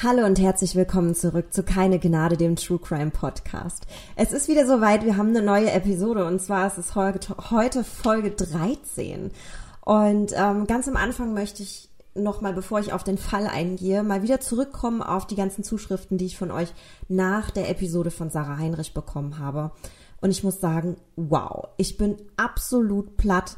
Hallo 0.00 0.24
und 0.24 0.38
herzlich 0.38 0.76
willkommen 0.76 1.16
zurück 1.16 1.52
zu 1.52 1.64
Keine 1.64 1.98
Gnade, 1.98 2.36
dem 2.36 2.54
True 2.54 2.78
Crime 2.78 3.10
Podcast. 3.10 3.84
Es 4.14 4.30
ist 4.30 4.46
wieder 4.46 4.64
soweit, 4.64 5.04
wir 5.04 5.16
haben 5.16 5.30
eine 5.30 5.42
neue 5.42 5.72
Episode 5.72 6.24
und 6.24 6.40
zwar 6.40 6.68
ist 6.68 6.78
es 6.78 6.94
heute 6.94 7.82
Folge 7.82 8.30
13. 8.30 9.32
Und 9.80 10.32
ähm, 10.36 10.68
ganz 10.68 10.86
am 10.86 10.94
Anfang 10.96 11.34
möchte 11.34 11.64
ich 11.64 11.88
nochmal, 12.14 12.52
bevor 12.52 12.78
ich 12.78 12.92
auf 12.92 13.02
den 13.02 13.18
Fall 13.18 13.48
eingehe, 13.48 14.04
mal 14.04 14.22
wieder 14.22 14.38
zurückkommen 14.38 15.02
auf 15.02 15.26
die 15.26 15.34
ganzen 15.34 15.64
Zuschriften, 15.64 16.16
die 16.16 16.26
ich 16.26 16.38
von 16.38 16.52
euch 16.52 16.72
nach 17.08 17.50
der 17.50 17.68
Episode 17.68 18.12
von 18.12 18.30
Sarah 18.30 18.56
Heinrich 18.56 18.94
bekommen 18.94 19.40
habe. 19.40 19.72
Und 20.20 20.30
ich 20.30 20.44
muss 20.44 20.60
sagen, 20.60 20.96
wow, 21.16 21.70
ich 21.76 21.96
bin 21.96 22.18
absolut 22.36 23.16
platt, 23.16 23.56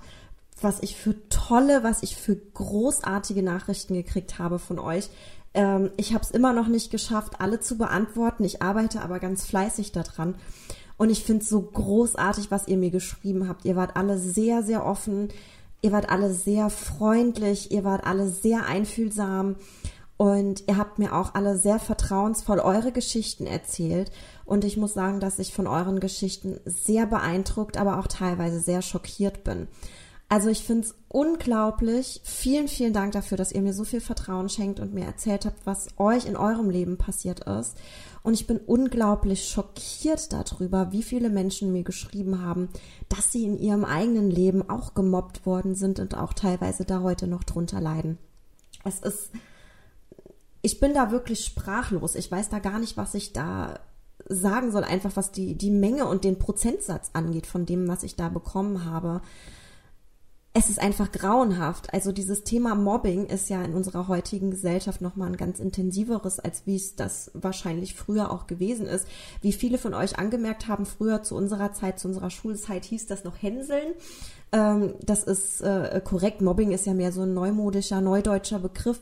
was 0.63 0.83
ich 0.83 0.97
für 0.97 1.17
tolle, 1.29 1.85
was 1.85 2.03
ich 2.03 2.17
für 2.17 2.37
großartige 2.37 3.43
Nachrichten 3.43 3.95
gekriegt 3.95 4.39
habe 4.39 4.59
von 4.59 4.79
euch. 4.79 5.11
Ähm, 5.55 5.91
ich 5.97 6.15
habe 6.15 6.25
es 6.25 6.31
immer 6.31 6.53
noch 6.53 6.69
nicht 6.69 6.91
geschafft, 6.91 7.41
alle 7.41 7.61
zu 7.61 7.77
beantworten. 7.77 8.45
Ich 8.45 8.63
arbeite 8.63 9.03
aber 9.03 9.19
ganz 9.19 9.47
fleißig 9.47 9.93
daran. 9.93 10.37
Und 10.97 11.11
ich 11.11 11.25
finde 11.25 11.43
es 11.43 11.49
so 11.49 11.63
großartig, 11.63 12.51
was 12.51 12.69
ihr 12.69 12.77
mir 12.77 12.91
geschrieben 12.91 13.49
habt. 13.49 13.65
Ihr 13.65 13.77
wart 13.77 13.97
alle 13.97 14.19
sehr, 14.19 14.63
sehr 14.63 14.85
offen. 14.85 15.29
Ihr 15.83 15.93
wart 15.93 16.11
alle 16.11 16.33
sehr 16.33 16.69
freundlich. 16.69 17.73
Ihr 17.73 17.85
wart 17.85 18.05
alle 18.05 18.29
sehr 18.29 18.67
einfühlsam. 18.67 19.57
Und 20.19 20.65
ihr 20.69 20.77
habt 20.77 20.99
mir 20.99 21.17
auch 21.17 21.35
alle 21.35 21.57
sehr 21.57 21.79
vertrauensvoll 21.79 22.59
eure 22.59 22.93
Geschichten 22.93 23.47
erzählt. 23.47 24.13
Und 24.45 24.67
ich 24.67 24.77
muss 24.77 24.93
sagen, 24.93 25.19
dass 25.19 25.39
ich 25.39 25.55
von 25.55 25.67
euren 25.67 25.99
Geschichten 25.99 26.61
sehr 26.67 27.07
beeindruckt, 27.07 27.79
aber 27.79 27.99
auch 27.99 28.07
teilweise 28.07 28.61
sehr 28.61 28.83
schockiert 28.83 29.45
bin. 29.45 29.69
Also 30.31 30.49
ich 30.49 30.63
finde 30.63 30.87
es 30.87 30.95
unglaublich. 31.09 32.21
Vielen, 32.23 32.69
vielen 32.69 32.93
Dank 32.93 33.13
dafür, 33.15 33.37
dass 33.37 33.51
ihr 33.51 33.63
mir 33.63 33.75
so 33.75 33.83
viel 33.83 34.01
Vertrauen 34.01 34.49
schenkt 34.49 34.79
und 34.79 34.95
mir 34.95 35.05
erzählt 35.05 35.45
habt, 35.45 35.67
was 35.67 35.89
euch 35.99 36.25
in 36.25 36.37
eurem 36.37 36.71
Leben 36.71 36.99
passiert 36.99 37.41
ist. 37.49 37.77
Und 38.23 38.35
ich 38.35 38.47
bin 38.47 38.59
unglaublich 38.59 39.49
schockiert 39.49 40.33
darüber, 40.33 40.93
wie 40.93 41.03
viele 41.03 41.31
Menschen 41.31 41.73
mir 41.73 41.83
geschrieben 41.83 42.45
haben, 42.45 42.69
dass 43.09 43.33
sie 43.33 43.45
in 43.45 43.59
ihrem 43.59 43.85
eigenen 43.85 44.31
Leben 44.31 44.71
auch 44.71 44.95
gemobbt 44.95 45.47
worden 45.47 45.75
sind 45.75 45.99
und 45.99 46.17
auch 46.17 46.33
teilweise 46.33 46.85
da 46.85 47.01
heute 47.01 47.27
noch 47.27 47.43
drunter 47.43 47.81
leiden. 47.81 48.17
Es 48.85 49.01
ist, 49.01 49.33
ich 50.63 50.79
bin 50.79 50.95
da 50.95 51.11
wirklich 51.11 51.45
sprachlos. 51.45 52.15
Ich 52.15 52.31
weiß 52.31 52.51
da 52.51 52.61
gar 52.61 52.79
nicht, 52.79 52.97
was 52.97 53.15
ich 53.15 53.33
da 53.33 53.81
sagen 54.29 54.71
soll, 54.71 54.85
einfach 54.85 55.17
was 55.17 55.33
die, 55.33 55.57
die 55.57 55.73
Menge 55.73 56.07
und 56.07 56.23
den 56.23 56.39
Prozentsatz 56.39 57.11
angeht 57.15 57.49
von 57.49 57.67
dem, 57.67 57.89
was 57.89 58.05
ich 58.05 58.15
da 58.15 58.29
bekommen 58.29 58.85
habe 58.85 59.23
es 60.53 60.69
ist 60.69 60.81
einfach 60.81 61.13
grauenhaft. 61.13 61.95
Also 61.95 62.11
dieses 62.11 62.43
Thema 62.43 62.75
Mobbing 62.75 63.27
ist 63.27 63.49
ja 63.51 63.63
in 63.63 63.73
unserer 63.73 64.09
heutigen 64.09 64.51
Gesellschaft 64.51 65.01
nochmal 65.01 65.29
ein 65.29 65.37
ganz 65.37 65.61
intensiveres, 65.61 66.41
als 66.41 66.67
wie 66.67 66.75
es 66.75 66.97
das 66.97 67.31
wahrscheinlich 67.35 67.95
früher 67.95 68.33
auch 68.33 68.49
gewesen 68.49 68.87
ist. 68.87 69.07
Wie 69.43 69.53
viele 69.53 69.79
von 69.79 69.95
euch 69.95 70.19
angemerkt 70.19 70.67
haben, 70.67 70.87
früher 70.87 71.23
zu 71.23 71.37
unserer 71.37 71.73
Zeit, 71.73 72.01
zu 72.01 72.09
unserer 72.09 72.31
Schulzeit 72.31 72.85
hieß 72.85 73.07
das 73.07 73.23
noch 73.23 73.41
Hänseln. 73.41 73.95
Ähm, 74.51 74.95
das 75.01 75.23
ist 75.23 75.61
äh, 75.61 76.01
korrekt. 76.05 76.41
Mobbing 76.41 76.73
ist 76.73 76.85
ja 76.87 76.95
mehr 76.95 77.13
so 77.13 77.23
ein 77.23 77.33
neumodischer, 77.33 78.01
neudeutscher 78.01 78.59
Begriff. 78.59 79.01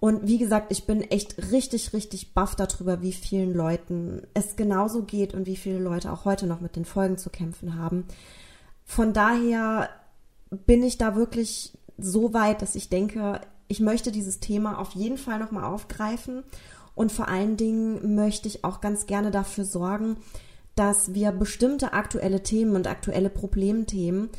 Und 0.00 0.26
wie 0.28 0.38
gesagt, 0.38 0.70
ich 0.70 0.84
bin 0.84 1.00
echt 1.00 1.50
richtig, 1.50 1.94
richtig 1.94 2.34
baff 2.34 2.54
darüber, 2.54 3.00
wie 3.00 3.12
vielen 3.12 3.54
Leuten 3.54 4.22
es 4.34 4.54
genauso 4.54 5.02
geht 5.02 5.32
und 5.32 5.46
wie 5.46 5.56
viele 5.56 5.78
Leute 5.78 6.12
auch 6.12 6.26
heute 6.26 6.46
noch 6.46 6.60
mit 6.60 6.76
den 6.76 6.84
Folgen 6.84 7.16
zu 7.16 7.30
kämpfen 7.30 7.76
haben. 7.76 8.04
Von 8.84 9.12
daher 9.12 9.88
bin 10.50 10.82
ich 10.82 10.98
da 10.98 11.16
wirklich 11.16 11.76
so 11.96 12.32
weit, 12.32 12.62
dass 12.62 12.74
ich 12.74 12.88
denke, 12.88 13.40
ich 13.68 13.80
möchte 13.80 14.12
dieses 14.12 14.40
Thema 14.40 14.78
auf 14.78 14.92
jeden 14.92 15.18
Fall 15.18 15.38
nochmal 15.38 15.64
aufgreifen 15.64 16.44
und 16.94 17.12
vor 17.12 17.28
allen 17.28 17.56
Dingen 17.56 18.14
möchte 18.14 18.48
ich 18.48 18.64
auch 18.64 18.80
ganz 18.80 19.06
gerne 19.06 19.30
dafür 19.30 19.64
sorgen, 19.64 20.16
dass 20.74 21.14
wir 21.14 21.32
bestimmte 21.32 21.92
aktuelle 21.92 22.42
Themen 22.42 22.76
und 22.76 22.86
aktuelle 22.86 23.30
Problemthemen 23.30 24.30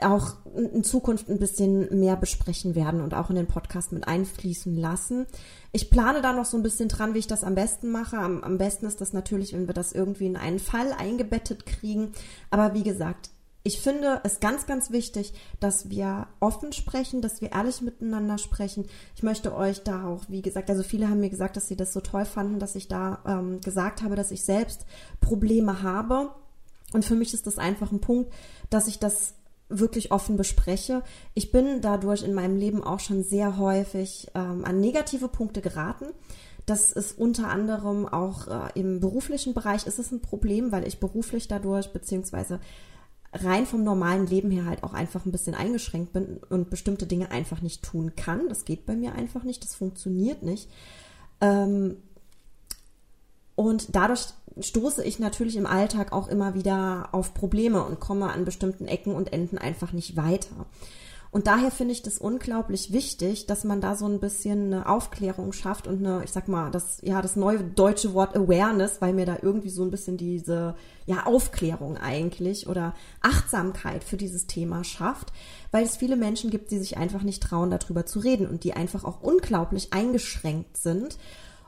auch 0.00 0.36
in 0.72 0.82
Zukunft 0.82 1.28
ein 1.28 1.38
bisschen 1.38 2.00
mehr 2.00 2.16
besprechen 2.16 2.74
werden 2.74 3.02
und 3.02 3.12
auch 3.12 3.28
in 3.28 3.36
den 3.36 3.46
Podcast 3.46 3.92
mit 3.92 4.08
einfließen 4.08 4.76
lassen. 4.76 5.26
Ich 5.72 5.90
plane 5.90 6.22
da 6.22 6.32
noch 6.32 6.46
so 6.46 6.56
ein 6.56 6.62
bisschen 6.62 6.88
dran, 6.88 7.12
wie 7.12 7.18
ich 7.18 7.26
das 7.26 7.44
am 7.44 7.54
besten 7.54 7.90
mache. 7.90 8.16
Am, 8.16 8.42
am 8.42 8.56
besten 8.56 8.86
ist 8.86 9.02
das 9.02 9.12
natürlich, 9.12 9.52
wenn 9.52 9.66
wir 9.66 9.74
das 9.74 9.92
irgendwie 9.92 10.26
in 10.26 10.38
einen 10.38 10.58
Fall 10.58 10.92
eingebettet 10.92 11.66
kriegen. 11.66 12.12
Aber 12.50 12.72
wie 12.72 12.82
gesagt, 12.82 13.30
ich 13.66 13.80
finde 13.80 14.20
es 14.24 14.40
ganz, 14.40 14.66
ganz 14.66 14.90
wichtig, 14.90 15.32
dass 15.58 15.88
wir 15.88 16.26
offen 16.38 16.74
sprechen, 16.74 17.22
dass 17.22 17.40
wir 17.40 17.52
ehrlich 17.52 17.80
miteinander 17.80 18.36
sprechen. 18.36 18.86
Ich 19.16 19.22
möchte 19.22 19.56
euch 19.56 19.82
da 19.82 20.06
auch, 20.06 20.24
wie 20.28 20.42
gesagt, 20.42 20.68
also 20.68 20.82
viele 20.82 21.08
haben 21.08 21.20
mir 21.20 21.30
gesagt, 21.30 21.56
dass 21.56 21.66
sie 21.66 21.76
das 21.76 21.94
so 21.94 22.00
toll 22.00 22.26
fanden, 22.26 22.58
dass 22.58 22.74
ich 22.74 22.88
da 22.88 23.20
ähm, 23.26 23.62
gesagt 23.62 24.02
habe, 24.02 24.16
dass 24.16 24.30
ich 24.30 24.44
selbst 24.44 24.84
Probleme 25.20 25.82
habe. 25.82 26.30
Und 26.92 27.06
für 27.06 27.14
mich 27.14 27.32
ist 27.32 27.46
das 27.46 27.56
einfach 27.56 27.90
ein 27.90 28.02
Punkt, 28.02 28.30
dass 28.68 28.86
ich 28.86 28.98
das 28.98 29.32
wirklich 29.70 30.12
offen 30.12 30.36
bespreche. 30.36 31.02
Ich 31.32 31.50
bin 31.50 31.80
dadurch 31.80 32.22
in 32.22 32.34
meinem 32.34 32.56
Leben 32.56 32.84
auch 32.84 33.00
schon 33.00 33.24
sehr 33.24 33.56
häufig 33.56 34.28
ähm, 34.34 34.66
an 34.66 34.78
negative 34.78 35.28
Punkte 35.28 35.62
geraten. 35.62 36.04
Das 36.66 36.92
ist 36.92 37.18
unter 37.18 37.48
anderem 37.48 38.06
auch 38.06 38.46
äh, 38.46 38.78
im 38.78 39.00
beruflichen 39.00 39.54
Bereich 39.54 39.86
ist 39.86 39.98
es 39.98 40.12
ein 40.12 40.20
Problem, 40.20 40.70
weil 40.70 40.86
ich 40.86 41.00
beruflich 41.00 41.48
dadurch 41.48 41.92
beziehungsweise 41.92 42.60
rein 43.34 43.66
vom 43.66 43.82
normalen 43.82 44.26
Leben 44.26 44.50
her 44.50 44.64
halt 44.64 44.84
auch 44.84 44.92
einfach 44.92 45.26
ein 45.26 45.32
bisschen 45.32 45.54
eingeschränkt 45.54 46.12
bin 46.12 46.38
und 46.48 46.70
bestimmte 46.70 47.06
Dinge 47.06 47.30
einfach 47.30 47.60
nicht 47.60 47.82
tun 47.82 48.14
kann. 48.16 48.48
Das 48.48 48.64
geht 48.64 48.86
bei 48.86 48.94
mir 48.94 49.14
einfach 49.14 49.42
nicht, 49.42 49.64
das 49.64 49.74
funktioniert 49.74 50.42
nicht. 50.42 50.70
Ähm, 51.40 51.96
und 53.56 53.94
dadurch 53.94 54.26
stoße 54.60 55.04
ich 55.04 55.18
natürlich 55.18 55.56
im 55.56 55.66
Alltag 55.66 56.12
auch 56.12 56.28
immer 56.28 56.54
wieder 56.54 57.08
auf 57.12 57.34
Probleme 57.34 57.84
und 57.84 58.00
komme 58.00 58.30
an 58.30 58.44
bestimmten 58.44 58.86
Ecken 58.86 59.14
und 59.14 59.32
Enden 59.32 59.58
einfach 59.58 59.92
nicht 59.92 60.16
weiter. 60.16 60.66
Und 61.34 61.48
daher 61.48 61.72
finde 61.72 61.90
ich 61.90 62.02
das 62.02 62.18
unglaublich 62.18 62.92
wichtig, 62.92 63.46
dass 63.46 63.64
man 63.64 63.80
da 63.80 63.96
so 63.96 64.06
ein 64.06 64.20
bisschen 64.20 64.72
eine 64.72 64.88
Aufklärung 64.88 65.52
schafft 65.52 65.88
und 65.88 65.98
eine, 65.98 66.22
ich 66.22 66.30
sag 66.30 66.46
mal, 66.46 66.70
das, 66.70 66.98
ja, 67.02 67.20
das 67.20 67.34
neue 67.34 67.64
deutsche 67.64 68.14
Wort 68.14 68.36
Awareness, 68.36 69.00
weil 69.00 69.14
mir 69.14 69.26
da 69.26 69.38
irgendwie 69.42 69.70
so 69.70 69.82
ein 69.82 69.90
bisschen 69.90 70.16
diese, 70.16 70.76
ja, 71.06 71.26
Aufklärung 71.26 71.96
eigentlich 71.96 72.68
oder 72.68 72.94
Achtsamkeit 73.20 74.04
für 74.04 74.16
dieses 74.16 74.46
Thema 74.46 74.84
schafft, 74.84 75.32
weil 75.72 75.82
es 75.84 75.96
viele 75.96 76.14
Menschen 76.14 76.50
gibt, 76.50 76.70
die 76.70 76.78
sich 76.78 76.98
einfach 76.98 77.22
nicht 77.24 77.42
trauen, 77.42 77.72
darüber 77.72 78.06
zu 78.06 78.20
reden 78.20 78.46
und 78.46 78.62
die 78.62 78.74
einfach 78.74 79.02
auch 79.02 79.20
unglaublich 79.20 79.92
eingeschränkt 79.92 80.76
sind. 80.76 81.18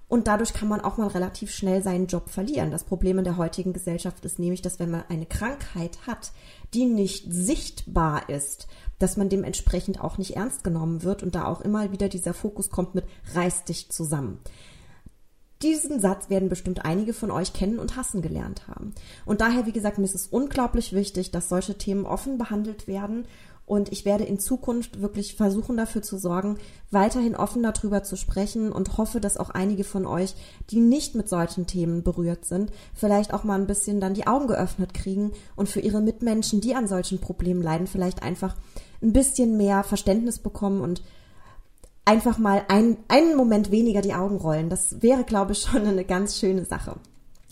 Und 0.08 0.28
dadurch 0.28 0.52
kann 0.52 0.68
man 0.68 0.80
auch 0.80 0.98
mal 0.98 1.08
relativ 1.08 1.50
schnell 1.50 1.82
seinen 1.82 2.06
Job 2.06 2.28
verlieren. 2.28 2.70
Das 2.70 2.84
Problem 2.84 3.18
in 3.18 3.24
der 3.24 3.36
heutigen 3.36 3.72
Gesellschaft 3.72 4.24
ist 4.24 4.38
nämlich, 4.38 4.62
dass 4.62 4.78
wenn 4.78 4.92
man 4.92 5.02
eine 5.08 5.26
Krankheit 5.26 5.98
hat, 6.06 6.30
die 6.74 6.84
nicht 6.84 7.26
sichtbar 7.28 8.28
ist, 8.28 8.68
dass 8.98 9.16
man 9.16 9.28
dementsprechend 9.28 10.00
auch 10.00 10.18
nicht 10.18 10.36
ernst 10.36 10.64
genommen 10.64 11.02
wird 11.02 11.22
und 11.22 11.34
da 11.34 11.46
auch 11.46 11.60
immer 11.60 11.92
wieder 11.92 12.08
dieser 12.08 12.34
Fokus 12.34 12.70
kommt 12.70 12.94
mit 12.94 13.04
reiß 13.34 13.64
dich 13.64 13.90
zusammen. 13.90 14.38
Diesen 15.62 16.00
Satz 16.00 16.28
werden 16.28 16.50
bestimmt 16.50 16.84
einige 16.84 17.14
von 17.14 17.30
euch 17.30 17.54
kennen 17.54 17.78
und 17.78 17.96
hassen 17.96 18.20
gelernt 18.20 18.68
haben. 18.68 18.94
Und 19.24 19.40
daher, 19.40 19.64
wie 19.64 19.72
gesagt, 19.72 19.96
mir 19.96 20.04
ist 20.04 20.14
es 20.14 20.26
unglaublich 20.26 20.92
wichtig, 20.92 21.30
dass 21.30 21.48
solche 21.48 21.78
Themen 21.78 22.04
offen 22.04 22.36
behandelt 22.36 22.86
werden 22.86 23.26
und 23.66 23.90
ich 23.90 24.04
werde 24.04 24.22
in 24.22 24.38
Zukunft 24.38 25.00
wirklich 25.02 25.34
versuchen 25.34 25.76
dafür 25.76 26.00
zu 26.00 26.18
sorgen, 26.18 26.56
weiterhin 26.92 27.34
offen 27.34 27.64
darüber 27.64 28.04
zu 28.04 28.16
sprechen 28.16 28.70
und 28.70 28.96
hoffe, 28.96 29.18
dass 29.18 29.36
auch 29.36 29.50
einige 29.50 29.82
von 29.82 30.06
euch, 30.06 30.34
die 30.70 30.78
nicht 30.78 31.16
mit 31.16 31.28
solchen 31.28 31.66
Themen 31.66 32.04
berührt 32.04 32.44
sind, 32.44 32.70
vielleicht 32.94 33.34
auch 33.34 33.42
mal 33.42 33.58
ein 33.58 33.66
bisschen 33.66 34.00
dann 34.00 34.14
die 34.14 34.28
Augen 34.28 34.46
geöffnet 34.46 34.94
kriegen 34.94 35.32
und 35.56 35.68
für 35.68 35.80
ihre 35.80 36.00
Mitmenschen, 36.00 36.60
die 36.60 36.76
an 36.76 36.86
solchen 36.86 37.18
Problemen 37.18 37.60
leiden, 37.60 37.88
vielleicht 37.88 38.22
einfach 38.22 38.54
ein 39.02 39.12
bisschen 39.12 39.56
mehr 39.56 39.84
Verständnis 39.84 40.38
bekommen 40.38 40.80
und 40.80 41.02
einfach 42.04 42.38
mal 42.38 42.64
ein, 42.68 42.96
einen 43.08 43.36
Moment 43.36 43.70
weniger 43.70 44.00
die 44.00 44.14
Augen 44.14 44.36
rollen. 44.36 44.70
Das 44.70 45.02
wäre, 45.02 45.24
glaube 45.24 45.52
ich, 45.52 45.58
schon 45.70 45.86
eine 45.86 46.04
ganz 46.04 46.38
schöne 46.38 46.64
Sache. 46.64 46.96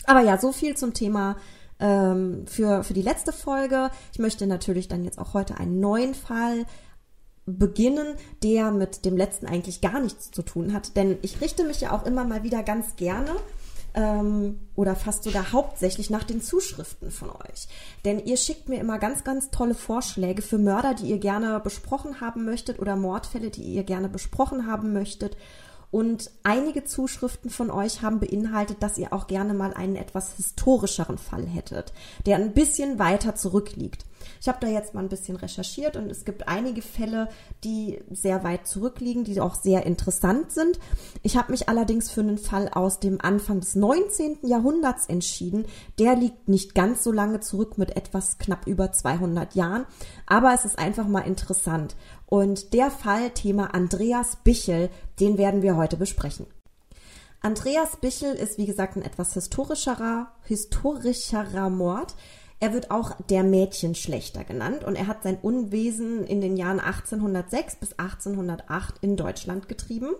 Aber 0.06 0.20
ja, 0.20 0.38
so 0.38 0.52
viel 0.52 0.76
zum 0.76 0.94
Thema 0.94 1.36
ähm, 1.80 2.46
für, 2.46 2.84
für 2.84 2.94
die 2.94 3.02
letzte 3.02 3.32
Folge. 3.32 3.90
Ich 4.12 4.18
möchte 4.18 4.46
natürlich 4.46 4.88
dann 4.88 5.04
jetzt 5.04 5.18
auch 5.18 5.34
heute 5.34 5.58
einen 5.58 5.80
neuen 5.80 6.14
Fall 6.14 6.66
beginnen, 7.46 8.14
der 8.42 8.70
mit 8.70 9.04
dem 9.04 9.16
letzten 9.16 9.46
eigentlich 9.46 9.80
gar 9.80 10.00
nichts 10.00 10.30
zu 10.30 10.42
tun 10.42 10.72
hat. 10.72 10.96
Denn 10.96 11.18
ich 11.22 11.40
richte 11.40 11.64
mich 11.64 11.80
ja 11.80 11.92
auch 11.92 12.06
immer 12.06 12.24
mal 12.24 12.42
wieder 12.42 12.62
ganz 12.62 12.96
gerne 12.96 13.32
ähm, 13.94 14.58
oder 14.74 14.96
fast 14.96 15.24
sogar 15.24 15.52
hauptsächlich 15.52 16.10
nach 16.10 16.24
den 16.24 16.42
Zuschriften 16.42 17.10
von 17.10 17.30
euch. 17.30 17.68
Denn 18.04 18.24
ihr 18.24 18.36
schickt 18.36 18.68
mir 18.68 18.80
immer 18.80 18.98
ganz, 18.98 19.24
ganz 19.24 19.50
tolle 19.50 19.74
Vorschläge 19.74 20.42
für 20.42 20.58
Mörder, 20.58 20.94
die 20.94 21.06
ihr 21.06 21.18
gerne 21.18 21.60
besprochen 21.60 22.20
haben 22.20 22.44
möchtet 22.44 22.78
oder 22.80 22.96
Mordfälle, 22.96 23.50
die 23.50 23.62
ihr 23.62 23.84
gerne 23.84 24.08
besprochen 24.08 24.66
haben 24.66 24.92
möchtet. 24.92 25.36
Und 25.90 26.32
einige 26.42 26.82
Zuschriften 26.82 27.50
von 27.50 27.70
euch 27.70 28.02
haben 28.02 28.18
beinhaltet, 28.18 28.82
dass 28.82 28.98
ihr 28.98 29.12
auch 29.12 29.28
gerne 29.28 29.54
mal 29.54 29.72
einen 29.72 29.94
etwas 29.94 30.34
historischeren 30.34 31.18
Fall 31.18 31.46
hättet, 31.46 31.92
der 32.26 32.36
ein 32.36 32.52
bisschen 32.52 32.98
weiter 32.98 33.36
zurückliegt. 33.36 34.04
Ich 34.44 34.48
habe 34.48 34.58
da 34.60 34.66
jetzt 34.66 34.92
mal 34.92 35.00
ein 35.00 35.08
bisschen 35.08 35.36
recherchiert 35.36 35.96
und 35.96 36.10
es 36.10 36.26
gibt 36.26 36.48
einige 36.48 36.82
Fälle, 36.82 37.30
die 37.64 37.98
sehr 38.10 38.44
weit 38.44 38.66
zurückliegen, 38.66 39.24
die 39.24 39.40
auch 39.40 39.54
sehr 39.54 39.86
interessant 39.86 40.52
sind. 40.52 40.78
Ich 41.22 41.38
habe 41.38 41.50
mich 41.50 41.70
allerdings 41.70 42.10
für 42.10 42.20
einen 42.20 42.36
Fall 42.36 42.68
aus 42.68 43.00
dem 43.00 43.22
Anfang 43.22 43.60
des 43.60 43.74
19. 43.74 44.40
Jahrhunderts 44.42 45.06
entschieden. 45.06 45.64
Der 45.98 46.14
liegt 46.14 46.46
nicht 46.46 46.74
ganz 46.74 47.02
so 47.02 47.10
lange 47.10 47.40
zurück 47.40 47.78
mit 47.78 47.96
etwas 47.96 48.36
knapp 48.36 48.66
über 48.66 48.92
200 48.92 49.54
Jahren, 49.54 49.86
aber 50.26 50.52
es 50.52 50.66
ist 50.66 50.78
einfach 50.78 51.08
mal 51.08 51.20
interessant. 51.20 51.96
Und 52.26 52.74
der 52.74 52.90
Fall, 52.90 53.30
Thema 53.30 53.72
Andreas 53.74 54.36
Bichel, 54.44 54.90
den 55.20 55.38
werden 55.38 55.62
wir 55.62 55.78
heute 55.78 55.96
besprechen. 55.96 56.44
Andreas 57.40 57.96
Bichel 57.96 58.34
ist, 58.34 58.58
wie 58.58 58.66
gesagt, 58.66 58.96
ein 58.96 59.02
etwas 59.02 59.32
historischerer, 59.32 60.32
historischerer 60.42 61.70
Mord. 61.70 62.14
Er 62.60 62.72
wird 62.72 62.90
auch 62.90 63.16
der 63.28 63.42
Mädchenschlechter 63.42 64.44
genannt 64.44 64.84
und 64.84 64.96
er 64.96 65.06
hat 65.06 65.22
sein 65.22 65.38
Unwesen 65.40 66.24
in 66.24 66.40
den 66.40 66.56
Jahren 66.56 66.80
1806 66.80 67.76
bis 67.76 67.98
1808 67.98 68.96
in 69.00 69.16
Deutschland 69.16 69.68
getrieben. 69.68 70.10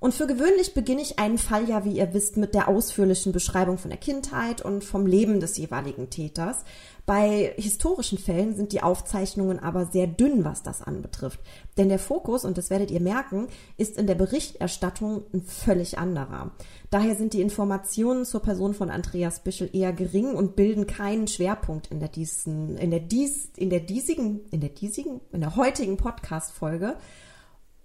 Und 0.00 0.14
für 0.14 0.26
gewöhnlich 0.26 0.72
beginne 0.72 1.02
ich 1.02 1.18
einen 1.18 1.36
Fall 1.36 1.68
ja, 1.68 1.84
wie 1.84 1.98
ihr 1.98 2.14
wisst, 2.14 2.38
mit 2.38 2.54
der 2.54 2.68
ausführlichen 2.68 3.32
Beschreibung 3.32 3.76
von 3.76 3.90
der 3.90 3.98
Kindheit 3.98 4.62
und 4.62 4.82
vom 4.82 5.06
Leben 5.06 5.40
des 5.40 5.58
jeweiligen 5.58 6.08
Täters. 6.08 6.64
Bei 7.10 7.54
historischen 7.56 8.18
Fällen 8.18 8.54
sind 8.54 8.70
die 8.70 8.84
Aufzeichnungen 8.84 9.58
aber 9.58 9.86
sehr 9.86 10.06
dünn, 10.06 10.44
was 10.44 10.62
das 10.62 10.80
anbetrifft. 10.80 11.40
Denn 11.76 11.88
der 11.88 11.98
Fokus, 11.98 12.44
und 12.44 12.56
das 12.56 12.70
werdet 12.70 12.92
ihr 12.92 13.00
merken, 13.00 13.48
ist 13.76 13.98
in 13.98 14.06
der 14.06 14.14
Berichterstattung 14.14 15.24
ein 15.34 15.42
völlig 15.42 15.98
anderer. 15.98 16.52
Daher 16.88 17.16
sind 17.16 17.32
die 17.32 17.40
Informationen 17.40 18.24
zur 18.24 18.42
Person 18.42 18.74
von 18.74 18.90
Andreas 18.90 19.40
Bischel 19.40 19.70
eher 19.72 19.92
gering 19.92 20.34
und 20.34 20.54
bilden 20.54 20.86
keinen 20.86 21.26
Schwerpunkt 21.26 21.88
in 21.88 21.98
der 21.98 22.10
diesen, 22.10 22.76
in 22.76 22.92
der 22.92 23.00
dies, 23.00 23.50
in 23.56 23.70
der 23.70 23.80
diesigen, 23.80 24.42
in 24.52 24.60
der 24.60 24.70
diesigen, 24.70 25.20
in 25.32 25.40
der 25.40 25.56
heutigen 25.56 25.96
Podcast-Folge. 25.96 26.94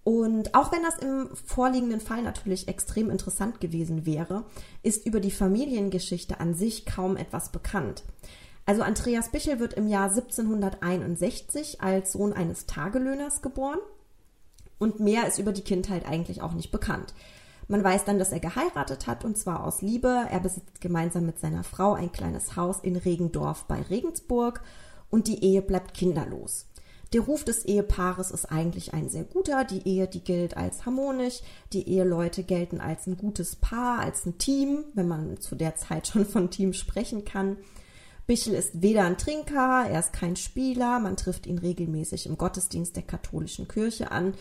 Und 0.04 0.54
auch 0.54 0.72
wenn 0.72 0.84
das 0.84 1.00
im 1.00 1.36
vorliegenden 1.36 2.00
Fall 2.00 2.22
natürlich 2.22 2.68
extrem 2.68 3.10
interessant 3.10 3.60
gewesen 3.60 4.06
wäre, 4.06 4.46
ist 4.84 5.08
über 5.08 5.20
die 5.20 5.32
Familiengeschichte 5.32 6.40
an 6.40 6.54
sich 6.54 6.86
kaum 6.86 7.18
etwas 7.18 7.52
bekannt. 7.52 8.04
Also 8.66 8.82
Andreas 8.82 9.30
Bichel 9.30 9.60
wird 9.60 9.74
im 9.74 9.88
Jahr 9.88 10.10
1761 10.10 11.82
als 11.82 12.14
Sohn 12.14 12.34
eines 12.34 12.66
Tagelöhners 12.66 13.42
geboren 13.42 13.80
und 14.80 15.00
mehr 15.00 15.28
ist 15.28 15.38
über 15.38 15.52
die 15.52 15.62
Kindheit 15.62 16.08
eigentlich 16.08 16.42
auch 16.42 16.54
nicht 16.54 16.72
bekannt. 16.72 17.14
Man 17.68 17.84
weiß 17.84 18.06
dann, 18.06 18.20
dass 18.20 18.32
er 18.32 18.40
geheiratet 18.40 19.08
hat 19.08 19.26
und 19.26 19.38
zwar 19.38 19.64
aus 19.64 19.82
Liebe. 19.82 20.26
Er 20.30 20.40
besitzt 20.40 20.82
gemeinsam 20.82 21.26
mit 21.26 21.40
seiner 21.40 21.64
Frau 21.64 21.94
ein 21.94 22.12
kleines 22.12 22.56
Haus 22.56 22.80
in 22.82 22.96
Regendorf 22.96 23.66
bei 23.66 23.82
Regensburg 23.82 24.62
und 25.10 25.28
die 25.28 25.44
Ehe 25.44 25.62
bleibt 25.62 25.94
kinderlos. 25.94 26.68
Der 27.14 27.22
Ruf 27.22 27.44
des 27.44 27.66
Ehepaares 27.66 28.32
ist 28.32 28.52
eigentlich 28.52 28.94
ein 28.94 29.10
sehr 29.10 29.24
guter. 29.24 29.64
Die 29.64 29.88
Ehe, 29.88 30.08
die 30.08 30.24
gilt 30.24 30.58
als 30.58 30.86
harmonisch. 30.86 31.42
Die 31.72 31.88
Eheleute 31.88 32.44
gelten 32.44 32.82
als 32.82 33.08
ein 33.08 33.16
gutes 33.16 33.56
Paar, 33.56 34.00
als 34.00 34.26
ein 34.26 34.38
Team, 34.38 34.84
wenn 34.96 35.08
man 35.08 35.40
zu 35.40 35.56
der 35.56 35.76
Zeit 35.76 36.08
schon 36.08 36.26
von 36.26 36.50
Team 36.50 36.74
sprechen 36.74 37.24
kann. 37.26 37.58
Bichel 38.28 38.54
ist 38.54 38.82
weder 38.82 39.04
ein 39.04 39.18
Trinker, 39.18 39.86
er 39.90 40.00
ist 40.00 40.14
kein 40.14 40.36
Spieler, 40.36 41.00
man 41.00 41.16
trifft 41.16 41.46
ihn 41.46 41.60
regelmäßig 41.60 42.26
im 42.26 42.38
Gottesdienst 42.38 42.96
der 42.96 43.04
katholischen 43.04 43.68
Kirche 43.68 44.12
an. 44.12 44.34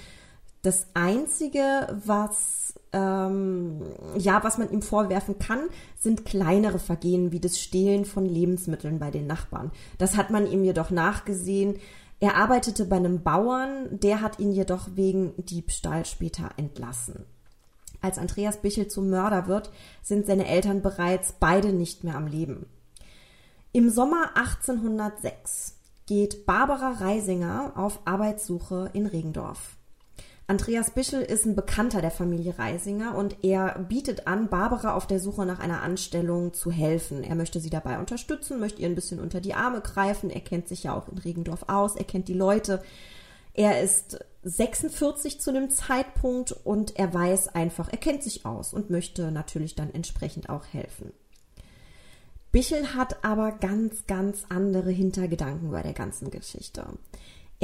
Das 0.63 0.87
Einzige, 0.95 2.01
was 2.07 2.73
ähm, 2.95 3.83
ja, 4.17 4.43
was 4.43 4.57
man 4.57 4.71
ihm 4.71 4.81
vorwerfen 4.81 5.39
kann, 5.39 5.69
sind 5.99 6.25
kleinere 6.25 6.79
Vergehen 6.79 7.33
wie 7.33 7.41
das 7.41 7.61
Stehlen 7.61 8.07
von 8.07 8.25
Lebensmitteln 8.25 8.99
bei 8.99 9.11
den 9.11 9.27
Nachbarn. 9.27 9.73
Das 9.99 10.17
hat 10.17 10.31
man 10.31 10.47
ihm 10.47 10.65
jedoch 10.65 10.91
nachgesehen. 10.91 11.77
Er 12.21 12.37
arbeitete 12.37 12.87
bei 12.87 12.97
einem 12.97 13.23
Bauern, 13.23 14.01
der 14.01 14.23
hat 14.23 14.39
ihn 14.39 14.53
jedoch 14.53 14.89
wegen 14.95 15.35
Diebstahl 15.37 16.07
später 16.07 16.51
entlassen. 16.57 17.27
Als 18.01 18.17
Andreas 18.17 18.63
Bichel 18.63 18.89
zum 18.89 19.11
Mörder 19.11 19.47
wird, 19.47 19.71
sind 20.03 20.25
seine 20.25 20.47
Eltern 20.47 20.81
bereits 20.81 21.33
beide 21.33 21.73
nicht 21.73 22.05
mehr 22.05 22.15
am 22.15 22.27
Leben. 22.27 22.67
Im 23.77 23.91
Sommer 23.91 24.37
1806 24.37 25.75
geht 26.07 26.47
Barbara 26.47 26.93
Reisinger 26.93 27.73
auf 27.75 27.99
Arbeitssuche 28.05 28.91
in 28.93 29.07
Regendorf. 29.07 29.77
Andreas 30.47 30.93
Bischel 30.93 31.23
ist 31.23 31.45
ein 31.45 31.57
Bekannter 31.57 32.01
der 32.01 32.13
Familie 32.13 32.57
Reisinger 32.57 33.17
und 33.17 33.43
er 33.43 33.77
bietet 33.81 34.29
an, 34.29 34.49
Barbara 34.49 34.95
auf 34.95 35.09
der 35.09 35.19
Suche 35.19 35.45
nach 35.45 35.59
einer 35.59 35.83
Anstellung 35.83 36.53
zu 36.53 36.71
helfen. 36.71 37.25
Er 37.25 37.35
möchte 37.35 37.59
sie 37.59 37.69
dabei 37.69 37.99
unterstützen, 37.99 38.61
möchte 38.61 38.81
ihr 38.81 38.87
ein 38.87 38.95
bisschen 38.95 39.19
unter 39.19 39.41
die 39.41 39.55
Arme 39.55 39.81
greifen. 39.81 40.31
Er 40.31 40.43
kennt 40.43 40.69
sich 40.69 40.85
ja 40.85 40.95
auch 40.95 41.09
in 41.09 41.19
Regendorf 41.19 41.65
aus, 41.67 41.97
er 41.97 42.05
kennt 42.05 42.29
die 42.29 42.35
Leute. 42.35 42.81
Er 43.55 43.83
ist 43.83 44.25
46 44.45 45.41
zu 45.41 45.53
dem 45.53 45.69
Zeitpunkt 45.69 46.53
und 46.53 46.97
er 46.97 47.13
weiß 47.13 47.49
einfach, 47.49 47.89
er 47.91 47.99
kennt 47.99 48.23
sich 48.23 48.47
aus 48.47 48.73
und 48.73 48.89
möchte 48.89 49.33
natürlich 49.33 49.75
dann 49.75 49.93
entsprechend 49.93 50.49
auch 50.49 50.65
helfen. 50.67 51.13
Bichel 52.55 52.95
hat 52.95 53.25
aber 53.25 53.53
ganz, 53.53 54.07
ganz 54.07 54.45
andere 54.49 54.91
Hintergedanken 54.91 55.71
bei 55.73 55.83
der 55.83 55.93
ganzen 55.93 56.31
Geschichte 56.31 56.87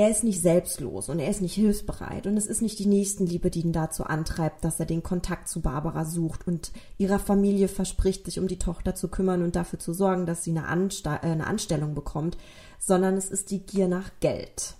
er 0.00 0.10
ist 0.10 0.24
nicht 0.24 0.40
selbstlos 0.40 1.08
und 1.08 1.18
er 1.18 1.28
ist 1.28 1.42
nicht 1.42 1.54
hilfsbereit 1.54 2.26
und 2.26 2.36
es 2.36 2.46
ist 2.46 2.62
nicht 2.62 2.78
die 2.78 2.86
Nächstenliebe, 2.86 3.50
die 3.50 3.60
ihn 3.60 3.72
dazu 3.72 4.04
antreibt, 4.04 4.64
dass 4.64 4.80
er 4.80 4.86
den 4.86 5.02
Kontakt 5.02 5.48
zu 5.48 5.60
Barbara 5.60 6.04
sucht 6.06 6.46
und 6.46 6.72
ihrer 6.96 7.18
Familie 7.18 7.68
verspricht, 7.68 8.24
sich 8.24 8.38
um 8.38 8.48
die 8.48 8.58
Tochter 8.58 8.94
zu 8.94 9.08
kümmern 9.08 9.42
und 9.42 9.56
dafür 9.56 9.78
zu 9.78 9.92
sorgen, 9.92 10.24
dass 10.26 10.42
sie 10.42 10.52
eine, 10.52 10.68
Ansta 10.68 11.16
äh, 11.16 11.32
eine 11.32 11.46
Anstellung 11.46 11.94
bekommt, 11.94 12.38
sondern 12.78 13.16
es 13.16 13.30
ist 13.30 13.50
die 13.50 13.60
Gier 13.60 13.88
nach 13.88 14.10
Geld. 14.20 14.74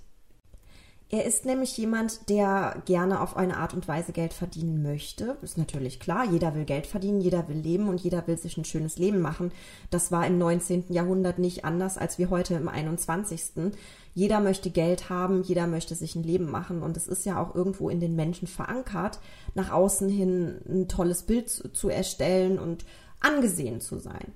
Er 1.13 1.25
ist 1.25 1.45
nämlich 1.45 1.77
jemand, 1.77 2.31
der 2.31 2.85
gerne 2.85 3.21
auf 3.21 3.37
eine 3.37 3.57
Art 3.57 3.75
und 3.75 3.89
Weise 3.89 4.13
Geld 4.13 4.33
verdienen 4.33 4.81
möchte. 4.81 5.37
Ist 5.43 5.59
natürlich 5.59 5.99
klar, 5.99 6.25
jeder 6.31 6.55
will 6.55 6.65
Geld 6.65 6.87
verdienen, 6.87 7.21
jeder 7.21 7.49
will 7.49 7.57
leben 7.57 7.89
und 7.89 8.01
jeder 8.01 8.25
will 8.29 8.39
sich 8.39 8.57
ein 8.57 8.65
schönes 8.65 8.97
Leben 8.97 9.21
machen. 9.21 9.51
Das 9.91 10.13
war 10.13 10.25
im 10.25 10.39
19. 10.39 10.85
Jahrhundert 10.91 11.41
nicht 11.41 11.65
anders 11.65 11.99
als 11.99 12.21
wie 12.21 12.29
heute 12.29 12.55
im 12.55 12.69
21. 12.69 13.73
Jeder 14.15 14.39
möchte 14.39 14.71
Geld 14.71 15.11
haben, 15.11 15.43
jeder 15.43 15.67
möchte 15.67 15.97
sich 15.97 16.15
ein 16.15 16.23
Leben 16.23 16.49
machen 16.49 16.81
und 16.81 16.97
es 16.97 17.09
ist 17.09 17.27
ja 17.27 17.43
auch 17.43 17.57
irgendwo 17.57 17.91
in 17.91 17.99
den 17.99 18.15
Menschen 18.15 18.47
verankert, 18.47 19.19
nach 19.55 19.73
außen 19.73 20.09
hin 20.09 20.61
ein 20.69 20.87
tolles 20.87 21.25
Bild 21.25 21.49
zu 21.49 21.89
erstellen 21.89 22.61
und 22.61 22.85
angesehen 23.19 23.81
zu 23.81 23.99
sein. 23.99 24.33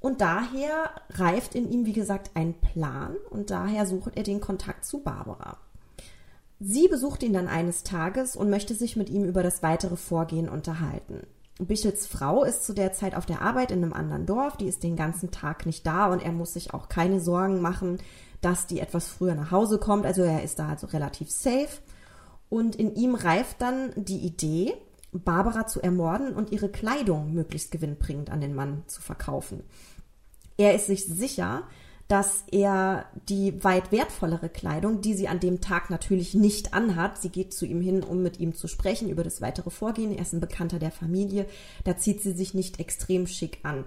Und 0.00 0.22
daher 0.22 0.90
reift 1.10 1.54
in 1.54 1.70
ihm, 1.70 1.84
wie 1.84 1.92
gesagt, 1.92 2.30
ein 2.34 2.54
Plan 2.54 3.16
und 3.28 3.50
daher 3.50 3.86
sucht 3.86 4.16
er 4.16 4.22
den 4.22 4.40
Kontakt 4.40 4.84
zu 4.84 5.00
Barbara. 5.00 5.58
Sie 6.58 6.88
besucht 6.88 7.22
ihn 7.22 7.32
dann 7.32 7.48
eines 7.48 7.84
Tages 7.84 8.34
und 8.34 8.50
möchte 8.50 8.74
sich 8.74 8.96
mit 8.96 9.10
ihm 9.10 9.24
über 9.24 9.42
das 9.42 9.62
weitere 9.62 9.96
Vorgehen 9.96 10.48
unterhalten. 10.48 11.26
Bichels 11.58 12.06
Frau 12.06 12.44
ist 12.44 12.64
zu 12.64 12.72
der 12.72 12.92
Zeit 12.92 13.14
auf 13.14 13.26
der 13.26 13.42
Arbeit 13.42 13.70
in 13.70 13.82
einem 13.82 13.92
anderen 13.92 14.24
Dorf, 14.24 14.56
die 14.56 14.68
ist 14.68 14.82
den 14.82 14.96
ganzen 14.96 15.30
Tag 15.30 15.66
nicht 15.66 15.86
da 15.86 16.06
und 16.06 16.22
er 16.22 16.32
muss 16.32 16.54
sich 16.54 16.72
auch 16.72 16.88
keine 16.88 17.20
Sorgen 17.20 17.60
machen, 17.60 17.98
dass 18.40 18.66
die 18.66 18.80
etwas 18.80 19.08
früher 19.08 19.34
nach 19.34 19.50
Hause 19.50 19.78
kommt. 19.78 20.06
Also 20.06 20.22
er 20.22 20.42
ist 20.42 20.58
da 20.58 20.68
also 20.68 20.86
relativ 20.86 21.30
safe. 21.30 21.80
Und 22.48 22.76
in 22.76 22.94
ihm 22.94 23.14
reift 23.14 23.60
dann 23.60 23.92
die 23.96 24.18
Idee, 24.18 24.74
Barbara 25.12 25.66
zu 25.66 25.80
ermorden 25.80 26.34
und 26.34 26.52
ihre 26.52 26.68
Kleidung 26.68 27.32
möglichst 27.32 27.70
gewinnbringend 27.70 28.30
an 28.30 28.40
den 28.40 28.54
Mann 28.54 28.84
zu 28.86 29.02
verkaufen. 29.02 29.62
Er 30.60 30.74
ist 30.74 30.88
sich 30.88 31.06
sicher, 31.06 31.62
dass 32.06 32.44
er 32.52 33.06
die 33.30 33.64
weit 33.64 33.92
wertvollere 33.92 34.50
Kleidung, 34.50 35.00
die 35.00 35.14
sie 35.14 35.26
an 35.26 35.40
dem 35.40 35.62
Tag 35.62 35.88
natürlich 35.88 36.34
nicht 36.34 36.74
anhat, 36.74 37.16
sie 37.16 37.30
geht 37.30 37.54
zu 37.54 37.64
ihm 37.64 37.80
hin, 37.80 38.02
um 38.02 38.22
mit 38.22 38.40
ihm 38.40 38.54
zu 38.54 38.68
sprechen 38.68 39.08
über 39.08 39.24
das 39.24 39.40
weitere 39.40 39.70
Vorgehen. 39.70 40.14
Er 40.14 40.20
ist 40.20 40.34
ein 40.34 40.40
Bekannter 40.40 40.78
der 40.78 40.90
Familie, 40.90 41.46
da 41.84 41.96
zieht 41.96 42.20
sie 42.20 42.32
sich 42.32 42.52
nicht 42.52 42.78
extrem 42.78 43.26
schick 43.26 43.60
an. 43.62 43.86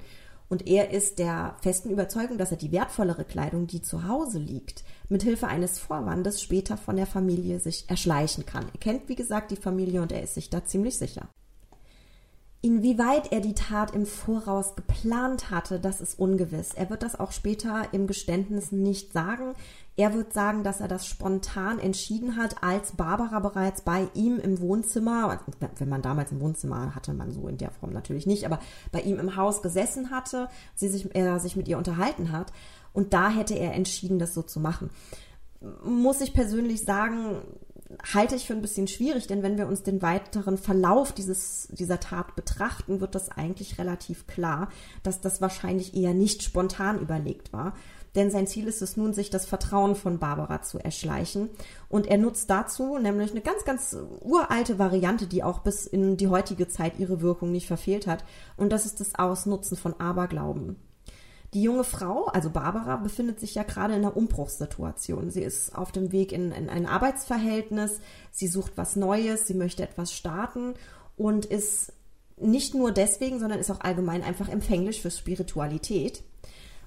Und 0.49 0.65
er 0.65 0.89
ist 0.89 1.19
der 1.19 1.57
festen 1.61 1.91
Überzeugung, 1.91 2.39
dass 2.39 2.49
er 2.49 2.57
die 2.57 2.71
wertvollere 2.71 3.23
Kleidung, 3.23 3.67
die 3.67 3.83
zu 3.83 4.07
Hause 4.07 4.39
liegt, 4.39 4.83
mithilfe 5.09 5.47
eines 5.47 5.77
Vorwandes 5.77 6.41
später 6.41 6.75
von 6.75 6.95
der 6.95 7.05
Familie 7.05 7.59
sich 7.59 7.85
erschleichen 7.87 8.47
kann. 8.47 8.65
Er 8.73 8.79
kennt, 8.79 9.09
wie 9.09 9.15
gesagt, 9.15 9.51
die 9.51 9.57
Familie 9.57 10.01
und 10.01 10.11
er 10.11 10.23
ist 10.23 10.33
sich 10.33 10.49
da 10.49 10.65
ziemlich 10.65 10.97
sicher. 10.97 11.29
Inwieweit 12.65 13.33
er 13.33 13.41
die 13.41 13.55
Tat 13.55 13.93
im 13.93 14.05
Voraus 14.05 14.77
geplant 14.77 15.51
hatte, 15.51 15.81
das 15.81 15.99
ist 15.99 16.17
ungewiss. 16.17 16.73
Er 16.73 16.89
wird 16.89 17.03
das 17.03 17.19
auch 17.19 17.33
später 17.33 17.89
im 17.91 18.07
Geständnis 18.07 18.71
nicht 18.71 19.11
sagen. 19.11 19.53
Er 19.97 20.13
wird 20.13 20.31
sagen, 20.31 20.63
dass 20.63 20.79
er 20.79 20.87
das 20.87 21.05
spontan 21.05 21.77
entschieden 21.77 22.37
hat, 22.37 22.63
als 22.63 22.93
Barbara 22.93 23.41
bereits 23.41 23.81
bei 23.81 24.07
ihm 24.13 24.39
im 24.39 24.61
Wohnzimmer, 24.61 25.41
wenn 25.75 25.89
man 25.89 26.01
damals 26.01 26.31
ein 26.31 26.39
Wohnzimmer 26.39 26.95
hatte, 26.95 27.13
man 27.13 27.33
so 27.33 27.49
in 27.49 27.57
der 27.57 27.69
Form 27.69 27.91
natürlich 27.91 28.27
nicht, 28.27 28.45
aber 28.45 28.59
bei 28.93 29.01
ihm 29.01 29.19
im 29.19 29.35
Haus 29.35 29.61
gesessen 29.61 30.09
hatte, 30.09 30.47
sie 30.73 30.87
sich, 30.87 31.13
er 31.13 31.41
sich 31.41 31.57
mit 31.57 31.67
ihr 31.67 31.77
unterhalten 31.77 32.31
hat. 32.31 32.53
Und 32.93 33.11
da 33.11 33.29
hätte 33.29 33.55
er 33.55 33.73
entschieden, 33.73 34.19
das 34.19 34.33
so 34.33 34.41
zu 34.41 34.61
machen. 34.61 34.89
Muss 35.83 36.21
ich 36.21 36.33
persönlich 36.33 36.85
sagen, 36.85 37.41
halte 38.13 38.35
ich 38.35 38.47
für 38.47 38.53
ein 38.53 38.61
bisschen 38.61 38.87
schwierig, 38.87 39.27
denn 39.27 39.43
wenn 39.43 39.57
wir 39.57 39.67
uns 39.67 39.83
den 39.83 40.01
weiteren 40.01 40.57
Verlauf 40.57 41.11
dieses, 41.11 41.67
dieser 41.71 41.99
Tat 41.99 42.35
betrachten, 42.35 43.01
wird 43.01 43.15
das 43.15 43.29
eigentlich 43.29 43.77
relativ 43.77 44.27
klar, 44.27 44.69
dass 45.03 45.21
das 45.21 45.41
wahrscheinlich 45.41 45.95
eher 45.95 46.13
nicht 46.13 46.43
spontan 46.43 46.99
überlegt 46.99 47.53
war. 47.53 47.73
denn 48.15 48.29
sein 48.29 48.45
Ziel 48.45 48.67
ist 48.67 48.83
es 48.83 48.95
nun, 48.95 49.11
sich 49.13 49.31
das 49.31 49.45
Vertrauen 49.45 49.95
von 49.95 50.19
Barbara 50.19 50.61
zu 50.61 50.77
erschleichen. 50.77 51.49
Und 51.89 52.05
er 52.05 52.19
nutzt 52.19 52.47
dazu 52.47 52.99
nämlich 52.99 53.31
eine 53.31 53.41
ganz, 53.41 53.65
ganz 53.65 53.97
uralte 54.21 54.77
Variante, 54.77 55.25
die 55.25 55.41
auch 55.41 55.59
bis 55.59 55.87
in 55.87 56.15
die 56.15 56.27
heutige 56.27 56.67
Zeit 56.67 56.99
ihre 56.99 57.21
Wirkung 57.21 57.51
nicht 57.51 57.65
verfehlt 57.65 58.05
hat. 58.05 58.23
Und 58.55 58.71
das 58.71 58.85
ist 58.85 58.99
das 58.99 59.15
Ausnutzen 59.15 59.77
von 59.77 59.99
Aberglauben. 59.99 60.75
Die 61.53 61.61
junge 61.61 61.83
Frau, 61.83 62.25
also 62.25 62.49
Barbara, 62.49 62.97
befindet 62.97 63.39
sich 63.39 63.53
ja 63.53 63.63
gerade 63.63 63.93
in 63.93 63.99
einer 63.99 64.17
Umbruchssituation. 64.17 65.29
Sie 65.29 65.43
ist 65.43 65.75
auf 65.75 65.91
dem 65.91 66.11
Weg 66.11 66.31
in, 66.31 66.51
in 66.51 66.69
ein 66.69 66.87
Arbeitsverhältnis, 66.87 67.99
sie 68.31 68.47
sucht 68.47 68.73
was 68.75 68.95
Neues, 68.95 69.45
sie 69.45 69.53
möchte 69.53 69.83
etwas 69.83 70.13
starten 70.13 70.73
und 71.15 71.45
ist 71.45 71.93
nicht 72.37 72.73
nur 72.73 72.91
deswegen, 72.91 73.39
sondern 73.39 73.59
ist 73.59 73.69
auch 73.69 73.81
allgemein 73.81 74.23
einfach 74.23 74.49
empfänglich 74.49 75.01
für 75.01 75.11
Spiritualität. 75.11 76.23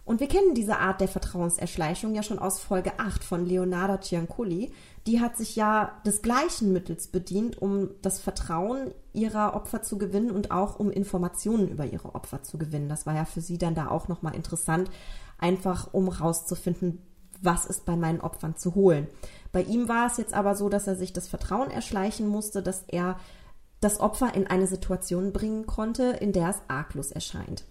Und 0.04 0.20
wir 0.20 0.28
kennen 0.28 0.54
diese 0.54 0.78
Art 0.78 1.00
der 1.00 1.08
Vertrauenserschleichung 1.08 2.14
ja 2.14 2.22
schon 2.22 2.38
aus 2.38 2.60
Folge 2.60 2.98
8 2.98 3.24
von 3.24 3.44
Leonardo 3.44 3.98
Ciancoli. 3.98 4.72
Die 5.06 5.20
hat 5.20 5.36
sich 5.36 5.54
ja 5.54 6.00
des 6.04 6.20
gleichen 6.20 6.72
Mittels 6.72 7.06
bedient, 7.06 7.62
um 7.62 7.90
das 8.02 8.18
Vertrauen 8.18 8.92
ihrer 9.12 9.54
Opfer 9.54 9.82
zu 9.82 9.98
gewinnen 9.98 10.30
und 10.30 10.50
auch 10.50 10.80
um 10.80 10.90
Informationen 10.90 11.68
über 11.68 11.86
ihre 11.86 12.14
Opfer 12.14 12.42
zu 12.42 12.58
gewinnen. 12.58 12.88
Das 12.88 13.06
war 13.06 13.14
ja 13.14 13.24
für 13.24 13.40
sie 13.40 13.56
dann 13.56 13.74
da 13.74 13.88
auch 13.88 14.08
nochmal 14.08 14.34
interessant, 14.34 14.90
einfach 15.38 15.94
um 15.94 16.08
rauszufinden, 16.08 17.02
was 17.40 17.66
ist 17.66 17.84
bei 17.84 17.96
meinen 17.96 18.20
Opfern 18.20 18.56
zu 18.56 18.74
holen. 18.74 19.06
Bei 19.52 19.62
ihm 19.62 19.88
war 19.88 20.06
es 20.06 20.16
jetzt 20.16 20.34
aber 20.34 20.56
so, 20.56 20.68
dass 20.68 20.86
er 20.86 20.96
sich 20.96 21.12
das 21.12 21.28
Vertrauen 21.28 21.70
erschleichen 21.70 22.26
musste, 22.26 22.62
dass 22.62 22.82
er 22.88 23.16
das 23.80 24.00
Opfer 24.00 24.34
in 24.34 24.46
eine 24.46 24.66
Situation 24.66 25.32
bringen 25.32 25.66
konnte, 25.66 26.04
in 26.04 26.32
der 26.32 26.50
es 26.50 26.62
arglos 26.68 27.12
erscheint. 27.12 27.64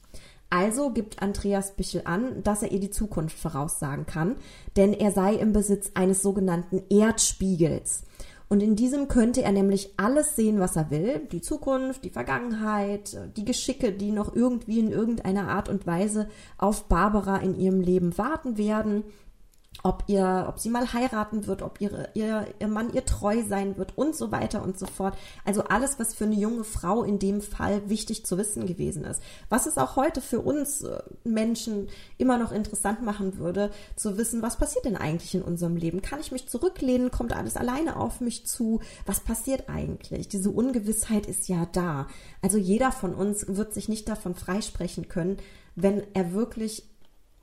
Also 0.49 0.91
gibt 0.91 1.21
Andreas 1.21 1.75
Bichel 1.75 2.03
an, 2.05 2.43
dass 2.43 2.63
er 2.63 2.71
ihr 2.71 2.79
die 2.79 2.91
Zukunft 2.91 3.37
voraussagen 3.37 4.05
kann, 4.05 4.35
denn 4.77 4.93
er 4.93 5.11
sei 5.11 5.35
im 5.35 5.53
Besitz 5.53 5.91
eines 5.95 6.21
sogenannten 6.21 6.83
Erdspiegels. 6.89 8.03
Und 8.47 8.61
in 8.61 8.75
diesem 8.75 9.07
könnte 9.07 9.41
er 9.41 9.51
nämlich 9.51 9.93
alles 9.97 10.35
sehen, 10.35 10.59
was 10.59 10.75
er 10.75 10.91
will. 10.91 11.27
Die 11.31 11.41
Zukunft, 11.41 12.05
die 12.05 12.11
Vergangenheit, 12.11 13.17
die 13.35 13.43
Geschicke, 13.43 13.91
die 13.91 14.11
noch 14.11 14.35
irgendwie 14.35 14.79
in 14.79 14.91
irgendeiner 14.91 15.47
Art 15.47 15.67
und 15.67 15.87
Weise 15.87 16.29
auf 16.57 16.85
Barbara 16.87 17.37
in 17.37 17.59
ihrem 17.59 17.81
Leben 17.81 18.17
warten 18.17 18.57
werden 18.57 19.03
ob 19.83 20.03
ihr, 20.07 20.45
ob 20.47 20.59
sie 20.59 20.69
mal 20.69 20.93
heiraten 20.93 21.47
wird, 21.47 21.61
ob 21.61 21.79
ihre, 21.79 22.09
ihr, 22.13 22.47
ihr 22.59 22.67
Mann 22.67 22.93
ihr 22.93 23.05
treu 23.05 23.43
sein 23.47 23.77
wird 23.77 23.97
und 23.97 24.15
so 24.15 24.31
weiter 24.31 24.63
und 24.63 24.79
so 24.79 24.85
fort. 24.85 25.15
Also 25.43 25.63
alles, 25.63 25.99
was 25.99 26.13
für 26.13 26.25
eine 26.25 26.35
junge 26.35 26.63
Frau 26.63 27.03
in 27.03 27.19
dem 27.19 27.41
Fall 27.41 27.87
wichtig 27.89 28.25
zu 28.25 28.37
wissen 28.37 28.65
gewesen 28.65 29.03
ist. 29.03 29.21
Was 29.49 29.65
es 29.65 29.77
auch 29.77 29.95
heute 29.95 30.21
für 30.21 30.41
uns 30.41 30.81
äh, 30.81 31.01
Menschen 31.23 31.89
immer 32.17 32.37
noch 32.37 32.51
interessant 32.51 33.03
machen 33.03 33.37
würde, 33.37 33.71
zu 33.95 34.17
wissen, 34.17 34.41
was 34.41 34.57
passiert 34.57 34.85
denn 34.85 34.97
eigentlich 34.97 35.35
in 35.35 35.43
unserem 35.43 35.75
Leben? 35.75 36.01
Kann 36.01 36.19
ich 36.19 36.31
mich 36.31 36.47
zurücklehnen? 36.47 37.11
Kommt 37.11 37.33
alles 37.33 37.57
alleine 37.57 37.97
auf 37.97 38.21
mich 38.21 38.47
zu? 38.47 38.81
Was 39.05 39.19
passiert 39.19 39.69
eigentlich? 39.69 40.27
Diese 40.27 40.49
Ungewissheit 40.49 41.27
ist 41.27 41.47
ja 41.47 41.67
da. 41.71 42.07
Also 42.41 42.57
jeder 42.57 42.91
von 42.91 43.13
uns 43.13 43.45
wird 43.47 43.73
sich 43.73 43.89
nicht 43.89 44.07
davon 44.07 44.35
freisprechen 44.35 45.07
können, 45.07 45.37
wenn 45.75 46.03
er 46.13 46.33
wirklich 46.33 46.83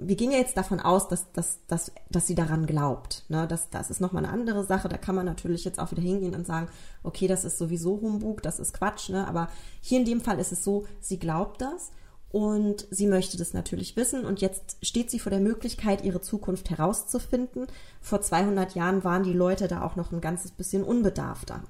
wir 0.08 0.16
gehen 0.16 0.30
ja 0.30 0.38
jetzt 0.38 0.56
davon 0.56 0.80
aus, 0.80 1.08
dass, 1.08 1.32
dass, 1.32 1.58
dass, 1.66 1.92
dass 2.10 2.26
sie 2.26 2.34
daran 2.34 2.66
glaubt. 2.66 3.24
Ne? 3.28 3.46
Das, 3.46 3.70
das 3.70 3.90
ist 3.90 4.00
nochmal 4.00 4.24
eine 4.24 4.32
andere 4.32 4.64
Sache. 4.64 4.88
Da 4.88 4.98
kann 4.98 5.14
man 5.14 5.26
natürlich 5.26 5.64
jetzt 5.64 5.78
auch 5.78 5.90
wieder 5.90 6.02
hingehen 6.02 6.34
und 6.34 6.46
sagen, 6.46 6.68
okay, 7.02 7.26
das 7.26 7.44
ist 7.44 7.58
sowieso 7.58 8.00
Humbug, 8.00 8.42
das 8.42 8.58
ist 8.58 8.74
Quatsch. 8.74 9.08
Ne? 9.10 9.26
Aber 9.26 9.48
hier 9.80 9.98
in 9.98 10.04
dem 10.04 10.20
Fall 10.20 10.38
ist 10.38 10.52
es 10.52 10.64
so, 10.64 10.86
sie 11.00 11.18
glaubt 11.18 11.60
das 11.60 11.92
und 12.30 12.86
sie 12.90 13.06
möchte 13.06 13.36
das 13.36 13.52
natürlich 13.52 13.96
wissen. 13.96 14.24
Und 14.24 14.40
jetzt 14.40 14.78
steht 14.82 15.10
sie 15.10 15.18
vor 15.18 15.30
der 15.30 15.40
Möglichkeit, 15.40 16.04
ihre 16.04 16.20
Zukunft 16.20 16.70
herauszufinden. 16.70 17.66
Vor 18.00 18.22
200 18.22 18.74
Jahren 18.74 19.04
waren 19.04 19.22
die 19.22 19.34
Leute 19.34 19.68
da 19.68 19.82
auch 19.82 19.96
noch 19.96 20.12
ein 20.12 20.20
ganzes 20.20 20.50
bisschen 20.50 20.82
unbedarfter. 20.82 21.62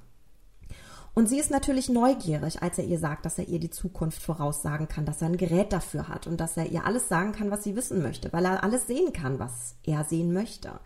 Und 1.15 1.29
sie 1.29 1.39
ist 1.39 1.51
natürlich 1.51 1.89
neugierig, 1.89 2.63
als 2.63 2.79
er 2.79 2.85
ihr 2.85 2.97
sagt, 2.97 3.25
dass 3.25 3.37
er 3.37 3.47
ihr 3.47 3.59
die 3.59 3.69
Zukunft 3.69 4.21
voraussagen 4.21 4.87
kann, 4.87 5.05
dass 5.05 5.21
er 5.21 5.27
ein 5.27 5.37
Gerät 5.37 5.71
dafür 5.71 6.07
hat 6.07 6.25
und 6.25 6.37
dass 6.37 6.57
er 6.57 6.65
ihr 6.65 6.85
alles 6.85 7.07
sagen 7.07 7.33
kann, 7.33 7.51
was 7.51 7.63
sie 7.63 7.75
wissen 7.75 8.01
möchte, 8.01 8.33
weil 8.33 8.45
er 8.45 8.63
alles 8.63 8.87
sehen 8.87 9.13
kann, 9.13 9.37
was 9.37 9.75
er 9.83 10.03
sehen 10.05 10.33
möchte. 10.33 10.79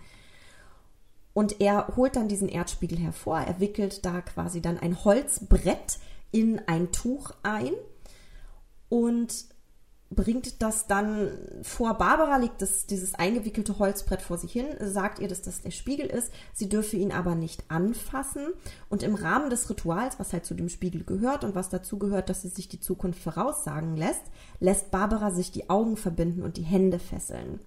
Und 1.33 1.61
er 1.61 1.95
holt 1.95 2.15
dann 2.15 2.27
diesen 2.27 2.49
Erdspiegel 2.49 2.97
hervor, 2.97 3.39
er 3.39 3.59
wickelt 3.59 4.05
da 4.05 4.21
quasi 4.21 4.59
dann 4.61 4.79
ein 4.79 5.05
Holzbrett 5.05 5.99
in 6.31 6.59
ein 6.67 6.91
Tuch 6.91 7.31
ein 7.43 7.71
und 8.89 9.45
bringt 10.09 10.61
das 10.61 10.87
dann 10.87 11.31
vor. 11.63 11.95
Barbara 11.95 12.37
legt 12.37 12.61
das, 12.61 12.85
dieses 12.85 13.13
eingewickelte 13.15 13.77
Holzbrett 13.77 14.21
vor 14.21 14.37
sich 14.37 14.51
hin, 14.51 14.67
sagt 14.79 15.19
ihr, 15.19 15.27
dass 15.27 15.41
das 15.41 15.61
der 15.61 15.71
Spiegel 15.71 16.05
ist. 16.05 16.31
Sie 16.53 16.69
dürfe 16.69 16.95
ihn 16.95 17.11
aber 17.11 17.35
nicht 17.35 17.65
anfassen. 17.69 18.47
Und 18.89 19.03
im 19.03 19.15
Rahmen 19.15 19.49
des 19.49 19.69
Rituals, 19.69 20.17
was 20.17 20.31
halt 20.31 20.45
zu 20.45 20.53
dem 20.53 20.69
Spiegel 20.69 21.03
gehört 21.03 21.43
und 21.43 21.55
was 21.55 21.69
dazu 21.69 21.99
gehört, 21.99 22.29
dass 22.29 22.41
sie 22.41 22.49
sich 22.49 22.69
die 22.69 22.79
Zukunft 22.79 23.21
voraussagen 23.21 23.97
lässt, 23.97 24.23
lässt 24.59 24.91
Barbara 24.91 25.31
sich 25.31 25.51
die 25.51 25.69
Augen 25.69 25.97
verbinden 25.97 26.41
und 26.41 26.57
die 26.57 26.63
Hände 26.63 26.99
fesseln. 26.99 27.59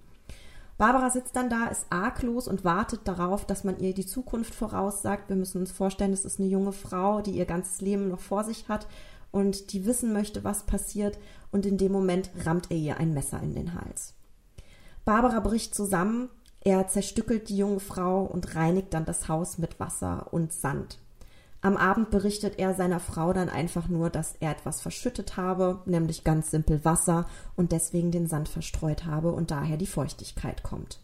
Barbara 0.79 1.11
sitzt 1.11 1.37
dann 1.37 1.51
da, 1.51 1.67
ist 1.67 1.85
arglos 1.91 2.49
und 2.49 2.65
wartet 2.65 3.01
darauf, 3.05 3.45
dass 3.45 3.65
man 3.65 3.79
ihr 3.81 3.93
die 3.93 4.07
Zukunft 4.07 4.55
voraussagt. 4.55 5.29
Wir 5.29 5.37
müssen 5.37 5.61
uns 5.61 5.73
vorstellen, 5.73 6.15
es 6.15 6.25
ist 6.25 6.41
eine 6.41 6.49
junge 6.49 6.73
Frau, 6.73 7.21
die 7.21 7.33
ihr 7.33 7.45
ganzes 7.45 7.83
Leben 7.83 8.09
noch 8.09 8.21
vor 8.21 8.45
sich 8.45 8.67
hat 8.71 8.87
und 9.31 9.73
die 9.73 9.87
wissen 9.87 10.13
möchte, 10.13 10.45
was 10.45 10.65
passiert 10.65 11.19
und 11.53 11.67
in 11.67 11.79
dem 11.79 11.93
Moment 11.93 12.31
rammt 12.45 12.71
er 12.71 12.77
ihr 12.77 12.97
ein 12.99 13.15
Messer 13.15 13.41
in 13.43 13.55
den 13.55 13.75
Hals. 13.75 14.15
Barbara 15.05 15.41
bricht 15.41 15.75
zusammen, 15.75 16.29
er 16.63 16.89
zerstückelt 16.89 17.49
die 17.49 17.57
junge 17.57 17.81
Frau 17.81 18.23
und 18.23 18.55
reinigt 18.55 18.93
dann 18.93 19.05
das 19.05 19.29
Haus 19.29 19.59
mit 19.59 19.81
Wasser 19.81 20.29
und 20.33 20.53
Sand. 20.53 20.99
Am 21.63 21.77
Abend 21.77 22.11
berichtet 22.11 22.59
er 22.59 22.75
seiner 22.75 23.01
Frau 23.01 23.33
dann 23.33 23.51
einfach 23.51 23.89
nur, 23.89 24.09
dass 24.09 24.35
er 24.41 24.51
etwas 24.51 24.81
verschüttet 24.81 25.37
habe, 25.37 25.81
nämlich 25.85 26.25
ganz 26.25 26.51
simpel 26.51 26.85
Wasser 26.85 27.27
und 27.55 27.73
deswegen 27.73 28.11
den 28.11 28.27
Sand 28.27 28.49
verstreut 28.49 29.05
habe 29.05 29.33
und 29.33 29.51
daher 29.51 29.77
die 29.77 29.87
Feuchtigkeit 29.87 30.63
kommt. 30.63 31.01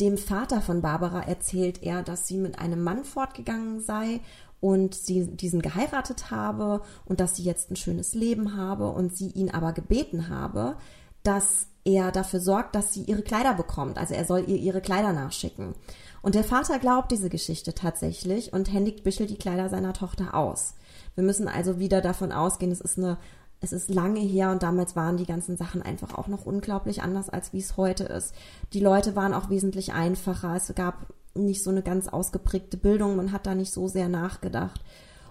Dem 0.00 0.18
Vater 0.18 0.60
von 0.60 0.82
Barbara 0.82 1.22
erzählt 1.22 1.82
er, 1.82 2.02
dass 2.02 2.26
sie 2.26 2.36
mit 2.36 2.58
einem 2.58 2.82
Mann 2.82 3.04
fortgegangen 3.04 3.80
sei 3.80 4.20
und 4.60 4.94
sie 4.94 5.26
diesen 5.26 5.62
geheiratet 5.62 6.30
habe 6.30 6.82
und 7.04 7.20
dass 7.20 7.36
sie 7.36 7.44
jetzt 7.44 7.70
ein 7.70 7.76
schönes 7.76 8.14
Leben 8.14 8.56
habe 8.56 8.90
und 8.90 9.16
sie 9.16 9.28
ihn 9.28 9.50
aber 9.50 9.72
gebeten 9.72 10.28
habe, 10.28 10.76
dass 11.22 11.66
er 11.84 12.10
dafür 12.10 12.40
sorgt, 12.40 12.74
dass 12.74 12.92
sie 12.92 13.02
ihre 13.02 13.22
Kleider 13.22 13.54
bekommt. 13.54 13.98
Also 13.98 14.14
er 14.14 14.24
soll 14.24 14.44
ihr 14.48 14.56
ihre 14.56 14.80
Kleider 14.80 15.12
nachschicken. 15.12 15.74
Und 16.22 16.34
der 16.34 16.44
Vater 16.44 16.78
glaubt 16.78 17.12
diese 17.12 17.28
Geschichte 17.28 17.74
tatsächlich 17.74 18.52
und 18.52 18.72
händigt 18.72 19.04
Bischel 19.04 19.26
die 19.26 19.36
Kleider 19.36 19.68
seiner 19.68 19.92
Tochter 19.92 20.34
aus. 20.34 20.74
Wir 21.14 21.22
müssen 21.22 21.46
also 21.46 21.78
wieder 21.78 22.00
davon 22.00 22.32
ausgehen, 22.32 22.72
es 22.72 22.80
ist 22.80 22.98
eine 22.98 23.18
es 23.60 23.72
ist 23.72 23.88
lange 23.88 24.20
her 24.20 24.50
und 24.50 24.62
damals 24.62 24.96
waren 24.96 25.16
die 25.16 25.24
ganzen 25.24 25.56
Sachen 25.56 25.82
einfach 25.82 26.14
auch 26.14 26.28
noch 26.28 26.44
unglaublich 26.44 27.02
anders, 27.02 27.30
als 27.30 27.52
wie 27.52 27.58
es 27.58 27.76
heute 27.76 28.04
ist. 28.04 28.34
Die 28.72 28.80
Leute 28.80 29.16
waren 29.16 29.32
auch 29.32 29.48
wesentlich 29.48 29.94
einfacher. 29.94 30.54
Es 30.54 30.72
gab 30.74 31.06
nicht 31.44 31.62
so 31.62 31.70
eine 31.70 31.82
ganz 31.82 32.08
ausgeprägte 32.08 32.76
Bildung, 32.76 33.16
man 33.16 33.32
hat 33.32 33.46
da 33.46 33.54
nicht 33.54 33.72
so 33.72 33.88
sehr 33.88 34.08
nachgedacht. 34.08 34.80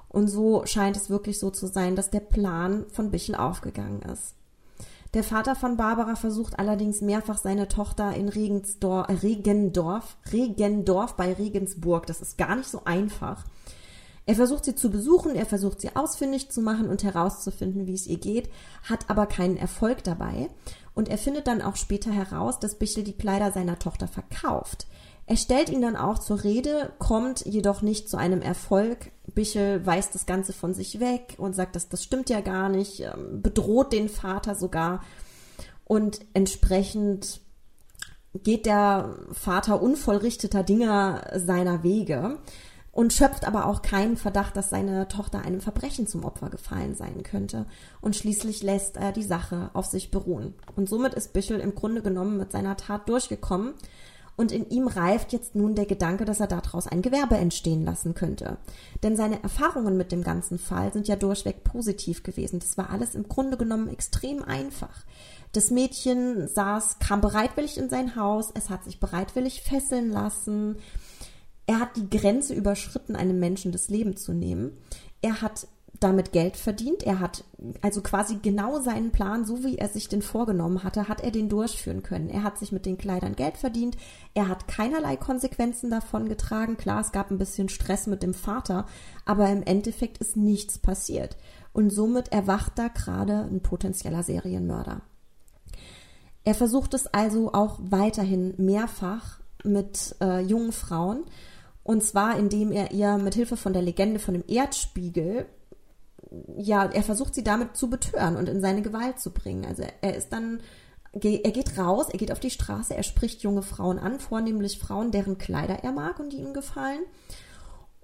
Und 0.10 0.28
so 0.28 0.66
scheint 0.66 0.96
es 0.96 1.10
wirklich 1.10 1.40
so 1.40 1.50
zu 1.50 1.68
sein, 1.68 1.96
dass 1.96 2.10
der 2.10 2.22
Plan 2.22 2.86
von 2.92 3.12
Bichel 3.12 3.36
aufgegangen 3.36 4.02
ist. 4.04 4.36
Der 5.14 5.24
Vater 5.24 5.56
von 5.56 5.78
Barbara 5.78 6.16
versucht 6.16 6.60
allerdings 6.60 7.00
mehrfach 7.00 7.38
seine 7.38 7.70
Tochter 7.70 8.14
in 8.16 8.28
Regensdorf, 8.28 9.08
äh, 9.10 9.14
Regendorf, 9.14 10.18
Regendorf 10.32 11.16
bei 11.16 11.32
Regensburg. 11.32 12.06
Das 12.06 12.22
ist 12.22 12.38
gar 12.38 12.58
nicht 12.58 12.70
so 12.70 12.82
einfach. 12.84 13.46
Er 14.26 14.36
versucht 14.36 14.66
sie 14.66 14.76
zu 14.76 14.90
besuchen, 14.90 15.36
er 15.36 15.46
versucht 15.46 15.80
sie 15.80 15.96
ausfindig 15.96 16.50
zu 16.50 16.62
machen 16.62 16.90
und 16.90 17.04
herauszufinden, 17.04 17.86
wie 17.86 17.94
es 17.94 18.08
ihr 18.08 18.18
geht, 18.18 18.50
hat 18.84 19.10
aber 19.10 19.28
keinen 19.28 19.56
Erfolg 19.56 20.04
dabei. 20.04 20.50
Und 20.94 21.10
er 21.10 21.18
findet 21.18 21.48
dann 21.48 21.62
auch 21.62 21.76
später 21.76 22.12
heraus, 22.12 22.60
dass 22.60 22.76
Bichel 22.76 23.04
die 23.04 23.18
Kleider 23.18 23.52
seiner 23.52 23.78
Tochter 23.80 24.08
verkauft. 24.08 24.88
Er 25.28 25.38
stellt 25.38 25.70
ihn 25.70 25.82
dann 25.82 25.96
auch 25.96 26.20
zur 26.20 26.44
Rede, 26.44 26.94
kommt 27.00 27.46
jedoch 27.46 27.82
nicht 27.82 28.10
zu 28.10 28.18
einem 28.18 28.42
Erfolg. 28.42 29.12
Bichel 29.34 29.86
weist 29.86 30.14
das 30.14 30.28
Ganze 30.28 30.54
von 30.54 30.74
sich 30.74 31.00
weg 31.00 31.36
und 31.38 31.56
sagt, 31.56 31.76
dass 31.76 31.90
das 31.90 32.04
stimmt 32.04 32.30
ja 32.30 32.42
gar 32.42 32.70
nicht, 32.70 33.00
ähm, 33.00 33.42
bedroht 33.42 33.92
den 33.92 34.08
Vater 34.08 34.54
sogar. 34.54 35.04
Und 35.84 36.20
entsprechend 36.34 37.42
geht 38.44 38.68
der 38.68 39.16
Vater 39.32 39.82
unvollrichteter 39.82 40.64
Dinger 40.64 41.24
seiner 41.36 41.84
Wege 41.84 42.38
und 42.92 43.12
schöpft 43.12 43.48
aber 43.48 43.66
auch 43.66 43.82
keinen 43.82 44.18
Verdacht, 44.18 44.56
dass 44.56 44.70
seine 44.70 45.08
Tochter 45.08 45.40
einem 45.40 45.60
Verbrechen 45.60 46.06
zum 46.06 46.24
Opfer 46.24 46.50
gefallen 46.50 46.94
sein 46.96 47.24
könnte. 47.24 47.66
Und 48.00 48.16
schließlich 48.16 48.62
lässt 48.62 48.98
er 48.98 49.12
die 49.12 49.24
Sache 49.24 49.72
auf 49.74 49.86
sich 49.86 50.12
beruhen. 50.12 50.54
Und 50.76 50.88
somit 50.88 51.14
ist 51.16 51.34
Bichel 51.34 51.60
im 51.60 51.74
Grunde 51.74 52.02
genommen 52.04 52.38
mit 52.38 52.52
seiner 52.52 52.78
Tat 52.78 53.10
durchgekommen 53.10 53.74
Und 54.38 54.52
in 54.52 54.70
ihm 54.70 54.88
reift 54.88 55.32
jetzt 55.32 55.56
nun 55.56 55.76
der 55.76 55.86
Gedanke, 55.86 56.26
dass 56.26 56.42
er 56.42 56.48
daraus 56.48 56.88
ein 56.88 57.02
Gewerbe 57.02 57.36
entstehen 57.38 57.86
lassen 57.86 58.16
könnte. 58.16 58.58
Denn 59.02 59.16
seine 59.16 59.42
Erfahrungen 59.42 59.96
mit 59.96 60.12
dem 60.12 60.24
ganzen 60.24 60.60
Fall 60.60 60.92
sind 60.92 61.08
ja 61.08 61.16
durchweg 61.16 61.64
positiv 61.64 62.24
gewesen. 62.24 62.60
Das 62.60 62.78
war 62.78 62.90
alles 62.90 63.16
im 63.16 63.30
Grunde 63.30 63.56
genommen 63.56 63.88
extrem 63.88 64.44
einfach. 64.44 65.06
Das 65.54 65.72
Mädchen 65.72 66.50
saß, 66.50 67.00
kam 67.00 67.22
bereitwillig 67.22 67.78
in 67.78 67.90
sein 67.90 68.18
Haus, 68.18 68.52
es 68.54 68.70
hat 68.70 68.84
sich 68.84 69.00
bereitwillig 69.00 69.62
fesseln 69.62 70.10
lassen. 70.10 70.78
Er 71.66 71.80
hat 71.80 71.96
die 71.96 72.10
Grenze 72.10 72.54
überschritten, 72.54 73.16
einem 73.16 73.40
Menschen 73.40 73.72
das 73.72 73.88
Leben 73.88 74.18
zu 74.18 74.34
nehmen. 74.34 74.78
Er 75.22 75.42
hat 75.42 75.68
damit 76.00 76.32
Geld 76.32 76.58
verdient. 76.58 77.04
Er 77.04 77.20
hat 77.20 77.44
also 77.82 78.02
quasi 78.02 78.40
genau 78.42 78.80
seinen 78.80 79.12
Plan, 79.12 79.46
so 79.46 79.64
wie 79.64 79.78
er 79.78 79.88
sich 79.88 80.10
den 80.10 80.22
vorgenommen 80.22 80.84
hatte, 80.84 81.08
hat 81.08 81.22
er 81.22 81.32
den 81.32 81.50
durchführen 81.50 82.04
können. 82.04 82.30
Er 82.30 82.44
hat 82.44 82.58
sich 82.58 82.72
mit 82.72 82.86
den 82.86 82.98
Kleidern 82.98 83.36
Geld 83.36 83.58
verdient. 83.58 83.96
Er 84.34 84.48
hat 84.48 84.68
keinerlei 84.68 85.16
Konsequenzen 85.16 85.90
davon 85.90 86.28
getragen. 86.28 86.78
Klar, 86.78 87.02
es 87.02 87.12
gab 87.12 87.32
ein 87.32 87.38
bisschen 87.38 87.70
Stress 87.70 88.08
mit 88.08 88.24
dem 88.24 88.34
Vater, 88.34 88.86
aber 89.26 89.50
im 89.50 89.64
Endeffekt 89.64 90.18
ist 90.18 90.36
nichts 90.36 90.78
passiert. 90.78 91.38
Und 91.74 91.92
somit 91.92 92.32
erwacht 92.32 92.74
da 92.78 92.88
gerade 92.88 93.48
ein 93.50 93.62
potenzieller 93.62 94.24
Serienmörder. 94.24 95.02
Er 96.44 96.56
versucht 96.56 96.94
es 96.94 97.08
also 97.08 97.54
auch 97.54 97.80
weiterhin 97.82 98.54
mehrfach 98.58 99.40
mit 99.64 100.16
äh, 100.22 100.42
jungen 100.42 100.72
Frauen. 100.72 101.26
Und 101.84 102.04
zwar, 102.04 102.38
indem 102.38 102.72
er 102.72 102.92
ihr 102.92 103.18
mit 103.18 103.36
Hilfe 103.36 103.58
von 103.58 103.74
der 103.74 103.82
Legende 103.82 104.20
von 104.20 104.34
dem 104.34 104.44
Erdspiegel 104.48 105.48
ja, 106.58 106.86
er 106.86 107.04
versucht 107.04 107.36
sie 107.36 107.44
damit 107.44 107.76
zu 107.76 107.90
betören 107.90 108.36
und 108.38 108.50
in 108.50 108.62
seine 108.62 108.82
Gewalt 108.82 109.20
zu 109.20 109.32
bringen. 109.32 109.66
Also 109.66 109.84
er 110.02 110.16
ist 110.16 110.30
dann, 110.30 110.62
er 111.14 111.52
geht 111.52 111.78
raus, 111.78 112.08
er 112.10 112.18
geht 112.18 112.32
auf 112.32 112.40
die 112.40 112.50
Straße, 112.50 112.96
er 112.96 113.04
spricht 113.04 113.42
junge 113.42 113.62
Frauen 113.62 114.00
an, 114.00 114.20
vornehmlich 114.20 114.80
Frauen, 114.80 115.12
deren 115.12 115.38
Kleider 115.38 115.84
er 115.84 115.92
mag 115.92 116.20
und 116.20 116.34
die 116.34 116.38
ihm 116.38 116.54
gefallen. 116.54 117.02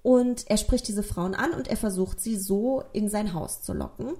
Und 0.02 0.50
er 0.50 0.56
spricht 0.56 0.88
diese 0.88 1.02
Frauen 1.02 1.34
an 1.34 1.52
und 1.52 1.68
er 1.68 1.76
versucht 1.76 2.20
sie 2.20 2.36
so 2.36 2.82
in 2.92 3.08
sein 3.08 3.34
Haus 3.34 3.62
zu 3.62 3.72
locken. 3.72 4.14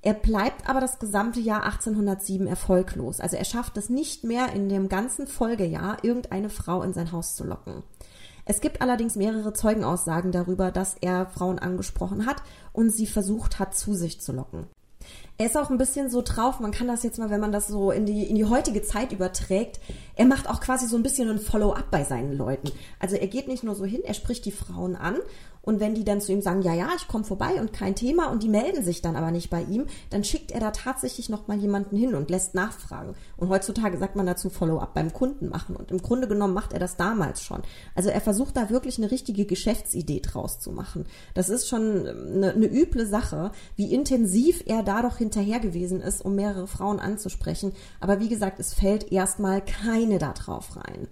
Er 0.00 0.14
bleibt 0.14 0.68
aber 0.68 0.80
das 0.80 0.98
gesamte 0.98 1.40
Jahr 1.40 1.64
1807 1.64 2.46
erfolglos. 2.46 3.20
Also 3.20 3.36
er 3.36 3.44
schafft 3.44 3.76
es 3.78 3.88
nicht 3.88 4.22
mehr 4.22 4.52
in 4.52 4.68
dem 4.68 4.90
ganzen 4.90 5.26
Folgejahr, 5.26 6.04
irgendeine 6.04 6.50
Frau 6.50 6.82
in 6.82 6.92
sein 6.92 7.10
Haus 7.10 7.34
zu 7.34 7.42
locken. 7.42 7.82
Es 8.44 8.60
gibt 8.60 8.82
allerdings 8.82 9.16
mehrere 9.16 9.52
Zeugenaussagen 9.52 10.32
darüber, 10.32 10.70
dass 10.70 10.96
er 11.00 11.26
Frauen 11.26 11.58
angesprochen 11.58 12.26
hat 12.26 12.42
und 12.72 12.90
sie 12.90 13.06
versucht 13.06 13.58
hat, 13.58 13.76
zu 13.76 13.94
sich 13.94 14.20
zu 14.20 14.32
locken. 14.32 14.66
Er 15.36 15.46
ist 15.46 15.56
auch 15.56 15.70
ein 15.70 15.78
bisschen 15.78 16.10
so 16.10 16.22
drauf, 16.22 16.60
man 16.60 16.70
kann 16.70 16.86
das 16.86 17.02
jetzt 17.02 17.18
mal, 17.18 17.28
wenn 17.28 17.40
man 17.40 17.52
das 17.52 17.66
so 17.66 17.90
in 17.90 18.06
die, 18.06 18.24
in 18.24 18.36
die 18.36 18.44
heutige 18.44 18.82
Zeit 18.82 19.12
überträgt, 19.12 19.80
er 20.14 20.26
macht 20.26 20.48
auch 20.48 20.60
quasi 20.60 20.86
so 20.86 20.96
ein 20.96 21.02
bisschen 21.02 21.28
ein 21.28 21.40
Follow-up 21.40 21.90
bei 21.90 22.04
seinen 22.04 22.36
Leuten. 22.36 22.70
Also 23.00 23.16
er 23.16 23.26
geht 23.26 23.48
nicht 23.48 23.64
nur 23.64 23.74
so 23.74 23.84
hin, 23.84 24.02
er 24.04 24.14
spricht 24.14 24.44
die 24.44 24.52
Frauen 24.52 24.96
an 24.96 25.16
und 25.64 25.80
wenn 25.80 25.94
die 25.94 26.04
dann 26.04 26.20
zu 26.20 26.32
ihm 26.32 26.42
sagen, 26.42 26.62
ja, 26.62 26.74
ja, 26.74 26.90
ich 26.96 27.08
komme 27.08 27.24
vorbei 27.24 27.60
und 27.60 27.72
kein 27.72 27.94
Thema 27.94 28.30
und 28.30 28.42
die 28.42 28.48
melden 28.48 28.84
sich 28.84 29.00
dann 29.00 29.16
aber 29.16 29.30
nicht 29.30 29.48
bei 29.48 29.62
ihm, 29.62 29.86
dann 30.10 30.22
schickt 30.22 30.52
er 30.52 30.60
da 30.60 30.70
tatsächlich 30.70 31.30
nochmal 31.30 31.58
jemanden 31.58 31.96
hin 31.96 32.14
und 32.14 32.30
lässt 32.30 32.54
nachfragen. 32.54 33.14
Und 33.36 33.48
heutzutage 33.48 33.96
sagt 33.98 34.14
man 34.14 34.26
dazu 34.26 34.50
Follow-up 34.50 34.92
beim 34.92 35.12
Kunden 35.12 35.48
machen. 35.48 35.74
Und 35.74 35.90
im 35.90 36.02
Grunde 36.02 36.28
genommen 36.28 36.52
macht 36.52 36.74
er 36.74 36.78
das 36.78 36.96
damals 36.96 37.42
schon. 37.42 37.62
Also 37.94 38.10
er 38.10 38.20
versucht 38.20 38.56
da 38.56 38.68
wirklich 38.68 38.98
eine 38.98 39.10
richtige 39.10 39.46
Geschäftsidee 39.46 40.20
draus 40.20 40.60
zu 40.60 40.70
machen. 40.70 41.06
Das 41.32 41.48
ist 41.48 41.66
schon 41.66 42.06
eine, 42.06 42.52
eine 42.52 42.66
üble 42.66 43.06
Sache, 43.06 43.50
wie 43.76 43.94
intensiv 43.94 44.62
er 44.66 44.82
da 44.82 45.00
doch 45.00 45.16
hinterher 45.16 45.60
gewesen 45.60 46.02
ist, 46.02 46.22
um 46.24 46.34
mehrere 46.34 46.66
Frauen 46.66 47.00
anzusprechen. 47.00 47.72
Aber 48.00 48.20
wie 48.20 48.28
gesagt, 48.28 48.60
es 48.60 48.74
fällt 48.74 49.10
erstmal 49.10 49.62
keine 49.64 50.18
da 50.18 50.32
drauf 50.32 50.76
rein. 50.76 51.08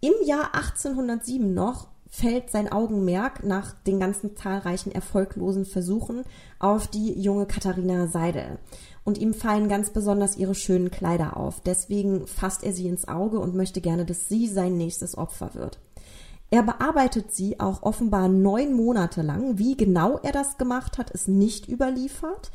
Im 0.00 0.14
Jahr 0.26 0.54
1807 0.54 1.54
noch 1.54 1.91
fällt 2.14 2.50
sein 2.50 2.70
Augenmerk 2.70 3.42
nach 3.42 3.72
den 3.72 3.98
ganzen 3.98 4.36
zahlreichen 4.36 4.92
erfolglosen 4.92 5.64
Versuchen 5.64 6.24
auf 6.58 6.86
die 6.86 7.18
junge 7.18 7.46
Katharina 7.46 8.06
Seidel. 8.06 8.58
Und 9.02 9.16
ihm 9.16 9.32
fallen 9.32 9.68
ganz 9.70 9.90
besonders 9.90 10.36
ihre 10.36 10.54
schönen 10.54 10.90
Kleider 10.90 11.38
auf. 11.38 11.62
Deswegen 11.62 12.26
fasst 12.26 12.64
er 12.64 12.74
sie 12.74 12.86
ins 12.86 13.08
Auge 13.08 13.40
und 13.40 13.54
möchte 13.54 13.80
gerne, 13.80 14.04
dass 14.04 14.28
sie 14.28 14.46
sein 14.46 14.76
nächstes 14.76 15.16
Opfer 15.16 15.54
wird. 15.54 15.78
Er 16.50 16.62
bearbeitet 16.62 17.32
sie 17.32 17.58
auch 17.58 17.82
offenbar 17.82 18.28
neun 18.28 18.74
Monate 18.74 19.22
lang. 19.22 19.58
Wie 19.58 19.74
genau 19.74 20.18
er 20.22 20.32
das 20.32 20.58
gemacht 20.58 20.98
hat, 20.98 21.10
ist 21.10 21.28
nicht 21.28 21.66
überliefert. 21.66 22.50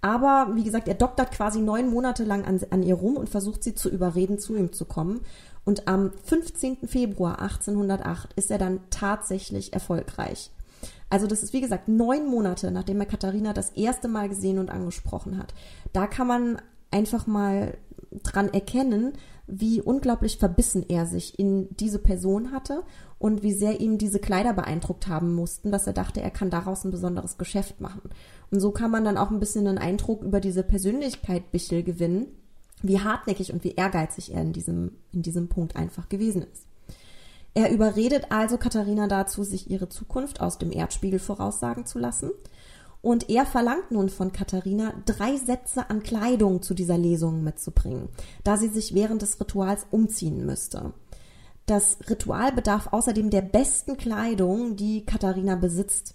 Aber 0.00 0.48
wie 0.54 0.64
gesagt, 0.64 0.88
er 0.88 0.94
doktert 0.94 1.30
quasi 1.30 1.60
neun 1.60 1.88
Monate 1.88 2.24
lang 2.24 2.44
an, 2.44 2.60
an, 2.70 2.82
ihr 2.82 2.96
rum 2.96 3.16
und 3.16 3.28
versucht 3.28 3.62
sie 3.62 3.74
zu 3.74 3.88
überreden, 3.88 4.38
zu 4.38 4.56
ihm 4.56 4.72
zu 4.72 4.84
kommen. 4.84 5.20
Und 5.64 5.86
am 5.88 6.12
15. 6.24 6.88
Februar 6.88 7.40
1808 7.40 8.32
ist 8.34 8.50
er 8.50 8.58
dann 8.58 8.80
tatsächlich 8.90 9.72
erfolgreich. 9.72 10.50
Also 11.08 11.26
das 11.26 11.42
ist 11.42 11.52
wie 11.52 11.60
gesagt 11.60 11.88
neun 11.88 12.28
Monate, 12.28 12.70
nachdem 12.70 13.00
er 13.00 13.06
Katharina 13.06 13.52
das 13.52 13.70
erste 13.70 14.08
Mal 14.08 14.28
gesehen 14.28 14.58
und 14.58 14.70
angesprochen 14.70 15.38
hat. 15.38 15.54
Da 15.92 16.06
kann 16.06 16.26
man 16.26 16.62
einfach 16.90 17.26
mal 17.26 17.76
dran 18.22 18.52
erkennen, 18.52 19.12
wie 19.46 19.80
unglaublich 19.80 20.38
verbissen 20.38 20.84
er 20.88 21.06
sich 21.06 21.38
in 21.38 21.68
diese 21.76 21.98
Person 21.98 22.52
hatte 22.52 22.82
und 23.18 23.42
wie 23.42 23.52
sehr 23.52 23.80
ihn 23.80 23.98
diese 23.98 24.18
Kleider 24.18 24.52
beeindruckt 24.52 25.06
haben 25.08 25.34
mussten, 25.34 25.70
dass 25.70 25.86
er 25.86 25.92
dachte, 25.92 26.20
er 26.20 26.30
kann 26.30 26.50
daraus 26.50 26.84
ein 26.84 26.90
besonderes 26.90 27.38
Geschäft 27.38 27.80
machen. 27.80 28.10
Und 28.50 28.60
so 28.60 28.70
kann 28.70 28.90
man 28.90 29.04
dann 29.04 29.16
auch 29.16 29.30
ein 29.30 29.40
bisschen 29.40 29.66
einen 29.66 29.78
Eindruck 29.78 30.22
über 30.22 30.40
diese 30.40 30.62
Persönlichkeit 30.62 31.52
Bichel 31.52 31.82
gewinnen 31.82 32.26
wie 32.82 33.00
hartnäckig 33.00 33.52
und 33.52 33.64
wie 33.64 33.72
ehrgeizig 33.72 34.34
er 34.34 34.42
in 34.42 34.52
diesem, 34.52 34.92
in 35.12 35.22
diesem 35.22 35.48
Punkt 35.48 35.76
einfach 35.76 36.08
gewesen 36.08 36.42
ist. 36.42 36.66
Er 37.54 37.70
überredet 37.70 38.26
also 38.30 38.56
Katharina 38.56 39.08
dazu, 39.08 39.44
sich 39.44 39.70
ihre 39.70 39.88
Zukunft 39.88 40.40
aus 40.40 40.58
dem 40.58 40.72
Erdspiegel 40.72 41.18
voraussagen 41.18 41.84
zu 41.84 41.98
lassen. 41.98 42.30
Und 43.02 43.28
er 43.28 43.44
verlangt 43.44 43.90
nun 43.90 44.08
von 44.08 44.32
Katharina, 44.32 44.94
drei 45.06 45.36
Sätze 45.36 45.90
an 45.90 46.02
Kleidung 46.02 46.62
zu 46.62 46.72
dieser 46.72 46.96
Lesung 46.96 47.42
mitzubringen, 47.42 48.08
da 48.44 48.56
sie 48.56 48.68
sich 48.68 48.94
während 48.94 49.22
des 49.22 49.40
Rituals 49.40 49.86
umziehen 49.90 50.46
müsste. 50.46 50.92
Das 51.66 51.98
Ritual 52.08 52.52
bedarf 52.52 52.88
außerdem 52.92 53.30
der 53.30 53.42
besten 53.42 53.96
Kleidung, 53.96 54.76
die 54.76 55.04
Katharina 55.04 55.56
besitzt. 55.56 56.14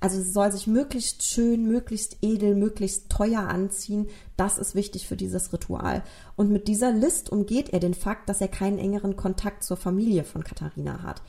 Also 0.00 0.20
sie 0.20 0.30
soll 0.30 0.50
sich 0.50 0.66
möglichst 0.66 1.22
schön, 1.22 1.66
möglichst 1.66 2.16
edel, 2.22 2.54
möglichst 2.54 3.10
teuer 3.10 3.42
anziehen. 3.42 4.08
Das 4.36 4.56
ist 4.56 4.74
wichtig 4.74 5.06
für 5.06 5.16
dieses 5.16 5.52
Ritual. 5.52 6.02
Und 6.36 6.50
mit 6.50 6.68
dieser 6.68 6.90
List 6.90 7.30
umgeht 7.30 7.70
er 7.70 7.80
den 7.80 7.94
Fakt, 7.94 8.28
dass 8.28 8.40
er 8.40 8.48
keinen 8.48 8.78
engeren 8.78 9.16
Kontakt 9.16 9.62
zur 9.62 9.76
Familie 9.76 10.24
von 10.24 10.42
Katharina 10.42 11.02
hat. 11.02 11.22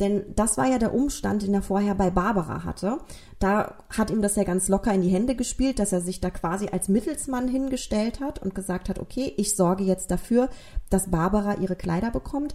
Denn 0.00 0.24
das 0.34 0.58
war 0.58 0.66
ja 0.66 0.78
der 0.78 0.92
Umstand, 0.92 1.42
den 1.42 1.54
er 1.54 1.62
vorher 1.62 1.94
bei 1.94 2.10
Barbara 2.10 2.64
hatte. 2.64 2.98
Da 3.38 3.76
hat 3.88 4.10
ihm 4.10 4.20
das 4.20 4.36
ja 4.36 4.44
ganz 4.44 4.68
locker 4.68 4.92
in 4.92 5.00
die 5.00 5.08
Hände 5.08 5.34
gespielt, 5.34 5.78
dass 5.78 5.92
er 5.92 6.02
sich 6.02 6.20
da 6.20 6.28
quasi 6.30 6.68
als 6.68 6.88
Mittelsmann 6.88 7.48
hingestellt 7.48 8.20
hat 8.20 8.42
und 8.42 8.54
gesagt 8.54 8.88
hat, 8.88 8.98
okay, 8.98 9.32
ich 9.38 9.56
sorge 9.56 9.84
jetzt 9.84 10.10
dafür, 10.10 10.50
dass 10.90 11.10
Barbara 11.10 11.54
ihre 11.54 11.76
Kleider 11.76 12.10
bekommt. 12.10 12.54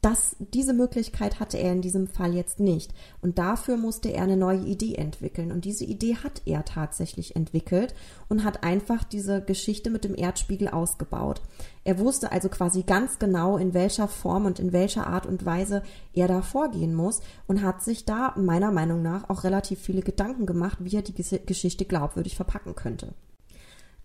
Das, 0.00 0.34
diese 0.38 0.72
Möglichkeit 0.72 1.40
hatte 1.40 1.58
er 1.58 1.72
in 1.72 1.82
diesem 1.82 2.06
Fall 2.06 2.34
jetzt 2.34 2.58
nicht. 2.58 2.94
Und 3.20 3.38
dafür 3.38 3.76
musste 3.76 4.10
er 4.10 4.22
eine 4.22 4.38
neue 4.38 4.62
Idee 4.62 4.94
entwickeln. 4.94 5.52
Und 5.52 5.66
diese 5.66 5.84
Idee 5.84 6.16
hat 6.16 6.40
er 6.46 6.64
tatsächlich 6.64 7.36
entwickelt 7.36 7.94
und 8.28 8.42
hat 8.42 8.64
einfach 8.64 9.04
diese 9.04 9.42
Geschichte 9.42 9.90
mit 9.90 10.04
dem 10.04 10.16
Erdspiegel 10.16 10.68
ausgebaut. 10.68 11.42
Er 11.84 11.98
wusste 11.98 12.32
also 12.32 12.48
quasi 12.48 12.82
ganz 12.82 13.18
genau, 13.18 13.58
in 13.58 13.74
welcher 13.74 14.08
Form 14.08 14.46
und 14.46 14.58
in 14.58 14.72
welcher 14.72 15.06
Art 15.06 15.26
und 15.26 15.44
Weise 15.44 15.82
er 16.14 16.28
da 16.28 16.40
vorgehen 16.40 16.94
muss 16.94 17.20
und 17.46 17.62
hat 17.62 17.82
sich 17.82 18.06
da 18.06 18.34
meiner 18.38 18.72
Meinung 18.72 19.02
nach 19.02 19.28
auch 19.28 19.44
relativ 19.44 19.80
viele 19.80 20.00
Gedanken 20.00 20.46
gemacht, 20.46 20.78
wie 20.80 20.96
er 20.96 21.02
die 21.02 21.14
Geschichte 21.14 21.84
glaubwürdig 21.84 22.36
verpacken 22.36 22.74
könnte. 22.74 23.12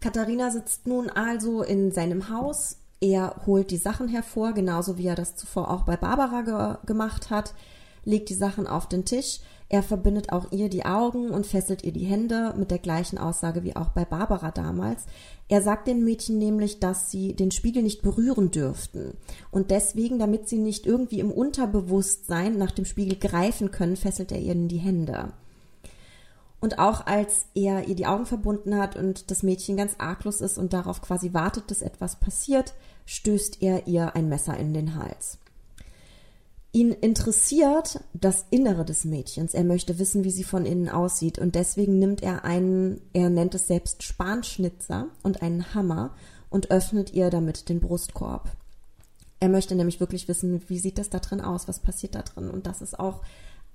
Katharina 0.02 0.52
sitzt 0.52 0.88
nun 0.88 1.10
also 1.10 1.64
in 1.64 1.92
seinem 1.92 2.30
Haus, 2.30 2.78
er 3.02 3.42
holt 3.46 3.72
die 3.72 3.78
Sachen 3.78 4.08
hervor, 4.08 4.54
genauso 4.54 4.98
wie 4.98 5.08
er 5.08 5.16
das 5.16 5.36
zuvor 5.36 5.70
auch 5.70 5.84
bei 5.84 5.98
Barbara 5.98 6.42
ge 6.42 6.86
gemacht 6.86 7.30
hat, 7.30 7.54
legt 8.04 8.30
die 8.30 8.36
Sachen 8.36 8.68
auf 8.68 8.88
den 8.88 9.06
Tisch. 9.06 9.40
Er 9.68 9.82
verbindet 9.82 10.32
auch 10.32 10.52
ihr 10.52 10.70
die 10.70 10.86
Augen 10.86 11.32
und 11.32 11.48
fesselt 11.48 11.84
ihr 11.84 11.92
die 11.92 12.06
Hände 12.06 12.54
mit 12.56 12.70
der 12.70 12.78
gleichen 12.78 13.18
Aussage 13.18 13.64
wie 13.64 13.76
auch 13.76 13.90
bei 13.90 14.06
Barbara 14.06 14.52
damals. 14.52 15.06
Er 15.50 15.62
sagt 15.62 15.88
den 15.88 16.04
Mädchen 16.04 16.38
nämlich, 16.38 16.80
dass 16.80 17.10
sie 17.10 17.34
den 17.34 17.52
Spiegel 17.52 17.82
nicht 17.82 18.04
berühren 18.04 18.52
dürften. 18.52 19.18
Und 19.50 19.72
deswegen, 19.72 20.20
damit 20.20 20.48
sie 20.48 20.60
nicht 20.60 20.86
irgendwie 20.86 21.20
im 21.20 21.32
Unterbewusstsein 21.32 22.58
nach 22.58 22.72
dem 22.72 22.86
Spiegel 22.86 23.18
greifen 23.18 23.72
können, 23.72 23.96
fesselt 23.96 24.32
er 24.32 24.40
ihnen 24.40 24.68
die 24.68 24.78
Hände. 24.78 25.34
Und 26.66 26.80
auch 26.80 27.06
als 27.06 27.46
er 27.54 27.88
ihr 27.88 27.94
die 27.94 28.08
Augen 28.08 28.26
verbunden 28.26 28.76
hat 28.76 28.96
und 28.96 29.30
das 29.30 29.44
Mädchen 29.44 29.78
ganz 29.78 29.94
arglos 30.00 30.42
ist 30.42 30.58
und 30.58 30.74
darauf 30.74 31.00
quasi 31.00 31.32
wartet, 31.32 31.70
dass 31.70 31.84
etwas 31.84 32.20
passiert, 32.20 32.74
stößt 33.06 33.62
er 33.62 33.86
ihr 33.86 34.16
ein 34.16 34.30
Messer 34.30 34.58
in 34.58 34.74
den 34.74 34.96
Hals. 34.96 35.38
Ihn 36.72 36.92
interessiert 36.92 38.00
das 38.16 38.48
Innere 38.50 38.84
des 38.84 39.06
Mädchens. 39.06 39.54
Er 39.54 39.64
möchte 39.64 40.00
wissen, 40.00 40.24
wie 40.24 40.32
sie 40.32 40.44
von 40.44 40.66
innen 40.66 40.90
aussieht. 40.90 41.38
Und 41.38 41.54
deswegen 41.54 42.00
nimmt 42.00 42.24
er 42.24 42.46
einen, 42.46 43.00
er 43.14 43.30
nennt 43.30 43.54
es 43.54 43.68
selbst 43.68 44.02
Spanschnitzer 44.02 45.10
und 45.22 45.44
einen 45.44 45.76
Hammer 45.76 46.16
und 46.50 46.72
öffnet 46.72 47.14
ihr 47.14 47.30
damit 47.30 47.70
den 47.70 47.80
Brustkorb. 47.80 48.50
Er 49.40 49.50
möchte 49.50 49.76
nämlich 49.76 50.00
wirklich 50.00 50.28
wissen, 50.28 50.68
wie 50.68 50.80
sieht 50.80 50.98
das 50.98 51.12
da 51.12 51.20
drin 51.20 51.42
aus, 51.42 51.68
was 51.68 51.80
passiert 51.80 52.16
da 52.16 52.24
drin. 52.24 52.50
Und 52.50 52.66
das 52.66 52.82
ist 52.82 52.98
auch 52.98 53.22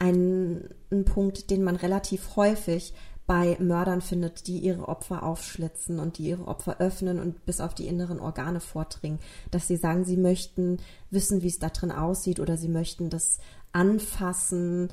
ein, 0.00 0.68
ein 0.90 1.04
Punkt, 1.04 1.50
den 1.50 1.62
man 1.62 1.76
relativ 1.76 2.34
häufig 2.34 2.94
bei 3.26 3.56
Mördern 3.60 4.00
findet, 4.00 4.48
die 4.48 4.58
ihre 4.58 4.88
Opfer 4.88 5.22
aufschlitzen 5.22 6.00
und 6.00 6.18
die 6.18 6.24
ihre 6.24 6.48
Opfer 6.48 6.80
öffnen 6.80 7.20
und 7.20 7.46
bis 7.46 7.60
auf 7.60 7.74
die 7.74 7.86
inneren 7.86 8.18
Organe 8.18 8.58
vordringen, 8.58 9.20
dass 9.52 9.68
sie 9.68 9.76
sagen, 9.76 10.04
sie 10.04 10.16
möchten 10.16 10.78
wissen, 11.10 11.42
wie 11.42 11.46
es 11.46 11.60
da 11.60 11.68
drin 11.68 11.92
aussieht 11.92 12.40
oder 12.40 12.56
sie 12.56 12.68
möchten 12.68 13.08
das 13.08 13.38
anfassen. 13.70 14.88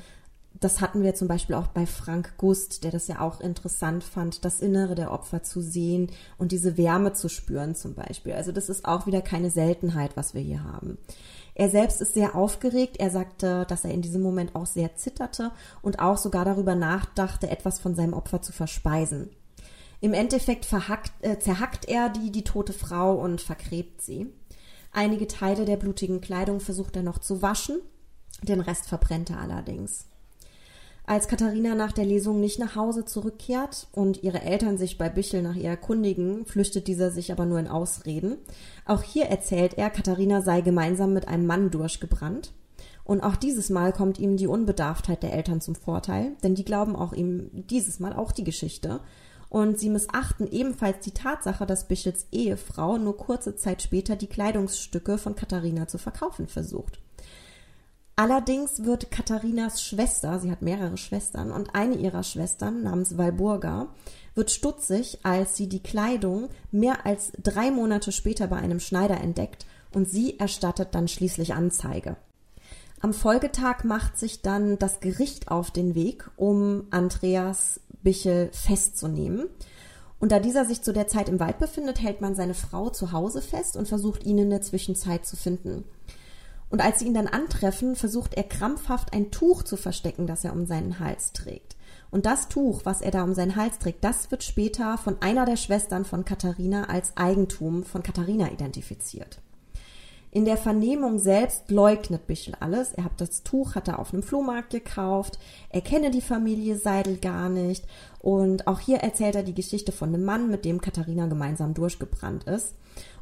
Das 0.60 0.82
hatten 0.82 1.02
wir 1.02 1.16
zum 1.16 1.28
Beispiel 1.28 1.56
auch 1.56 1.68
bei 1.68 1.88
Frank 1.88 2.38
Gust, 2.38 2.84
der 2.84 2.92
das 2.92 3.08
ja 3.08 3.22
auch 3.22 3.42
interessant 3.42 4.04
fand, 4.04 4.46
das 4.46 4.60
Innere 4.60 4.94
der 4.94 5.12
Opfer 5.12 5.42
zu 5.42 5.60
sehen 5.60 6.12
und 6.38 6.52
diese 6.52 6.78
Wärme 6.78 7.14
zu 7.14 7.30
spüren 7.30 7.74
zum 7.74 7.96
Beispiel. 7.96 8.34
Also 8.34 8.52
das 8.52 8.70
ist 8.70 8.86
auch 8.86 9.08
wieder 9.08 9.24
keine 9.24 9.50
Seltenheit, 9.50 10.16
was 10.16 10.36
wir 10.36 10.42
hier 10.42 10.64
haben. 10.64 11.00
Er 11.60 11.72
selbst 11.72 12.02
ist 12.02 12.14
sehr 12.14 12.36
aufgeregt. 12.36 12.98
Er 13.00 13.10
sagte, 13.10 13.66
dass 13.68 13.84
er 13.84 13.90
in 13.90 14.04
diesem 14.04 14.22
Moment 14.22 14.56
auch 14.56 14.68
sehr 14.68 14.96
zitterte 14.96 15.52
und 15.82 15.98
auch 15.98 16.20
sogar 16.20 16.46
darüber 16.46 16.76
nachdachte, 16.76 17.50
etwas 17.50 17.80
von 17.80 17.96
seinem 17.96 18.14
Opfer 18.14 18.44
zu 18.44 18.52
verspeisen. 18.52 19.32
Im 20.00 20.14
Endeffekt 20.14 20.66
verhackt, 20.66 21.14
äh, 21.22 21.40
zerhackt 21.40 21.90
er 21.90 22.10
die, 22.10 22.32
die 22.32 22.44
tote 22.44 22.74
Frau 22.74 23.16
und 23.16 23.42
vergräbt 23.42 24.04
sie. 24.04 24.28
Einige 24.92 25.26
Teile 25.26 25.66
der 25.66 25.78
blutigen 25.78 26.22
Kleidung 26.22 26.60
versucht 26.60 26.96
er 26.96 27.02
noch 27.02 27.18
zu 27.18 27.42
waschen, 27.42 27.82
den 28.44 28.62
Rest 28.62 28.88
verbrennt 28.88 29.32
er 29.32 29.40
allerdings. 29.40 30.06
Als 31.10 31.30
Katharina 31.30 31.74
nach 31.74 31.94
der 31.94 32.04
Lesung 32.04 32.42
nicht 32.42 32.60
nach 32.60 32.76
Hause 32.76 33.06
zurückkehrt 33.06 33.88
und 33.94 34.24
ihre 34.24 34.42
Eltern 34.42 34.78
sich 34.78 34.98
bei 34.98 35.08
Bichel 35.08 35.42
nach 35.42 35.56
ihr 35.56 35.70
erkundigen, 35.70 36.46
flüchtet 36.46 36.88
dieser 36.88 37.12
sich 37.12 37.32
aber 37.32 37.46
nur 37.46 37.60
in 37.60 37.70
Ausreden. 37.70 38.36
Auch 38.86 39.04
hier 39.04 39.28
erzählt 39.28 39.76
er, 39.78 39.90
Katharina 39.90 40.42
sei 40.42 40.60
gemeinsam 40.60 41.14
mit 41.14 41.30
einem 41.30 41.46
Mann 41.46 41.72
durchgebrannt. 41.72 42.52
Und 43.06 43.22
auch 43.22 43.38
dieses 43.38 43.70
Mal 43.70 43.94
kommt 43.94 44.20
ihm 44.20 44.36
die 44.36 44.48
Unbedarftheit 44.48 45.24
der 45.24 45.32
Eltern 45.32 45.62
zum 45.62 45.76
Vorteil, 45.76 46.36
denn 46.44 46.56
die 46.56 46.66
glauben 46.66 46.98
auch 46.98 47.14
ihm 47.14 47.52
dieses 47.54 48.02
Mal 48.02 48.12
auch 48.12 48.34
die 48.34 48.44
Geschichte. 48.44 49.00
Und 49.48 49.80
sie 49.80 49.90
missachten 49.90 50.52
ebenfalls 50.52 51.06
die 51.06 51.12
Tatsache, 51.12 51.66
dass 51.66 51.88
Bichels 51.88 52.28
Ehefrau 52.34 52.98
nur 52.98 53.16
kurze 53.16 53.56
Zeit 53.56 53.82
später 53.82 54.18
die 54.18 54.28
Kleidungsstücke 54.28 55.18
von 55.18 55.38
Katharina 55.38 55.88
zu 55.88 56.00
verkaufen 56.00 56.50
versucht. 56.50 57.00
Allerdings 58.20 58.84
wird 58.84 59.12
Katharinas 59.12 59.84
Schwester, 59.84 60.40
sie 60.40 60.50
hat 60.50 60.64
mehrere 60.64 60.98
Schwestern, 60.98 61.52
und 61.52 61.76
eine 61.76 61.94
ihrer 61.94 62.24
Schwestern 62.24 62.82
namens 62.82 63.16
Walburga 63.16 63.90
wird 64.34 64.50
stutzig, 64.50 65.20
als 65.22 65.56
sie 65.56 65.70
die 65.70 65.84
Kleidung 65.84 66.50
mehr 66.72 67.06
als 67.06 67.32
drei 67.44 67.70
Monate 67.70 68.12
später 68.12 68.48
bei 68.48 68.58
einem 68.58 68.80
Schneider 68.80 69.22
entdeckt 69.22 69.68
und 69.94 70.10
sie 70.10 70.40
erstattet 70.40 70.96
dann 70.96 71.08
schließlich 71.08 71.54
Anzeige. 71.54 72.18
Am 73.02 73.14
Folgetag 73.14 73.84
macht 73.84 74.18
sich 74.18 74.42
dann 74.42 74.80
das 74.80 75.00
Gericht 75.00 75.52
auf 75.52 75.70
den 75.70 75.94
Weg, 75.94 76.28
um 76.38 76.88
Andreas 76.90 77.82
Bichel 78.02 78.50
festzunehmen. 78.52 79.46
Und 80.20 80.32
da 80.32 80.40
dieser 80.40 80.66
sich 80.66 80.82
zu 80.82 80.92
der 80.92 81.08
Zeit 81.08 81.30
im 81.30 81.40
Wald 81.40 81.60
befindet, 81.60 82.02
hält 82.02 82.22
man 82.22 82.34
seine 82.34 82.56
Frau 82.56 82.90
zu 82.90 83.12
Hause 83.12 83.44
fest 83.44 83.78
und 83.78 83.88
versucht 83.88 84.26
ihn 84.26 84.40
in 84.40 84.50
der 84.50 84.62
Zwischenzeit 84.62 85.28
zu 85.28 85.36
finden. 85.36 85.84
Und 86.70 86.82
als 86.82 87.00
sie 87.00 87.08
ihn 87.08 87.14
dann 87.14 87.28
antreffen, 87.28 87.96
versucht 87.96 88.34
er 88.34 88.44
krampfhaft 88.44 89.14
ein 89.14 89.32
Tuch 89.32 89.64
zu 89.64 89.78
verstecken, 89.78 90.28
das 90.28 90.44
er 90.44 90.54
um 90.54 90.66
seinen 90.66 91.00
Hals 91.00 91.32
trägt. 91.32 91.78
Und 92.10 92.26
das 92.26 92.48
Tuch, 92.50 92.82
was 92.84 93.02
er 93.02 93.12
da 93.12 93.24
um 93.24 93.34
seinen 93.34 93.56
Hals 93.56 93.80
trägt, 93.80 94.04
das 94.04 94.32
wird 94.32 94.44
später 94.44 94.98
von 94.98 95.22
einer 95.22 95.46
der 95.46 95.58
Schwestern 95.58 96.06
von 96.06 96.26
Katharina 96.26 96.86
als 96.86 97.16
Eigentum 97.16 97.84
von 97.84 98.04
Katharina 98.04 98.52
identifiziert. 98.52 99.40
In 100.30 100.46
der 100.46 100.58
Vernehmung 100.58 101.20
selbst 101.20 101.72
leugnet 101.72 102.28
Bichel 102.28 102.54
alles. 102.60 102.94
Er 102.94 103.06
hat 103.06 103.20
das 103.20 103.44
Tuch 103.44 103.76
hat 103.76 103.88
er 103.88 103.98
auf 103.98 104.14
einem 104.14 104.24
Flohmarkt 104.24 104.72
gekauft. 104.72 105.40
Er 105.70 105.82
kenne 105.82 106.12
die 106.12 106.22
Familie 106.22 106.78
Seidel 106.78 107.18
gar 107.18 107.50
nicht. 107.50 107.86
Und 108.20 108.68
auch 108.68 108.80
hier 108.80 108.98
erzählt 108.98 109.36
er 109.36 109.44
die 109.44 109.56
Geschichte 109.56 109.94
von 109.94 110.10
einem 110.10 110.26
Mann, 110.26 110.50
mit 110.52 110.66
dem 110.66 110.82
Katharina 110.82 111.28
gemeinsam 111.28 111.74
durchgebrannt 111.74 112.44
ist 112.44 112.76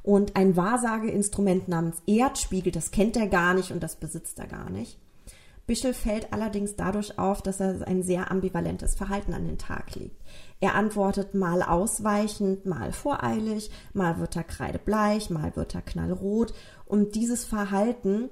und 0.05 0.35
ein 0.35 0.55
Wahrsageinstrument 0.55 1.67
namens 1.67 2.03
Erdspiegel, 2.05 2.71
das 2.71 2.91
kennt 2.91 3.17
er 3.17 3.27
gar 3.27 3.55
nicht 3.55 3.71
und 3.71 3.81
das 3.81 3.95
besitzt 3.95 4.37
er 4.37 4.45
gar 4.45 4.69
nicht. 4.69 4.99
Bischel 5.65 5.95
fällt 5.95 6.31
allerdings 6.31 6.75
dadurch 6.75 7.17
auf, 7.17 7.41
dass 7.41 7.59
er 7.59 7.87
ein 7.87 8.03
sehr 8.03 8.29
ambivalentes 8.29 8.93
Verhalten 8.93 9.33
an 9.33 9.47
den 9.47 9.57
Tag 9.57 9.95
legt. 9.95 10.21
Er 10.59 10.75
antwortet 10.75 11.33
mal 11.33 11.63
ausweichend, 11.63 12.67
mal 12.67 12.93
voreilig, 12.93 13.71
mal 13.93 14.19
wird 14.19 14.35
er 14.35 14.43
kreidebleich, 14.43 15.31
mal 15.31 15.55
wird 15.55 15.73
er 15.73 15.81
knallrot. 15.81 16.53
Und 16.85 17.15
dieses 17.15 17.43
Verhalten 17.43 18.29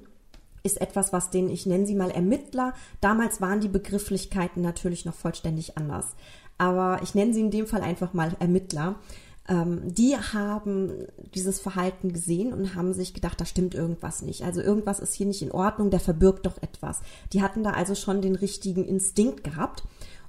ist 0.62 0.80
etwas, 0.80 1.12
was 1.12 1.30
den, 1.30 1.50
ich 1.50 1.66
nenne 1.66 1.86
sie 1.86 1.96
mal 1.96 2.12
Ermittler, 2.12 2.72
damals 3.00 3.40
waren 3.40 3.60
die 3.60 3.68
Begrifflichkeiten 3.68 4.62
natürlich 4.62 5.04
noch 5.04 5.14
vollständig 5.14 5.76
anders. 5.76 6.14
Aber 6.56 7.00
ich 7.02 7.16
nenne 7.16 7.34
sie 7.34 7.40
in 7.40 7.50
dem 7.50 7.66
Fall 7.66 7.82
einfach 7.82 8.12
mal 8.12 8.36
Ermittler 8.38 9.00
die 9.46 10.16
haben 10.16 11.06
dieses 11.34 11.60
Verhalten 11.60 12.14
gesehen 12.14 12.54
und 12.54 12.74
haben 12.74 12.94
sich 12.94 13.12
gedacht, 13.12 13.38
da 13.38 13.44
stimmt 13.44 13.74
irgendwas 13.74 14.22
nicht. 14.22 14.42
Also 14.42 14.62
irgendwas 14.62 15.00
ist 15.00 15.12
hier 15.12 15.26
nicht 15.26 15.42
in 15.42 15.52
Ordnung, 15.52 15.90
der 15.90 16.00
verbirgt 16.00 16.46
doch 16.46 16.56
etwas. 16.62 17.02
Die 17.34 17.42
hatten 17.42 17.62
da 17.62 17.72
also 17.72 17.94
schon 17.94 18.22
den 18.22 18.36
richtigen 18.36 18.86
Instinkt 18.86 19.44
gehabt 19.44 19.82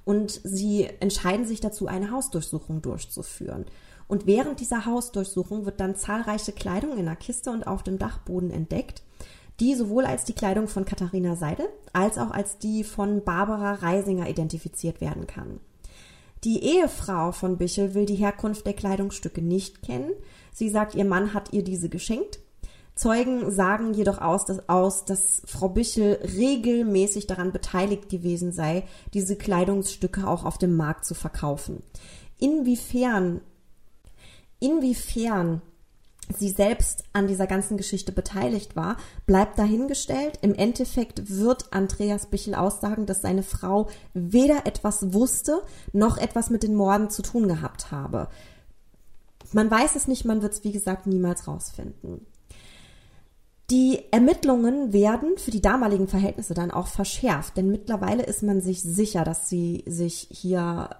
und 0.04 0.40
sie 0.44 0.86
entscheiden 1.00 1.46
sich 1.46 1.60
dazu, 1.60 1.86
eine 1.86 2.10
Hausdurchsuchung 2.10 2.82
durchzuführen. 2.82 3.64
Und 4.06 4.26
während 4.26 4.60
dieser 4.60 4.84
Hausdurchsuchung 4.84 5.64
wird 5.64 5.80
dann 5.80 5.96
zahlreiche 5.96 6.52
Kleidung 6.52 6.98
in 6.98 7.06
der 7.06 7.16
Kiste 7.16 7.50
und 7.50 7.66
auf 7.66 7.82
dem 7.82 7.98
Dachboden 7.98 8.50
entdeckt, 8.50 9.02
die 9.60 9.74
sowohl 9.74 10.04
als 10.04 10.24
die 10.24 10.34
Kleidung 10.34 10.68
von 10.68 10.84
Katharina 10.84 11.36
Seidel 11.36 11.66
als 11.94 12.18
auch 12.18 12.30
als 12.30 12.58
die 12.58 12.84
von 12.84 13.24
Barbara 13.24 13.72
Reisinger 13.72 14.28
identifiziert 14.28 15.00
werden 15.00 15.26
kann. 15.26 15.60
Die 16.46 16.62
Ehefrau 16.62 17.32
von 17.32 17.58
Bichel 17.58 17.94
will 17.94 18.06
die 18.06 18.14
Herkunft 18.14 18.66
der 18.66 18.72
Kleidungsstücke 18.72 19.42
nicht 19.42 19.82
kennen. 19.82 20.12
Sie 20.52 20.68
sagt, 20.68 20.94
ihr 20.94 21.04
Mann 21.04 21.34
hat 21.34 21.52
ihr 21.52 21.64
diese 21.64 21.88
geschenkt. 21.88 22.38
Zeugen 22.94 23.50
sagen 23.50 23.94
jedoch 23.94 24.20
aus, 24.20 24.44
dass, 24.44 24.68
aus, 24.68 25.04
dass 25.04 25.42
Frau 25.44 25.68
Bichel 25.68 26.20
regelmäßig 26.22 27.26
daran 27.26 27.50
beteiligt 27.50 28.08
gewesen 28.08 28.52
sei, 28.52 28.84
diese 29.12 29.34
Kleidungsstücke 29.34 30.24
auch 30.24 30.44
auf 30.44 30.56
dem 30.56 30.76
Markt 30.76 31.04
zu 31.04 31.14
verkaufen. 31.14 31.82
Inwiefern, 32.38 33.40
inwiefern 34.60 35.62
sie 36.34 36.50
selbst 36.50 37.04
an 37.12 37.26
dieser 37.26 37.46
ganzen 37.46 37.76
Geschichte 37.76 38.12
beteiligt 38.12 38.76
war, 38.76 38.96
bleibt 39.26 39.58
dahingestellt. 39.58 40.38
Im 40.42 40.54
Endeffekt 40.54 41.30
wird 41.30 41.72
Andreas 41.72 42.26
Bichel 42.26 42.54
aussagen, 42.54 43.06
dass 43.06 43.22
seine 43.22 43.42
Frau 43.42 43.88
weder 44.14 44.66
etwas 44.66 45.12
wusste, 45.12 45.62
noch 45.92 46.18
etwas 46.18 46.50
mit 46.50 46.62
den 46.62 46.74
Morden 46.74 47.10
zu 47.10 47.22
tun 47.22 47.48
gehabt 47.48 47.90
habe. 47.90 48.28
Man 49.52 49.70
weiß 49.70 49.96
es 49.96 50.08
nicht, 50.08 50.24
man 50.24 50.42
wird 50.42 50.54
es 50.54 50.64
wie 50.64 50.72
gesagt 50.72 51.06
niemals 51.06 51.46
rausfinden. 51.46 52.26
Die 53.70 54.00
Ermittlungen 54.12 54.92
werden 54.92 55.38
für 55.38 55.50
die 55.50 55.60
damaligen 55.60 56.06
Verhältnisse 56.06 56.54
dann 56.54 56.70
auch 56.70 56.86
verschärft, 56.86 57.56
denn 57.56 57.68
mittlerweile 57.68 58.22
ist 58.22 58.44
man 58.44 58.60
sich 58.60 58.82
sicher, 58.82 59.24
dass 59.24 59.48
sie 59.48 59.82
sich 59.86 60.28
hier 60.30 60.90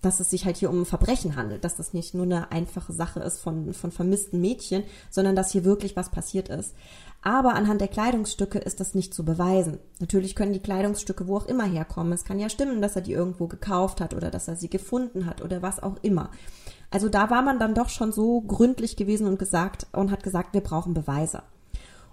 dass 0.00 0.20
es 0.20 0.30
sich 0.30 0.44
halt 0.44 0.56
hier 0.56 0.70
um 0.70 0.82
ein 0.82 0.86
Verbrechen 0.86 1.36
handelt, 1.36 1.64
dass 1.64 1.76
das 1.76 1.92
nicht 1.92 2.14
nur 2.14 2.24
eine 2.24 2.52
einfache 2.52 2.92
Sache 2.92 3.20
ist 3.20 3.40
von, 3.40 3.72
von 3.74 3.90
vermissten 3.90 4.40
Mädchen, 4.40 4.84
sondern 5.10 5.36
dass 5.36 5.52
hier 5.52 5.64
wirklich 5.64 5.96
was 5.96 6.10
passiert 6.10 6.48
ist. 6.48 6.74
Aber 7.22 7.54
anhand 7.54 7.80
der 7.80 7.88
Kleidungsstücke 7.88 8.58
ist 8.58 8.80
das 8.80 8.94
nicht 8.94 9.12
zu 9.12 9.24
beweisen. 9.24 9.78
Natürlich 9.98 10.36
können 10.36 10.52
die 10.52 10.62
Kleidungsstücke 10.62 11.26
wo 11.26 11.36
auch 11.36 11.46
immer 11.46 11.64
herkommen. 11.64 12.12
Es 12.12 12.24
kann 12.24 12.38
ja 12.38 12.48
stimmen, 12.48 12.80
dass 12.80 12.96
er 12.96 13.02
die 13.02 13.12
irgendwo 13.12 13.48
gekauft 13.48 14.00
hat 14.00 14.14
oder 14.14 14.30
dass 14.30 14.48
er 14.48 14.56
sie 14.56 14.70
gefunden 14.70 15.26
hat 15.26 15.42
oder 15.42 15.62
was 15.62 15.82
auch 15.82 15.96
immer. 16.02 16.30
Also 16.90 17.08
da 17.08 17.28
war 17.28 17.42
man 17.42 17.58
dann 17.58 17.74
doch 17.74 17.88
schon 17.88 18.12
so 18.12 18.40
gründlich 18.40 18.96
gewesen 18.96 19.26
und 19.26 19.38
gesagt 19.38 19.86
und 19.92 20.10
hat 20.10 20.22
gesagt, 20.22 20.54
wir 20.54 20.62
brauchen 20.62 20.94
Beweise. 20.94 21.42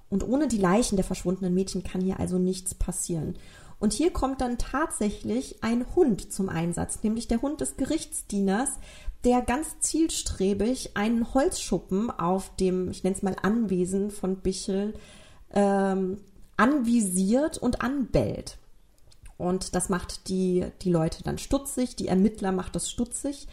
Und 0.09 0.27
ohne 0.27 0.47
die 0.47 0.57
Leichen 0.57 0.97
der 0.97 1.05
verschwundenen 1.05 1.53
Mädchen 1.53 1.83
kann 1.83 2.01
hier 2.01 2.19
also 2.19 2.37
nichts 2.37 2.75
passieren. 2.75 3.35
Und 3.79 3.93
hier 3.93 4.11
kommt 4.11 4.41
dann 4.41 4.57
tatsächlich 4.57 5.63
ein 5.63 5.85
Hund 5.95 6.31
zum 6.31 6.49
Einsatz, 6.49 7.03
nämlich 7.03 7.27
der 7.27 7.41
Hund 7.41 7.61
des 7.61 7.77
Gerichtsdieners, 7.77 8.69
der 9.23 9.41
ganz 9.41 9.79
zielstrebig 9.79 10.95
einen 10.95 11.33
Holzschuppen 11.33 12.11
auf 12.11 12.55
dem, 12.55 12.89
ich 12.91 13.03
nenne 13.03 13.15
es 13.15 13.23
mal 13.23 13.35
Anwesen 13.41 14.11
von 14.11 14.37
Bichel, 14.37 14.93
ähm, 15.51 16.21
anvisiert 16.57 17.57
und 17.57 17.81
anbellt. 17.81 18.57
Und 19.37 19.75
das 19.75 19.89
macht 19.89 20.29
die, 20.29 20.65
die 20.81 20.91
Leute 20.91 21.23
dann 21.23 21.37
stutzig, 21.37 21.95
die 21.95 22.07
Ermittler 22.07 22.51
macht 22.51 22.75
das 22.75 22.89
stutzig 22.89 23.47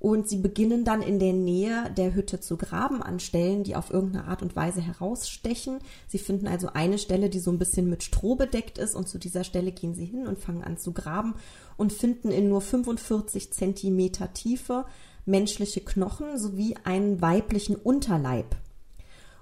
und 0.00 0.30
sie 0.30 0.38
beginnen 0.38 0.84
dann 0.84 1.02
in 1.02 1.18
der 1.18 1.34
Nähe 1.34 1.92
der 1.94 2.14
Hütte 2.14 2.40
zu 2.40 2.56
graben 2.56 3.02
an 3.02 3.20
Stellen, 3.20 3.64
die 3.64 3.76
auf 3.76 3.92
irgendeine 3.92 4.24
Art 4.28 4.40
und 4.40 4.56
Weise 4.56 4.80
herausstechen. 4.80 5.78
Sie 6.08 6.18
finden 6.18 6.48
also 6.48 6.70
eine 6.72 6.96
Stelle, 6.96 7.28
die 7.28 7.38
so 7.38 7.52
ein 7.52 7.58
bisschen 7.58 7.90
mit 7.90 8.02
Stroh 8.02 8.34
bedeckt 8.34 8.78
ist 8.78 8.96
und 8.96 9.08
zu 9.08 9.18
dieser 9.18 9.44
Stelle 9.44 9.72
gehen 9.72 9.94
sie 9.94 10.06
hin 10.06 10.26
und 10.26 10.38
fangen 10.38 10.64
an 10.64 10.78
zu 10.78 10.92
graben 10.92 11.34
und 11.76 11.92
finden 11.92 12.30
in 12.30 12.48
nur 12.48 12.62
45 12.62 13.52
Zentimeter 13.52 14.32
Tiefe 14.32 14.86
menschliche 15.26 15.82
Knochen 15.82 16.38
sowie 16.38 16.76
einen 16.82 17.20
weiblichen 17.20 17.76
Unterleib. 17.76 18.56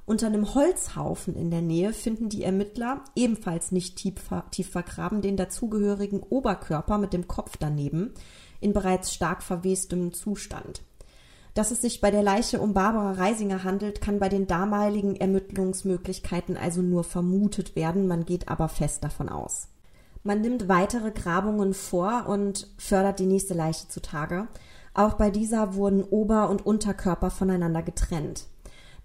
Unter 0.06 0.26
einem 0.26 0.54
Holzhaufen 0.54 1.36
in 1.36 1.50
der 1.50 1.62
Nähe 1.62 1.92
finden 1.92 2.30
die 2.30 2.42
Ermittler, 2.42 3.04
ebenfalls 3.14 3.70
nicht 3.70 3.96
tief, 3.96 4.14
tief 4.50 4.70
vergraben, 4.70 5.22
den 5.22 5.36
dazugehörigen 5.36 6.20
Oberkörper 6.20 6.98
mit 6.98 7.12
dem 7.12 7.28
Kopf 7.28 7.58
daneben 7.58 8.12
in 8.60 8.72
bereits 8.72 9.14
stark 9.14 9.42
verwestem 9.42 10.12
Zustand. 10.12 10.82
Dass 11.54 11.70
es 11.70 11.80
sich 11.80 12.00
bei 12.00 12.10
der 12.10 12.22
Leiche 12.22 12.60
um 12.60 12.72
Barbara 12.72 13.12
Reisinger 13.12 13.64
handelt, 13.64 14.00
kann 14.00 14.18
bei 14.18 14.28
den 14.28 14.46
damaligen 14.46 15.16
Ermittlungsmöglichkeiten 15.16 16.56
also 16.56 16.82
nur 16.82 17.02
vermutet 17.04 17.74
werden, 17.74 18.06
man 18.06 18.24
geht 18.24 18.48
aber 18.48 18.68
fest 18.68 19.02
davon 19.02 19.28
aus. 19.28 19.68
Man 20.22 20.40
nimmt 20.40 20.68
weitere 20.68 21.10
Grabungen 21.10 21.74
vor 21.74 22.26
und 22.28 22.68
fördert 22.76 23.18
die 23.18 23.26
nächste 23.26 23.54
Leiche 23.54 23.88
zutage. 23.88 24.48
Auch 24.94 25.14
bei 25.14 25.30
dieser 25.30 25.74
wurden 25.74 26.04
Ober- 26.04 26.50
und 26.50 26.66
Unterkörper 26.66 27.30
voneinander 27.30 27.82
getrennt. 27.82 28.46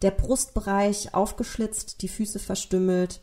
Der 0.02 0.12
Brustbereich 0.12 1.14
aufgeschlitzt, 1.14 2.02
die 2.02 2.08
Füße 2.08 2.40
verstümmelt 2.40 3.22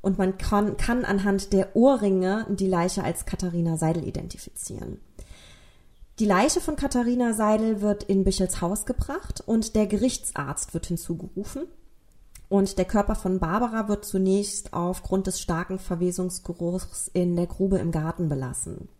und 0.00 0.18
man 0.18 0.38
kann, 0.38 0.76
kann 0.76 1.04
anhand 1.04 1.52
der 1.52 1.74
Ohrringe 1.76 2.46
die 2.50 2.66
Leiche 2.66 3.04
als 3.04 3.26
Katharina 3.26 3.76
Seidel 3.76 4.06
identifizieren. 4.06 5.00
Die 6.20 6.26
Leiche 6.26 6.60
von 6.60 6.76
Katharina 6.76 7.32
Seidel 7.32 7.80
wird 7.80 8.02
in 8.02 8.24
Bichels 8.24 8.60
Haus 8.60 8.84
gebracht 8.84 9.42
und 9.46 9.74
der 9.74 9.86
Gerichtsarzt 9.86 10.74
wird 10.74 10.84
hinzugerufen. 10.84 11.62
Und 12.50 12.76
der 12.76 12.84
Körper 12.84 13.14
von 13.14 13.38
Barbara 13.38 13.88
wird 13.88 14.04
zunächst 14.04 14.74
aufgrund 14.74 15.28
des 15.28 15.40
starken 15.40 15.78
Verwesungsgeruchs 15.78 17.08
in 17.14 17.36
der 17.36 17.46
Grube 17.46 17.78
im 17.78 17.90
Garten 17.90 18.28
belassen. 18.28 18.90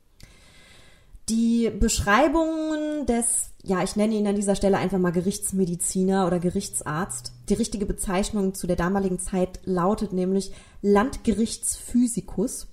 Die 1.28 1.68
Beschreibungen 1.68 3.04
des, 3.04 3.50
ja, 3.64 3.83
ich 3.83 3.96
nenne 3.96 4.14
ihn 4.14 4.26
an 4.26 4.37
dieser 4.37 4.56
Stelle 4.56 4.78
einfach 4.78 4.98
mal 4.98 5.12
Gerichtsmediziner 5.12 6.26
oder 6.26 6.38
Gerichtsarzt. 6.38 7.35
Die 7.50 7.54
richtige 7.54 7.85
Bezeichnung 7.85 8.54
zu 8.54 8.66
der 8.66 8.76
damaligen 8.76 9.18
Zeit 9.18 9.61
lautet 9.64 10.14
nämlich 10.14 10.52
Landgerichtsphysikus. 10.80 12.68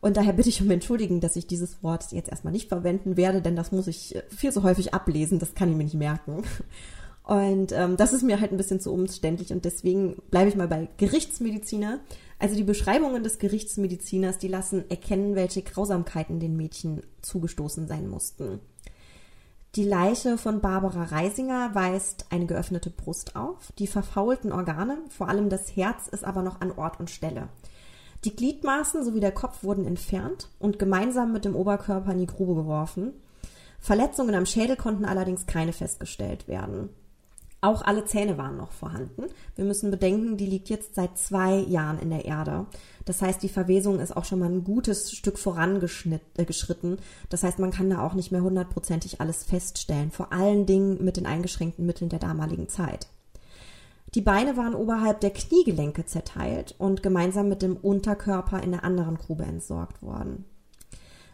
Und 0.00 0.16
daher 0.16 0.32
bitte 0.32 0.48
ich 0.48 0.62
um 0.62 0.70
Entschuldigen, 0.70 1.20
dass 1.20 1.36
ich 1.36 1.46
dieses 1.46 1.82
Wort 1.82 2.12
jetzt 2.12 2.28
erstmal 2.28 2.52
nicht 2.52 2.68
verwenden 2.68 3.16
werde, 3.16 3.42
denn 3.42 3.56
das 3.56 3.72
muss 3.72 3.88
ich 3.88 4.14
äh, 4.14 4.22
viel 4.28 4.52
zu 4.52 4.62
häufig 4.62 4.94
ablesen, 4.94 5.38
das 5.38 5.54
kann 5.54 5.70
ich 5.70 5.76
mir 5.76 5.84
nicht 5.84 5.94
merken. 5.94 6.42
Und 7.28 7.72
ähm, 7.72 7.98
das 7.98 8.14
ist 8.14 8.22
mir 8.22 8.40
halt 8.40 8.52
ein 8.52 8.56
bisschen 8.56 8.80
zu 8.80 8.90
umständlich 8.90 9.52
und 9.52 9.66
deswegen 9.66 10.16
bleibe 10.30 10.48
ich 10.48 10.56
mal 10.56 10.66
bei 10.66 10.88
Gerichtsmediziner. 10.96 12.00
Also 12.38 12.56
die 12.56 12.64
Beschreibungen 12.64 13.22
des 13.22 13.38
Gerichtsmediziners, 13.38 14.38
die 14.38 14.48
lassen 14.48 14.88
erkennen, 14.88 15.34
welche 15.34 15.60
Grausamkeiten 15.60 16.40
den 16.40 16.56
Mädchen 16.56 17.02
zugestoßen 17.20 17.86
sein 17.86 18.08
mussten. 18.08 18.60
Die 19.74 19.84
Leiche 19.84 20.38
von 20.38 20.62
Barbara 20.62 21.04
Reisinger 21.04 21.74
weist 21.74 22.24
eine 22.30 22.46
geöffnete 22.46 22.88
Brust 22.88 23.36
auf. 23.36 23.72
Die 23.78 23.86
verfaulten 23.86 24.50
Organe, 24.50 24.96
vor 25.10 25.28
allem 25.28 25.50
das 25.50 25.76
Herz, 25.76 26.08
ist 26.08 26.24
aber 26.24 26.40
noch 26.40 26.62
an 26.62 26.72
Ort 26.72 26.98
und 26.98 27.10
Stelle. 27.10 27.50
Die 28.24 28.34
Gliedmaßen 28.34 29.04
sowie 29.04 29.20
der 29.20 29.32
Kopf 29.32 29.62
wurden 29.62 29.86
entfernt 29.86 30.48
und 30.58 30.78
gemeinsam 30.78 31.32
mit 31.32 31.44
dem 31.44 31.54
Oberkörper 31.54 32.12
in 32.12 32.18
die 32.18 32.26
Grube 32.26 32.54
geworfen. 32.54 33.12
Verletzungen 33.78 34.34
am 34.34 34.46
Schädel 34.46 34.76
konnten 34.76 35.04
allerdings 35.04 35.46
keine 35.46 35.72
festgestellt 35.72 36.48
werden. 36.48 36.90
Auch 37.60 37.82
alle 37.82 38.04
Zähne 38.04 38.38
waren 38.38 38.56
noch 38.56 38.70
vorhanden. 38.70 39.24
Wir 39.56 39.64
müssen 39.64 39.90
bedenken, 39.90 40.36
die 40.36 40.46
liegt 40.46 40.68
jetzt 40.68 40.94
seit 40.94 41.18
zwei 41.18 41.56
Jahren 41.56 41.98
in 41.98 42.10
der 42.10 42.24
Erde. 42.24 42.66
Das 43.04 43.20
heißt, 43.20 43.42
die 43.42 43.48
Verwesung 43.48 43.98
ist 43.98 44.16
auch 44.16 44.24
schon 44.24 44.38
mal 44.38 44.50
ein 44.50 44.62
gutes 44.62 45.10
Stück 45.10 45.38
vorangeschritten. 45.38 46.94
Äh, 46.94 47.00
das 47.30 47.42
heißt, 47.42 47.58
man 47.58 47.72
kann 47.72 47.90
da 47.90 48.06
auch 48.06 48.14
nicht 48.14 48.30
mehr 48.30 48.42
hundertprozentig 48.42 49.20
alles 49.20 49.42
feststellen. 49.42 50.12
Vor 50.12 50.32
allen 50.32 50.66
Dingen 50.66 51.02
mit 51.04 51.16
den 51.16 51.26
eingeschränkten 51.26 51.84
Mitteln 51.84 52.10
der 52.10 52.20
damaligen 52.20 52.68
Zeit. 52.68 53.08
Die 54.14 54.22
Beine 54.22 54.56
waren 54.56 54.74
oberhalb 54.74 55.20
der 55.20 55.30
Kniegelenke 55.30 56.06
zerteilt 56.06 56.74
und 56.78 57.02
gemeinsam 57.02 57.48
mit 57.48 57.60
dem 57.60 57.76
Unterkörper 57.76 58.62
in 58.62 58.72
der 58.72 58.84
anderen 58.84 59.18
Grube 59.18 59.44
entsorgt 59.44 60.02
worden. 60.02 60.46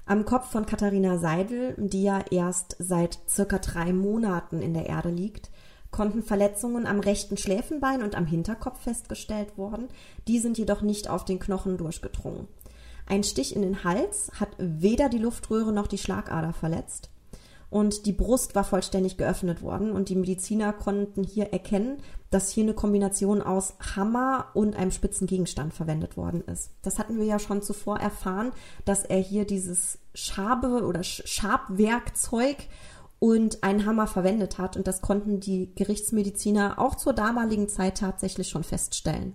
Am 0.06 0.24
Kopf 0.24 0.50
von 0.50 0.66
Katharina 0.66 1.18
Seidel, 1.18 1.74
die 1.78 2.02
ja 2.02 2.20
erst 2.30 2.76
seit 2.78 3.18
circa 3.28 3.58
drei 3.58 3.92
Monaten 3.92 4.60
in 4.60 4.74
der 4.74 4.86
Erde 4.86 5.08
liegt, 5.08 5.50
konnten 5.90 6.22
Verletzungen 6.22 6.86
am 6.86 6.98
rechten 6.98 7.36
Schläfenbein 7.36 8.02
und 8.02 8.16
am 8.16 8.26
Hinterkopf 8.26 8.80
festgestellt 8.82 9.56
worden. 9.56 9.88
Die 10.26 10.40
sind 10.40 10.58
jedoch 10.58 10.82
nicht 10.82 11.08
auf 11.08 11.24
den 11.24 11.38
Knochen 11.38 11.78
durchgedrungen. 11.78 12.48
Ein 13.06 13.22
Stich 13.22 13.54
in 13.54 13.62
den 13.62 13.84
Hals 13.84 14.32
hat 14.40 14.48
weder 14.58 15.08
die 15.08 15.18
Luftröhre 15.18 15.72
noch 15.72 15.86
die 15.86 15.98
Schlagader 15.98 16.52
verletzt 16.52 17.10
und 17.74 18.06
die 18.06 18.12
Brust 18.12 18.54
war 18.54 18.62
vollständig 18.62 19.16
geöffnet 19.16 19.60
worden 19.60 19.90
und 19.90 20.08
die 20.08 20.14
Mediziner 20.14 20.72
konnten 20.72 21.24
hier 21.24 21.52
erkennen, 21.52 21.96
dass 22.30 22.50
hier 22.50 22.62
eine 22.62 22.72
Kombination 22.72 23.42
aus 23.42 23.74
Hammer 23.96 24.46
und 24.54 24.76
einem 24.76 24.92
spitzen 24.92 25.26
Gegenstand 25.26 25.74
verwendet 25.74 26.16
worden 26.16 26.42
ist. 26.42 26.70
Das 26.82 27.00
hatten 27.00 27.18
wir 27.18 27.24
ja 27.24 27.40
schon 27.40 27.62
zuvor 27.62 27.98
erfahren, 27.98 28.52
dass 28.84 29.02
er 29.02 29.18
hier 29.18 29.44
dieses 29.44 29.98
Schabe 30.14 30.84
oder 30.86 31.02
Schabwerkzeug 31.02 32.58
und 33.18 33.64
einen 33.64 33.86
Hammer 33.86 34.06
verwendet 34.06 34.58
hat 34.58 34.76
und 34.76 34.86
das 34.86 35.00
konnten 35.00 35.40
die 35.40 35.74
Gerichtsmediziner 35.74 36.78
auch 36.78 36.94
zur 36.94 37.12
damaligen 37.12 37.68
Zeit 37.68 37.98
tatsächlich 37.98 38.50
schon 38.50 38.62
feststellen. 38.62 39.34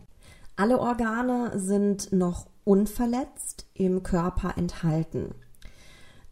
Alle 0.56 0.80
Organe 0.80 1.60
sind 1.60 2.14
noch 2.14 2.48
unverletzt 2.64 3.66
im 3.74 4.02
Körper 4.02 4.54
enthalten. 4.58 5.36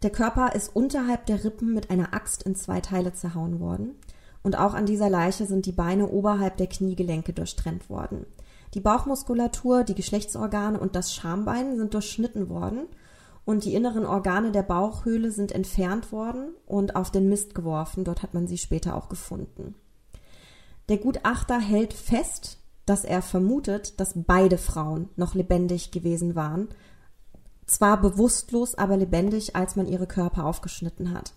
Der 0.02 0.10
Körper 0.10 0.54
ist 0.54 0.74
unterhalb 0.74 1.26
der 1.26 1.44
Rippen 1.44 1.74
mit 1.74 1.90
einer 1.90 2.14
Axt 2.14 2.44
in 2.44 2.54
zwei 2.54 2.80
Teile 2.80 3.12
zerhauen 3.12 3.58
worden. 3.58 3.96
Und 4.42 4.56
auch 4.56 4.74
an 4.74 4.86
dieser 4.86 5.10
Leiche 5.10 5.46
sind 5.46 5.66
die 5.66 5.72
Beine 5.72 6.08
oberhalb 6.08 6.56
der 6.56 6.68
Kniegelenke 6.68 7.32
durchtrennt 7.32 7.90
worden. 7.90 8.26
Die 8.74 8.80
Bauchmuskulatur, 8.80 9.82
die 9.82 9.96
Geschlechtsorgane 9.96 10.78
und 10.78 10.94
das 10.94 11.12
Schambein 11.12 11.76
sind 11.76 11.94
durchschnitten 11.94 12.48
worden 12.48 12.86
und 13.44 13.64
die 13.64 13.74
inneren 13.74 14.06
Organe 14.06 14.52
der 14.52 14.62
Bauchhöhle 14.62 15.32
sind 15.32 15.52
entfernt 15.52 16.12
worden 16.12 16.50
und 16.66 16.94
auf 16.94 17.10
den 17.10 17.28
Mist 17.28 17.54
geworfen. 17.54 18.04
Dort 18.04 18.22
hat 18.22 18.34
man 18.34 18.46
sie 18.46 18.58
später 18.58 18.94
auch 18.94 19.08
gefunden. 19.08 19.74
Der 20.88 20.98
Gutachter 20.98 21.58
hält 21.58 21.92
fest, 21.92 22.58
dass 22.86 23.04
er 23.04 23.22
vermutet, 23.22 23.98
dass 24.00 24.12
beide 24.14 24.58
Frauen 24.58 25.08
noch 25.16 25.34
lebendig 25.34 25.90
gewesen 25.90 26.34
waren 26.34 26.68
zwar 27.68 28.00
bewusstlos, 28.00 28.74
aber 28.74 28.96
lebendig, 28.96 29.54
als 29.54 29.76
man 29.76 29.86
ihre 29.86 30.06
Körper 30.06 30.44
aufgeschnitten 30.44 31.12
hat. 31.12 31.34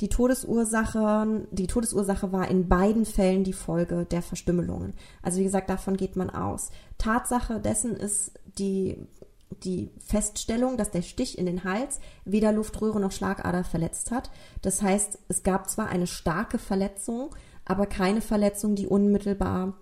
Die 0.00 0.08
Todesursache, 0.08 1.46
die 1.50 1.66
Todesursache 1.66 2.30
war 2.30 2.48
in 2.48 2.68
beiden 2.68 3.04
Fällen 3.04 3.42
die 3.42 3.52
Folge 3.52 4.04
der 4.04 4.22
Verstümmelungen. 4.22 4.94
Also 5.22 5.40
wie 5.40 5.44
gesagt, 5.44 5.68
davon 5.70 5.96
geht 5.96 6.14
man 6.14 6.30
aus. 6.30 6.70
Tatsache 6.98 7.58
dessen 7.58 7.96
ist 7.96 8.32
die, 8.58 8.96
die 9.64 9.90
Feststellung, 9.98 10.76
dass 10.76 10.92
der 10.92 11.02
Stich 11.02 11.36
in 11.36 11.46
den 11.46 11.64
Hals 11.64 11.98
weder 12.24 12.52
Luftröhre 12.52 13.00
noch 13.00 13.10
Schlagader 13.10 13.64
verletzt 13.64 14.12
hat. 14.12 14.30
Das 14.62 14.82
heißt, 14.82 15.18
es 15.28 15.42
gab 15.42 15.68
zwar 15.68 15.88
eine 15.88 16.06
starke 16.06 16.58
Verletzung, 16.58 17.34
aber 17.64 17.86
keine 17.86 18.20
Verletzung, 18.20 18.76
die 18.76 18.86
unmittelbar 18.86 19.74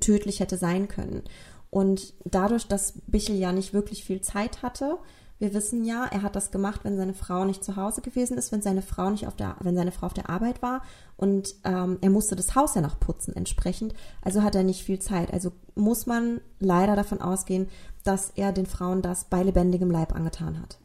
tödlich 0.00 0.38
hätte 0.40 0.56
sein 0.56 0.86
können. 0.86 1.22
Und 1.70 2.14
dadurch, 2.24 2.66
dass 2.66 2.94
Bichel 3.06 3.36
ja 3.36 3.52
nicht 3.52 3.74
wirklich 3.74 4.04
viel 4.04 4.20
Zeit 4.20 4.62
hatte, 4.62 4.98
wir 5.38 5.54
wissen 5.54 5.84
ja, 5.84 6.04
er 6.06 6.22
hat 6.22 6.34
das 6.34 6.50
gemacht, 6.50 6.80
wenn 6.82 6.96
seine 6.96 7.14
Frau 7.14 7.44
nicht 7.44 7.62
zu 7.62 7.76
Hause 7.76 8.00
gewesen 8.00 8.36
ist, 8.36 8.50
wenn 8.50 8.62
seine 8.62 8.82
Frau 8.82 9.08
nicht 9.10 9.26
auf 9.26 9.36
der, 9.36 9.56
wenn 9.60 9.76
seine 9.76 9.92
Frau 9.92 10.06
auf 10.06 10.14
der 10.14 10.28
Arbeit 10.28 10.62
war 10.62 10.82
und 11.16 11.54
ähm, 11.64 11.98
er 12.00 12.10
musste 12.10 12.34
das 12.34 12.56
Haus 12.56 12.74
ja 12.74 12.80
noch 12.80 12.98
putzen 12.98 13.36
entsprechend. 13.36 13.94
Also 14.20 14.42
hat 14.42 14.56
er 14.56 14.64
nicht 14.64 14.82
viel 14.82 14.98
Zeit. 14.98 15.32
Also 15.32 15.52
muss 15.76 16.06
man 16.06 16.40
leider 16.58 16.96
davon 16.96 17.20
ausgehen, 17.20 17.68
dass 18.02 18.32
er 18.34 18.52
den 18.52 18.66
Frauen 18.66 19.00
das 19.00 19.26
bei 19.26 19.42
lebendigem 19.42 19.90
Leib 19.90 20.12
angetan 20.14 20.60
hat. 20.60 20.78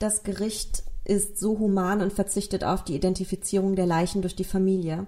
Das 0.00 0.24
Gericht 0.24 0.82
ist 1.04 1.38
so 1.38 1.58
human 1.58 2.02
und 2.02 2.12
verzichtet 2.12 2.64
auf 2.64 2.82
die 2.82 2.96
Identifizierung 2.96 3.76
der 3.76 3.86
Leichen 3.86 4.20
durch 4.20 4.34
die 4.34 4.44
Familie. 4.44 5.06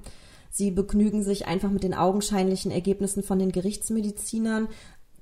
Sie 0.51 0.71
begnügen 0.71 1.23
sich 1.23 1.47
einfach 1.47 1.71
mit 1.71 1.83
den 1.83 1.95
augenscheinlichen 1.95 2.71
Ergebnissen 2.71 3.23
von 3.23 3.39
den 3.39 3.53
Gerichtsmedizinern, 3.53 4.69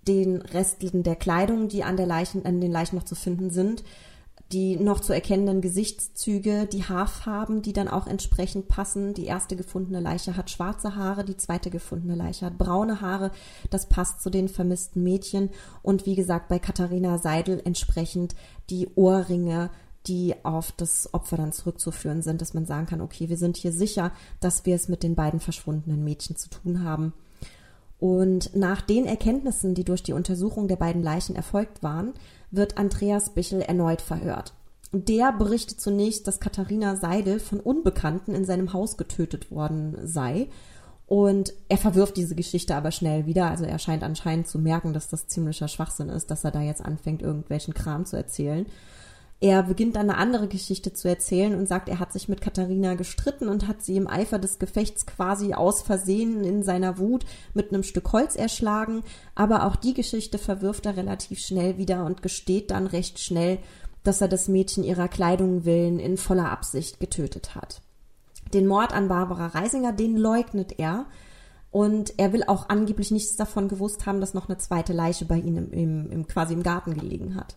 den 0.08 0.42
Resten 0.42 1.02
der 1.02 1.16
Kleidung, 1.16 1.68
die 1.68 1.84
an, 1.84 1.96
der 1.96 2.06
Leichen, 2.06 2.44
an 2.44 2.60
den 2.60 2.72
Leichen 2.72 2.96
noch 2.96 3.04
zu 3.04 3.14
finden 3.14 3.50
sind, 3.50 3.82
die 4.52 4.76
noch 4.76 5.00
zu 5.00 5.12
erkennenden 5.12 5.60
Gesichtszüge, 5.60 6.66
die 6.66 6.84
Haarfarben, 6.84 7.62
die 7.62 7.72
dann 7.72 7.88
auch 7.88 8.06
entsprechend 8.06 8.68
passen. 8.68 9.12
Die 9.12 9.24
erste 9.24 9.56
gefundene 9.56 9.98
Leiche 9.98 10.36
hat 10.36 10.50
schwarze 10.50 10.94
Haare, 10.94 11.24
die 11.24 11.36
zweite 11.36 11.68
gefundene 11.68 12.14
Leiche 12.14 12.46
hat 12.46 12.58
braune 12.58 13.00
Haare. 13.00 13.32
Das 13.70 13.88
passt 13.88 14.22
zu 14.22 14.30
den 14.30 14.48
vermissten 14.48 15.02
Mädchen. 15.02 15.50
Und 15.82 16.06
wie 16.06 16.14
gesagt, 16.14 16.48
bei 16.48 16.60
Katharina 16.60 17.18
Seidel 17.18 17.60
entsprechend 17.64 18.36
die 18.70 18.88
Ohrringe, 18.94 19.70
die 20.06 20.36
auf 20.44 20.70
das 20.70 21.12
Opfer 21.12 21.36
dann 21.36 21.50
zurückzuführen 21.50 22.22
sind, 22.22 22.40
dass 22.40 22.54
man 22.54 22.66
sagen 22.66 22.86
kann, 22.86 23.00
okay, 23.00 23.28
wir 23.28 23.36
sind 23.36 23.56
hier 23.56 23.72
sicher, 23.72 24.12
dass 24.38 24.64
wir 24.64 24.76
es 24.76 24.88
mit 24.88 25.02
den 25.02 25.16
beiden 25.16 25.40
verschwundenen 25.40 26.04
Mädchen 26.04 26.36
zu 26.36 26.48
tun 26.48 26.84
haben. 26.84 27.12
Und 27.98 28.54
nach 28.54 28.82
den 28.82 29.06
Erkenntnissen, 29.06 29.74
die 29.74 29.84
durch 29.84 30.02
die 30.02 30.12
Untersuchung 30.12 30.68
der 30.68 30.76
beiden 30.76 31.02
Leichen 31.02 31.34
erfolgt 31.34 31.82
waren, 31.82 32.12
wird 32.50 32.78
Andreas 32.78 33.30
Bichel 33.30 33.62
erneut 33.62 34.02
verhört. 34.02 34.52
Der 34.92 35.32
berichtet 35.32 35.80
zunächst, 35.80 36.26
dass 36.26 36.40
Katharina 36.40 36.96
Seidel 36.96 37.40
von 37.40 37.60
Unbekannten 37.60 38.34
in 38.34 38.44
seinem 38.44 38.72
Haus 38.72 38.96
getötet 38.96 39.50
worden 39.50 39.96
sei. 40.04 40.48
Und 41.06 41.54
er 41.68 41.78
verwirft 41.78 42.16
diese 42.16 42.34
Geschichte 42.34 42.74
aber 42.74 42.90
schnell 42.90 43.26
wieder. 43.26 43.50
Also 43.50 43.64
er 43.64 43.78
scheint 43.78 44.02
anscheinend 44.02 44.48
zu 44.48 44.58
merken, 44.58 44.92
dass 44.92 45.08
das 45.08 45.26
ziemlicher 45.26 45.68
Schwachsinn 45.68 46.08
ist, 46.08 46.30
dass 46.30 46.44
er 46.44 46.50
da 46.50 46.60
jetzt 46.60 46.84
anfängt, 46.84 47.22
irgendwelchen 47.22 47.74
Kram 47.74 48.04
zu 48.04 48.16
erzählen. 48.16 48.66
Er 49.38 49.62
beginnt 49.62 49.96
dann 49.96 50.08
eine 50.08 50.18
andere 50.18 50.48
Geschichte 50.48 50.94
zu 50.94 51.08
erzählen 51.08 51.54
und 51.54 51.68
sagt, 51.68 51.90
er 51.90 52.00
hat 52.00 52.10
sich 52.12 52.26
mit 52.26 52.40
Katharina 52.40 52.94
gestritten 52.94 53.48
und 53.48 53.68
hat 53.68 53.82
sie 53.82 53.96
im 53.96 54.06
Eifer 54.06 54.38
des 54.38 54.58
Gefechts 54.58 55.04
quasi 55.04 55.52
aus 55.52 55.82
Versehen 55.82 56.42
in 56.42 56.62
seiner 56.62 56.96
Wut 56.96 57.26
mit 57.52 57.70
einem 57.70 57.82
Stück 57.82 58.12
Holz 58.12 58.34
erschlagen. 58.34 59.02
Aber 59.34 59.66
auch 59.66 59.76
die 59.76 59.92
Geschichte 59.92 60.38
verwirft 60.38 60.86
er 60.86 60.96
relativ 60.96 61.40
schnell 61.40 61.76
wieder 61.76 62.06
und 62.06 62.22
gesteht 62.22 62.70
dann 62.70 62.86
recht 62.86 63.18
schnell, 63.18 63.58
dass 64.04 64.22
er 64.22 64.28
das 64.28 64.48
Mädchen 64.48 64.84
ihrer 64.84 65.08
Kleidung 65.08 65.66
willen 65.66 65.98
in 65.98 66.16
voller 66.16 66.50
Absicht 66.50 66.98
getötet 66.98 67.54
hat. 67.54 67.82
Den 68.54 68.66
Mord 68.66 68.94
an 68.94 69.08
Barbara 69.08 69.48
Reisinger, 69.48 69.92
den 69.92 70.16
leugnet 70.16 70.78
er. 70.78 71.06
Und 71.70 72.14
er 72.16 72.32
will 72.32 72.44
auch 72.46 72.70
angeblich 72.70 73.10
nichts 73.10 73.36
davon 73.36 73.68
gewusst 73.68 74.06
haben, 74.06 74.20
dass 74.20 74.32
noch 74.32 74.48
eine 74.48 74.56
zweite 74.56 74.94
Leiche 74.94 75.26
bei 75.26 75.36
ihm 75.36 75.58
im, 75.58 76.10
im, 76.10 76.26
quasi 76.26 76.54
im 76.54 76.62
Garten 76.62 76.94
gelegen 76.94 77.34
hat. 77.34 77.56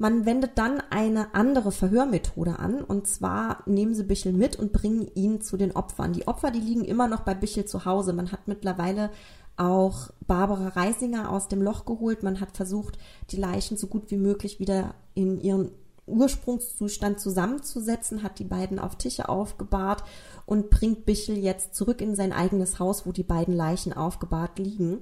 Man 0.00 0.24
wendet 0.24 0.52
dann 0.56 0.82
eine 0.88 1.34
andere 1.34 1.72
Verhörmethode 1.72 2.58
an 2.58 2.82
und 2.82 3.06
zwar 3.06 3.62
nehmen 3.66 3.94
sie 3.94 4.04
Bichel 4.04 4.32
mit 4.32 4.56
und 4.56 4.72
bringen 4.72 5.10
ihn 5.14 5.42
zu 5.42 5.58
den 5.58 5.72
Opfern. 5.76 6.14
Die 6.14 6.26
Opfer, 6.26 6.50
die 6.50 6.58
liegen 6.58 6.86
immer 6.86 7.06
noch 7.06 7.20
bei 7.20 7.34
Bichel 7.34 7.66
zu 7.66 7.84
Hause. 7.84 8.14
Man 8.14 8.32
hat 8.32 8.48
mittlerweile 8.48 9.10
auch 9.58 10.08
Barbara 10.26 10.68
Reisinger 10.68 11.30
aus 11.30 11.48
dem 11.48 11.60
Loch 11.60 11.84
geholt. 11.84 12.22
Man 12.22 12.40
hat 12.40 12.56
versucht, 12.56 12.96
die 13.30 13.36
Leichen 13.36 13.76
so 13.76 13.88
gut 13.88 14.10
wie 14.10 14.16
möglich 14.16 14.58
wieder 14.58 14.94
in 15.12 15.38
ihren 15.38 15.70
Ursprungszustand 16.06 17.20
zusammenzusetzen, 17.20 18.22
hat 18.22 18.38
die 18.38 18.44
beiden 18.44 18.78
auf 18.78 18.96
Tische 18.96 19.28
aufgebahrt 19.28 20.02
und 20.46 20.70
bringt 20.70 21.04
Bichel 21.04 21.36
jetzt 21.36 21.74
zurück 21.74 22.00
in 22.00 22.16
sein 22.16 22.32
eigenes 22.32 22.78
Haus, 22.78 23.04
wo 23.04 23.12
die 23.12 23.22
beiden 23.22 23.54
Leichen 23.54 23.92
aufgebahrt 23.92 24.58
liegen. 24.58 25.00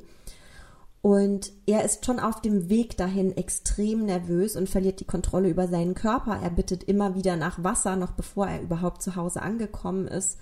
Und 1.01 1.53
er 1.67 1.85
ist 1.85 2.05
schon 2.05 2.19
auf 2.19 2.41
dem 2.41 2.69
Weg 2.69 2.97
dahin 2.97 3.37
extrem 3.37 4.05
nervös 4.05 4.57
und 4.57 4.69
verliert 4.69 5.01
die 5.01 5.05
Kontrolle 5.05 5.49
über 5.49 5.69
seinen 5.69 5.95
Körper. 5.95 6.41
Er 6.43 6.51
bittet 6.51 6.85
immer 6.85 7.15
wieder 7.15 7.37
nach 7.37 7.63
Wasser, 7.63 7.97
noch 7.97 8.13
bevor 8.13 8.49
er 8.49 8.61
überhaupt 8.61 9.03
zu 9.03 9.15
Hause 9.15 9.43
angekommen 9.43 10.09
ist. 10.09 10.39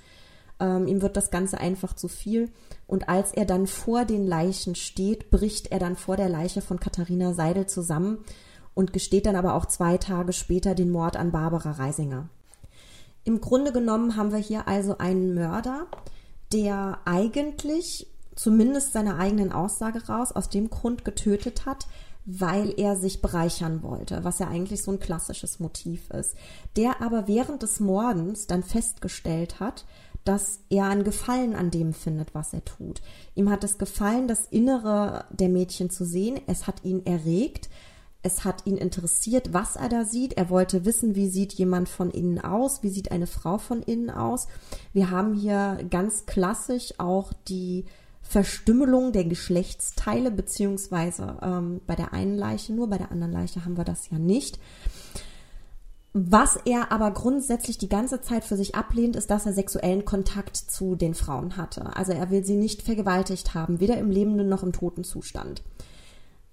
Ähm, 0.58 0.86
ihm 0.86 1.02
wird 1.02 1.16
das 1.16 1.30
Ganze 1.30 1.58
einfach 1.58 1.94
zu 1.94 2.08
viel. 2.08 2.50
Und 2.86 3.08
als 3.08 3.32
er 3.32 3.44
dann 3.44 3.66
vor 3.66 4.06
den 4.06 4.26
Leichen 4.26 4.74
steht, 4.74 5.30
bricht 5.30 5.72
er 5.72 5.78
dann 5.78 5.96
vor 5.96 6.16
der 6.16 6.30
Leiche 6.30 6.62
von 6.62 6.80
Katharina 6.80 7.34
Seidel 7.34 7.66
zusammen 7.66 8.24
und 8.72 8.92
gesteht 8.92 9.26
dann 9.26 9.36
aber 9.36 9.54
auch 9.54 9.66
zwei 9.66 9.98
Tage 9.98 10.32
später 10.32 10.74
den 10.74 10.90
Mord 10.90 11.16
an 11.16 11.32
Barbara 11.32 11.72
Reisinger. 11.72 12.28
Im 13.24 13.40
Grunde 13.40 13.72
genommen 13.72 14.16
haben 14.16 14.32
wir 14.32 14.38
hier 14.38 14.68
also 14.68 14.98
einen 14.98 15.34
Mörder, 15.34 15.88
der 16.52 17.00
eigentlich 17.04 18.06
zumindest 18.36 18.92
seiner 18.92 19.18
eigenen 19.18 19.50
Aussage 19.50 20.06
raus 20.06 20.30
aus 20.30 20.48
dem 20.48 20.70
Grund 20.70 21.04
getötet 21.04 21.66
hat, 21.66 21.88
weil 22.26 22.74
er 22.76 22.96
sich 22.96 23.22
bereichern 23.22 23.82
wollte, 23.82 24.24
was 24.24 24.38
ja 24.38 24.48
eigentlich 24.48 24.82
so 24.82 24.90
ein 24.92 25.00
klassisches 25.00 25.58
Motiv 25.58 26.10
ist. 26.10 26.36
Der 26.76 27.00
aber 27.00 27.28
während 27.28 27.62
des 27.62 27.80
Mordens 27.80 28.46
dann 28.46 28.62
festgestellt 28.62 29.60
hat, 29.60 29.84
dass 30.24 30.58
er 30.68 30.86
einen 30.86 31.04
Gefallen 31.04 31.54
an 31.54 31.70
dem 31.70 31.94
findet, 31.94 32.34
was 32.34 32.52
er 32.52 32.64
tut. 32.64 33.00
Ihm 33.36 33.48
hat 33.48 33.62
es 33.62 33.78
gefallen, 33.78 34.26
das 34.26 34.46
Innere 34.46 35.24
der 35.30 35.48
Mädchen 35.48 35.88
zu 35.88 36.04
sehen. 36.04 36.40
Es 36.48 36.66
hat 36.66 36.84
ihn 36.84 37.06
erregt. 37.06 37.70
Es 38.22 38.44
hat 38.44 38.66
ihn 38.66 38.76
interessiert, 38.76 39.52
was 39.52 39.76
er 39.76 39.88
da 39.88 40.04
sieht. 40.04 40.32
Er 40.32 40.50
wollte 40.50 40.84
wissen, 40.84 41.14
wie 41.14 41.28
sieht 41.28 41.52
jemand 41.52 41.88
von 41.88 42.10
innen 42.10 42.40
aus, 42.40 42.82
wie 42.82 42.88
sieht 42.88 43.12
eine 43.12 43.28
Frau 43.28 43.58
von 43.58 43.82
innen 43.82 44.10
aus. 44.10 44.48
Wir 44.92 45.12
haben 45.12 45.34
hier 45.34 45.78
ganz 45.90 46.26
klassisch 46.26 46.94
auch 46.98 47.32
die 47.46 47.84
Verstümmelung 48.28 49.12
der 49.12 49.24
Geschlechtsteile, 49.24 50.30
beziehungsweise 50.30 51.38
ähm, 51.42 51.80
bei 51.86 51.94
der 51.94 52.12
einen 52.12 52.36
Leiche 52.36 52.72
nur, 52.72 52.88
bei 52.88 52.98
der 52.98 53.12
anderen 53.12 53.32
Leiche 53.32 53.64
haben 53.64 53.76
wir 53.76 53.84
das 53.84 54.10
ja 54.10 54.18
nicht. 54.18 54.58
Was 56.12 56.56
er 56.64 56.92
aber 56.92 57.10
grundsätzlich 57.10 57.76
die 57.76 57.90
ganze 57.90 58.22
Zeit 58.22 58.42
für 58.42 58.56
sich 58.56 58.74
ablehnt, 58.74 59.16
ist, 59.16 59.30
dass 59.30 59.44
er 59.44 59.52
sexuellen 59.52 60.06
Kontakt 60.06 60.56
zu 60.56 60.96
den 60.96 61.14
Frauen 61.14 61.58
hatte. 61.58 61.94
Also 61.94 62.12
er 62.12 62.30
will 62.30 62.42
sie 62.42 62.56
nicht 62.56 62.82
vergewaltigt 62.82 63.52
haben, 63.52 63.80
weder 63.80 63.98
im 63.98 64.10
lebenden 64.10 64.48
noch 64.48 64.62
im 64.62 64.72
toten 64.72 65.04
Zustand. 65.04 65.62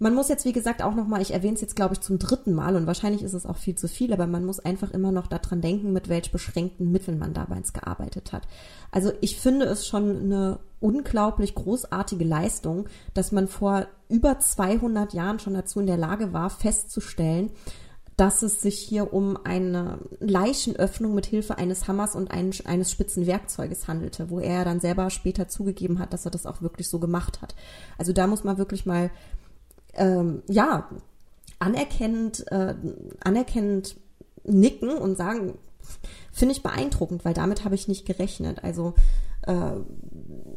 Man 0.03 0.15
muss 0.15 0.27
jetzt, 0.27 0.43
wie 0.43 0.51
gesagt, 0.51 0.83
auch 0.83 0.95
nochmal, 0.95 1.21
ich 1.21 1.31
erwähne 1.31 1.53
es 1.53 1.61
jetzt, 1.61 1.77
glaube 1.77 1.93
ich, 1.93 2.01
zum 2.01 2.19
dritten 2.19 2.51
Mal 2.51 2.75
und 2.75 2.87
wahrscheinlich 2.87 3.23
ist 3.23 3.31
es 3.31 3.45
auch 3.45 3.55
viel 3.55 3.75
zu 3.75 3.87
viel, 3.87 4.11
aber 4.11 4.27
man 4.27 4.43
muss 4.43 4.59
einfach 4.59 4.91
immer 4.91 5.13
noch 5.13 5.27
daran 5.27 5.61
denken, 5.61 5.93
mit 5.93 6.09
welch 6.09 6.29
beschränkten 6.29 6.91
Mitteln 6.91 7.17
man 7.17 7.33
dabei 7.33 7.61
gearbeitet 7.71 8.33
hat. 8.33 8.45
Also 8.91 9.13
ich 9.21 9.39
finde 9.39 9.65
es 9.65 9.87
schon 9.87 10.23
eine 10.23 10.59
unglaublich 10.81 11.55
großartige 11.55 12.25
Leistung, 12.25 12.89
dass 13.13 13.31
man 13.31 13.47
vor 13.47 13.87
über 14.09 14.39
200 14.39 15.13
Jahren 15.13 15.39
schon 15.39 15.53
dazu 15.53 15.79
in 15.79 15.87
der 15.87 15.95
Lage 15.95 16.33
war, 16.33 16.49
festzustellen, 16.49 17.51
dass 18.17 18.43
es 18.43 18.61
sich 18.61 18.77
hier 18.77 19.11
um 19.13 19.37
eine 19.43 19.99
Leichenöffnung 20.19 21.15
mit 21.15 21.25
Hilfe 21.25 21.57
eines 21.57 21.87
Hammers 21.87 22.15
und 22.15 22.29
eines 22.29 22.91
spitzen 22.91 23.25
Werkzeuges 23.25 23.87
handelte, 23.87 24.29
wo 24.29 24.39
er 24.39 24.65
dann 24.65 24.79
selber 24.79 25.09
später 25.09 25.47
zugegeben 25.47 25.97
hat, 25.97 26.13
dass 26.13 26.25
er 26.25 26.31
das 26.31 26.45
auch 26.45 26.61
wirklich 26.61 26.89
so 26.89 26.99
gemacht 26.99 27.41
hat. 27.41 27.55
Also 27.97 28.13
da 28.13 28.27
muss 28.27 28.43
man 28.43 28.57
wirklich 28.57 28.85
mal 28.85 29.09
ähm, 29.95 30.43
ja, 30.47 30.89
anerkennend, 31.59 32.45
äh, 32.51 32.75
anerkennend 33.23 33.95
nicken 34.43 34.89
und 34.89 35.17
sagen, 35.17 35.57
finde 36.31 36.53
ich 36.53 36.63
beeindruckend, 36.63 37.25
weil 37.25 37.33
damit 37.33 37.63
habe 37.63 37.75
ich 37.75 37.87
nicht 37.87 38.05
gerechnet. 38.05 38.63
Also 38.63 38.95
äh, 39.43 39.73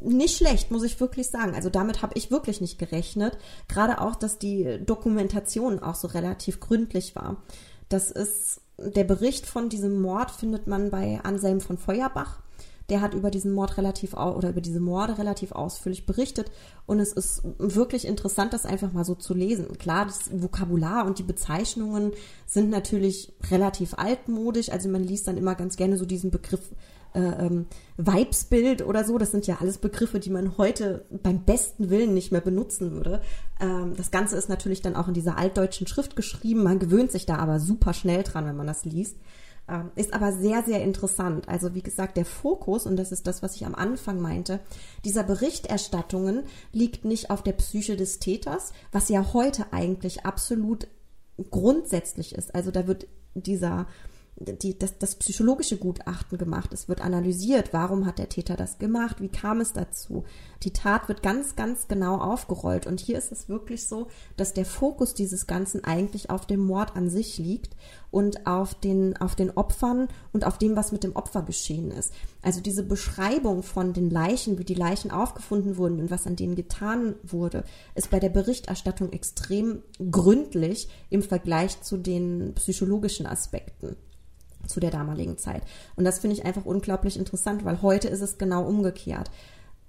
nicht 0.03 0.37
schlecht, 0.37 0.71
muss 0.71 0.85
ich 0.85 1.01
wirklich 1.01 1.29
sagen. 1.29 1.55
Also 1.55 1.71
damit 1.71 2.03
habe 2.03 2.15
ich 2.17 2.31
wirklich 2.31 2.61
nicht 2.61 2.79
gerechnet. 2.79 3.39
Gerade 3.69 4.01
auch, 4.01 4.17
dass 4.17 4.39
die 4.39 4.79
Dokumentation 4.85 5.81
auch 5.81 5.95
so 5.95 6.09
relativ 6.09 6.61
gründlich 6.61 7.15
war. 7.17 7.43
Das 7.89 8.11
ist 8.11 8.61
der 8.79 9.05
Bericht 9.05 9.47
von 9.47 9.69
diesem 9.69 10.01
Mord 10.01 10.31
findet 10.31 10.67
man 10.67 10.91
bei 10.91 11.21
Anselm 11.23 11.61
von 11.61 11.79
Feuerbach 11.79 12.41
der 12.89 13.01
hat 13.01 13.15
über 13.15 13.31
diesen 13.31 13.53
Mord 13.53 13.77
relativ 13.77 14.15
oder 14.15 14.51
über 14.51 14.61
diese 14.61 14.81
Morde 14.81 15.19
relativ 15.19 15.53
ausführlich 15.53 16.07
berichtet 16.07 16.51
und 16.87 17.01
es 17.01 17.13
ist 17.13 17.43
wirklich 17.59 18.07
interessant, 18.07 18.53
das 18.53 18.67
einfach 18.67 18.93
mal 18.93 19.05
so 19.05 19.15
zu 19.15 19.35
lesen. 19.35 19.77
Klar, 19.79 20.07
das 20.07 20.31
Vokabular 20.33 21.07
und 21.07 21.19
die 21.19 21.25
Bezeichnungen 21.25 22.13
sind 22.47 22.71
natürlich 22.71 23.33
relativ 23.51 23.95
altmodisch, 23.95 24.71
also 24.71 24.89
man 24.89 25.03
liest 25.03 25.27
dann 25.27 25.37
immer 25.37 25.55
ganz 25.55 25.77
gerne 25.77 25.97
so 25.97 26.05
diesen 26.05 26.31
Begriff 26.31 26.71
äh, 27.17 27.47
ähm, 27.47 27.67
Weibsbild 27.97 28.87
oder 28.87 29.03
so. 29.05 29.17
Das 29.17 29.31
sind 29.31 29.47
ja 29.47 29.57
alles 29.61 29.79
Begriffe, 29.79 30.21
die 30.21 30.29
man 30.29 30.59
heute 30.59 31.07
beim 31.23 31.45
besten 31.45 31.89
Willen 31.89 32.13
nicht 32.13 32.31
mehr 32.31 32.43
benutzen 32.43 32.93
würde. 32.93 33.23
Ähm, 33.59 33.95
das 33.97 34.11
Ganze 34.11 34.37
ist 34.37 34.51
natürlich 34.51 34.83
dann 34.83 34.97
auch 34.97 35.09
in 35.09 35.15
dieser 35.15 35.39
altdeutschen 35.39 35.87
Schrift 35.87 36.15
geschrieben. 36.15 36.63
Man 36.63 36.79
gewöhnt 36.79 37.11
sich 37.11 37.25
da 37.25 37.37
aber 37.37 37.59
super 37.59 37.95
schnell 37.95 38.23
dran, 38.23 38.45
wenn 38.45 38.57
man 38.57 38.67
das 38.67 38.85
liest. 38.85 39.17
Ähm, 39.69 39.91
ist 39.97 40.15
aber 40.15 40.33
sehr, 40.33 40.63
sehr 40.63 40.83
interessant. 40.83 41.49
Also 41.49 41.75
wie 41.75 41.83
gesagt, 41.83 42.17
der 42.17 42.25
Fokus, 42.25 42.87
und 42.87 42.97
das 42.97 43.11
ist 43.11 43.27
das, 43.27 43.43
was 43.43 43.57
ich 43.57 43.67
am 43.67 43.75
Anfang 43.75 44.21
meinte, 44.21 44.61
dieser 45.05 45.25
Berichterstattungen 45.25 46.45
liegt 46.73 47.05
nicht 47.05 47.31
auf 47.31 47.43
der 47.43 47.53
Psyche 47.53 47.97
des 47.97 48.21
Täters, 48.21 48.73
was 48.93 49.09
ja 49.09 49.33
heute 49.33 49.73
eigentlich 49.73 50.25
absolut 50.25 50.87
grundsätzlich 51.51 52.35
ist. 52.35 52.55
Also 52.55 52.71
da 52.71 52.87
wird 52.87 53.09
dieser 53.35 53.87
die, 54.39 54.79
das, 54.79 54.99
das 54.99 55.15
psychologische 55.15 55.79
Gutachten 55.79 56.37
gemacht. 56.37 56.73
Es 56.73 56.89
wird 56.89 57.01
analysiert, 57.01 57.73
warum 57.73 58.05
hat 58.05 58.19
der 58.19 58.29
Täter 58.29 58.55
das 58.57 58.79
gemacht, 58.79 59.21
wie 59.21 59.29
kam 59.29 59.61
es 59.61 59.73
dazu. 59.73 60.25
Die 60.63 60.73
Tat 60.73 61.09
wird 61.09 61.23
ganz, 61.23 61.57
ganz 61.57 61.89
genau 61.89 62.19
aufgerollt. 62.19 62.87
Und 62.87 63.01
hier 63.01 63.17
ist 63.17 63.33
es 63.33 63.49
wirklich 63.49 63.89
so, 63.89 64.09
dass 64.37 64.53
der 64.53 64.67
Fokus 64.67 65.15
dieses 65.15 65.47
Ganzen 65.47 65.85
eigentlich 65.85 66.29
auf 66.29 66.47
dem 66.47 66.61
Mord 66.61 66.97
an 66.97 67.09
sich 67.09 67.39
liegt 67.39 67.77
und 68.11 68.47
auf 68.47 68.75
den, 68.75 69.17
auf 69.17 69.37
den 69.37 69.51
Opfern 69.53 70.09
und 70.33 70.45
auf 70.47 70.59
dem, 70.59 70.77
was 70.77 70.93
mit 70.93 71.03
dem 71.03 71.17
Opfer 71.17 71.43
geschehen 71.43 71.91
ist. 71.91 72.13
Also 72.43 72.61
diese 72.61 72.83
Beschreibung 72.83 73.63
von 73.63 73.95
den 73.95 74.11
Leichen, 74.11 74.59
wie 74.59 74.65
die 74.65 74.75
Leichen 74.75 75.11
aufgefunden 75.11 75.79
wurden 75.79 75.99
und 75.99 76.11
was 76.11 76.27
an 76.27 76.37
denen 76.37 76.57
getan 76.57 77.15
wurde, 77.23 77.65
ist 77.95 78.11
bei 78.11 78.21
der 78.21 78.29
Berichterstattung 78.29 79.13
extrem 79.13 79.83
gründlich 80.11 80.89
im 81.09 81.23
Vergleich 81.23 81.81
zu 81.81 81.97
den 81.97 82.53
psychologischen 82.55 83.27
Aspekten 83.27 83.97
zu 84.69 84.81
der 84.81 84.91
damaligen 84.91 85.39
Zeit. 85.39 85.63
Und 85.97 86.05
das 86.05 86.19
finde 86.19 86.37
ich 86.37 86.45
einfach 86.45 86.65
unglaublich 86.65 87.19
interessant, 87.19 87.65
weil 87.65 87.83
heute 87.83 88.09
ist 88.09 88.21
es 88.21 88.39
genau 88.39 88.65
umgekehrt. 88.65 89.31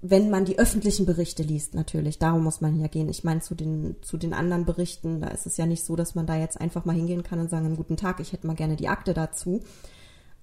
Wenn 0.01 0.29
man 0.29 0.45
die 0.45 0.59
öffentlichen 0.59 1.05
Berichte 1.05 1.41
liest, 1.41 1.73
natürlich, 1.73 2.19
darum 2.19 2.43
muss 2.43 2.61
man 2.61 2.79
ja 2.79 2.87
gehen. 2.87 3.09
Ich 3.09 3.23
meine, 3.23 3.41
zu 3.41 3.55
den, 3.55 3.95
zu 4.03 4.17
den 4.17 4.33
anderen 4.33 4.65
Berichten, 4.65 5.21
da 5.21 5.29
ist 5.29 5.47
es 5.47 5.57
ja 5.57 5.65
nicht 5.65 5.83
so, 5.83 5.95
dass 5.95 6.13
man 6.13 6.27
da 6.27 6.35
jetzt 6.35 6.61
einfach 6.61 6.85
mal 6.85 6.95
hingehen 6.95 7.23
kann 7.23 7.39
und 7.39 7.49
sagen, 7.49 7.75
guten 7.75 7.97
Tag, 7.97 8.19
ich 8.19 8.31
hätte 8.31 8.45
mal 8.45 8.55
gerne 8.55 8.75
die 8.75 8.89
Akte 8.89 9.13
dazu. 9.15 9.63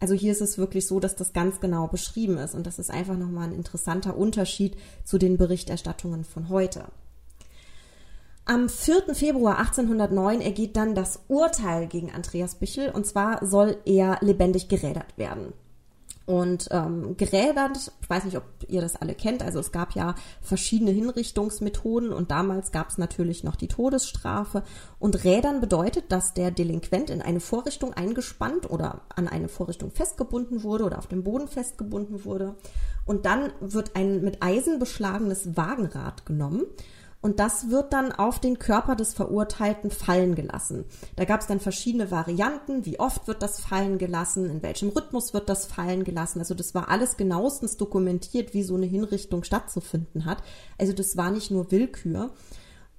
Also 0.01 0.15
hier 0.15 0.33
ist 0.33 0.41
es 0.41 0.59
wirklich 0.59 0.87
so, 0.87 0.99
dass 0.99 1.15
das 1.15 1.33
ganz 1.33 1.61
genau 1.61 1.87
beschrieben 1.87 2.37
ist 2.37 2.55
und 2.55 2.67
das 2.67 2.79
ist 2.79 2.91
einfach 2.91 3.17
nochmal 3.17 3.49
ein 3.49 3.55
interessanter 3.55 4.17
Unterschied 4.17 4.77
zu 5.05 5.19
den 5.19 5.37
Berichterstattungen 5.39 6.25
von 6.25 6.49
heute. 6.49 6.87
Am 8.47 8.69
4. 8.69 9.15
Februar 9.15 9.59
1809 9.59 10.43
ergeht 10.43 10.77
dann 10.77 10.95
das 10.95 11.21
Urteil 11.29 11.87
gegen 11.87 12.13
Andreas 12.13 12.57
Bichel 12.57 12.91
und 12.91 13.07
zwar 13.07 13.45
soll 13.47 13.79
er 13.87 14.19
lebendig 14.21 14.69
gerädert 14.69 15.17
werden. 15.17 15.55
und 16.27 16.69
ähm, 16.71 17.17
gerädert. 17.17 17.93
Ich 18.01 18.09
weiß 18.09 18.25
nicht, 18.25 18.37
ob 18.37 18.45
ihr 18.67 18.81
das 18.81 18.97
alle 18.97 19.15
kennt. 19.15 19.43
Also 19.43 19.59
es 19.59 19.73
gab 19.73 19.95
ja 19.95 20.15
verschiedene 20.41 20.91
Hinrichtungsmethoden 20.91 22.13
und 22.13 22.31
damals 22.31 22.73
gab 22.73 22.89
es 22.89 22.97
natürlich 22.97 23.45
noch 23.45 23.57
die 23.57 23.69
Todesstrafe. 23.69 24.63
Und 24.99 25.25
Rädern 25.25 25.61
bedeutet, 25.61 26.11
dass 26.11 26.33
der 26.33 26.51
Delinquent 26.51 27.11
in 27.11 27.21
eine 27.21 27.41
Vorrichtung 27.41 27.93
eingespannt 27.93 28.71
oder 28.71 29.03
an 29.15 29.29
eine 29.29 29.49
Vorrichtung 29.49 29.91
festgebunden 29.91 30.63
wurde 30.63 30.85
oder 30.85 30.99
auf 30.99 31.09
dem 31.09 31.25
Boden 31.25 31.49
festgebunden 31.49 32.25
wurde. 32.25 32.55
Und 33.05 33.27
dann 33.27 33.53
wird 33.61 33.95
ein 33.95 34.23
mit 34.23 34.43
Eisen 34.43 34.79
beschlagenes 34.79 35.57
Wagenrad 35.57 36.25
genommen 36.25 36.65
und 37.25 37.41
das 37.41 37.71
wird 37.71 37.95
dann 37.95 38.13
auf 38.13 38.39
den 38.39 38.59
Körper 38.59 38.97
des 38.97 39.15
Verurteilten 39.15 39.91
fallen 39.91 40.35
gelassen. 40.35 40.85
Da 41.17 41.25
gab 41.25 41.41
es 41.41 41.47
dann 41.47 41.59
verschiedene 41.59 42.11
Varianten, 42.11 42.85
wie 42.85 43.01
oft 43.01 43.29
wird 43.29 43.43
das 43.43 43.61
fallen 43.61 43.97
gelassen, 43.97 44.51
in 44.51 44.63
welchem 44.63 44.91
Rhythmus 44.91 45.33
wird 45.33 45.49
das 45.49 45.65
fallen 45.65 46.05
gelassen. 46.05 46.41
Also 46.41 46.53
das 46.53 46.75
war 46.75 46.91
alles 46.91 47.17
genauestens 47.17 47.79
dokumentiert, 47.79 48.53
wie 48.53 48.63
so 48.63 48.75
eine 48.75 48.85
Hinrichtung 48.85 49.43
stattzufinden 49.43 50.27
hat. 50.27 50.43
Also 50.77 50.93
das 50.93 51.17
war 51.17 51.31
nicht 51.31 51.51
nur 51.51 51.71
Willkür. 51.71 52.29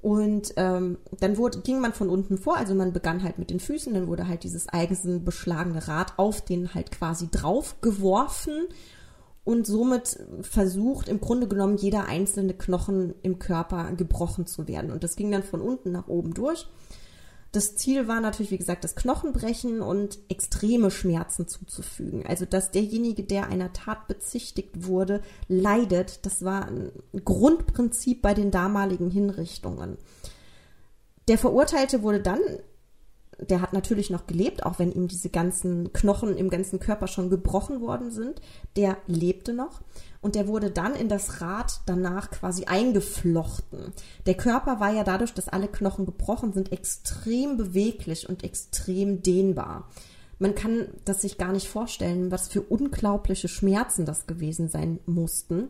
Und 0.01 0.55
ähm, 0.57 0.97
dann 1.19 1.37
wurde, 1.37 1.59
ging 1.59 1.79
man 1.79 1.93
von 1.93 2.09
unten 2.09 2.39
vor, 2.39 2.57
also 2.57 2.73
man 2.73 2.93
begann 2.93 3.21
halt 3.21 3.37
mit 3.37 3.51
den 3.51 3.59
Füßen, 3.59 3.93
dann 3.93 4.07
wurde 4.07 4.27
halt 4.27 4.41
dieses 4.41 4.67
eisenbeschlagene 4.67 5.87
Rad 5.87 6.13
auf 6.17 6.41
den 6.41 6.73
halt 6.73 6.91
quasi 6.91 7.29
drauf 7.29 7.79
geworfen 7.79 8.63
und 9.45 9.67
somit 9.67 10.19
versucht 10.41 11.07
im 11.07 11.21
Grunde 11.21 11.47
genommen 11.47 11.77
jeder 11.77 12.07
einzelne 12.07 12.55
Knochen 12.55 13.13
im 13.21 13.39
Körper 13.39 13.91
gebrochen 13.93 14.47
zu 14.47 14.67
werden. 14.67 14.91
Und 14.91 15.03
das 15.03 15.15
ging 15.15 15.31
dann 15.31 15.43
von 15.43 15.61
unten 15.61 15.91
nach 15.91 16.07
oben 16.07 16.33
durch. 16.33 16.67
Das 17.51 17.75
Ziel 17.75 18.09
war 18.09 18.19
natürlich, 18.19 18.51
wie 18.51 18.57
gesagt, 18.57 18.83
das 18.83 18.95
Knochenbrechen 18.95 19.81
und 19.81 20.17
extreme 20.27 20.91
Schmerzen 20.91 21.47
zuzufügen. 21.47 22.25
Also, 22.25 22.45
dass 22.45 22.71
derjenige, 22.71 23.23
der 23.23 23.47
einer 23.47 23.71
Tat 23.71 24.07
bezichtigt 24.07 24.87
wurde, 24.87 25.21
leidet, 25.47 26.25
das 26.25 26.43
war 26.43 26.65
ein 26.65 26.91
Grundprinzip 27.23 28.21
bei 28.23 28.33
den 28.33 28.51
damaligen 28.51 29.09
Hinrichtungen. 29.09 29.97
Der 31.27 31.37
Verurteilte 31.37 32.01
wurde 32.01 32.19
dann 32.19 32.41
der 33.39 33.61
hat 33.61 33.73
natürlich 33.73 34.09
noch 34.09 34.27
gelebt, 34.27 34.65
auch 34.65 34.79
wenn 34.79 34.91
ihm 34.91 35.07
diese 35.07 35.29
ganzen 35.29 35.91
Knochen 35.93 36.37
im 36.37 36.49
ganzen 36.49 36.79
Körper 36.79 37.07
schon 37.07 37.29
gebrochen 37.29 37.81
worden 37.81 38.11
sind. 38.11 38.41
Der 38.75 38.97
lebte 39.07 39.53
noch 39.53 39.81
und 40.21 40.35
der 40.35 40.47
wurde 40.47 40.71
dann 40.71 40.95
in 40.95 41.09
das 41.09 41.41
Rad 41.41 41.81
danach 41.85 42.31
quasi 42.31 42.65
eingeflochten. 42.65 43.93
Der 44.25 44.35
Körper 44.35 44.79
war 44.79 44.93
ja 44.93 45.03
dadurch, 45.03 45.33
dass 45.33 45.49
alle 45.49 45.67
Knochen 45.67 46.05
gebrochen 46.05 46.53
sind, 46.53 46.71
extrem 46.71 47.57
beweglich 47.57 48.27
und 48.29 48.43
extrem 48.43 49.21
dehnbar. 49.21 49.89
Man 50.39 50.55
kann 50.55 50.87
das 51.05 51.21
sich 51.21 51.37
gar 51.37 51.51
nicht 51.51 51.67
vorstellen, 51.67 52.31
was 52.31 52.47
für 52.47 52.61
unglaubliche 52.61 53.47
Schmerzen 53.47 54.05
das 54.05 54.27
gewesen 54.27 54.67
sein 54.67 54.99
mussten. 55.05 55.69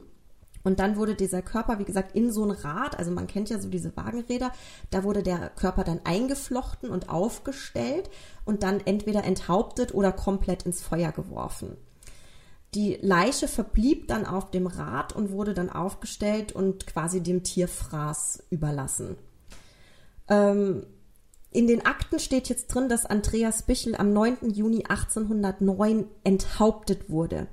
Und 0.65 0.79
dann 0.79 0.97
wurde 0.97 1.13
dieser 1.13 1.43
Körper, 1.43 1.77
wie 1.77 1.85
gesagt, 1.85 2.15
in 2.15 2.31
so 2.31 2.43
ein 2.43 2.49
Rad, 2.49 2.97
also 2.97 3.11
man 3.11 3.27
kennt 3.27 3.51
ja 3.51 3.59
so 3.59 3.69
diese 3.69 3.95
Wagenräder, 3.95 4.51
da 4.89 5.03
wurde 5.03 5.21
der 5.21 5.51
Körper 5.51 5.83
dann 5.83 6.01
eingeflochten 6.03 6.89
und 6.89 7.07
aufgestellt 7.07 8.09
und 8.45 8.63
dann 8.63 8.81
entweder 8.83 9.23
enthauptet 9.23 9.93
oder 9.93 10.11
komplett 10.11 10.63
ins 10.63 10.81
Feuer 10.81 11.11
geworfen. 11.11 11.77
Die 12.73 12.97
Leiche 12.99 13.47
verblieb 13.47 14.07
dann 14.07 14.25
auf 14.25 14.49
dem 14.49 14.65
Rad 14.65 15.13
und 15.13 15.31
wurde 15.31 15.53
dann 15.53 15.69
aufgestellt 15.69 16.51
und 16.51 16.87
quasi 16.87 17.21
dem 17.21 17.43
Tierfraß 17.43 18.45
überlassen. 18.49 19.17
Ähm, 20.27 20.87
in 21.51 21.67
den 21.67 21.85
Akten 21.85 22.17
steht 22.17 22.49
jetzt 22.49 22.67
drin, 22.73 22.89
dass 22.89 23.05
Andreas 23.05 23.61
Bichel 23.61 23.95
am 23.95 24.11
9. 24.11 24.49
Juni 24.49 24.83
1809 24.87 26.07
enthauptet 26.23 27.07
wurde 27.09 27.47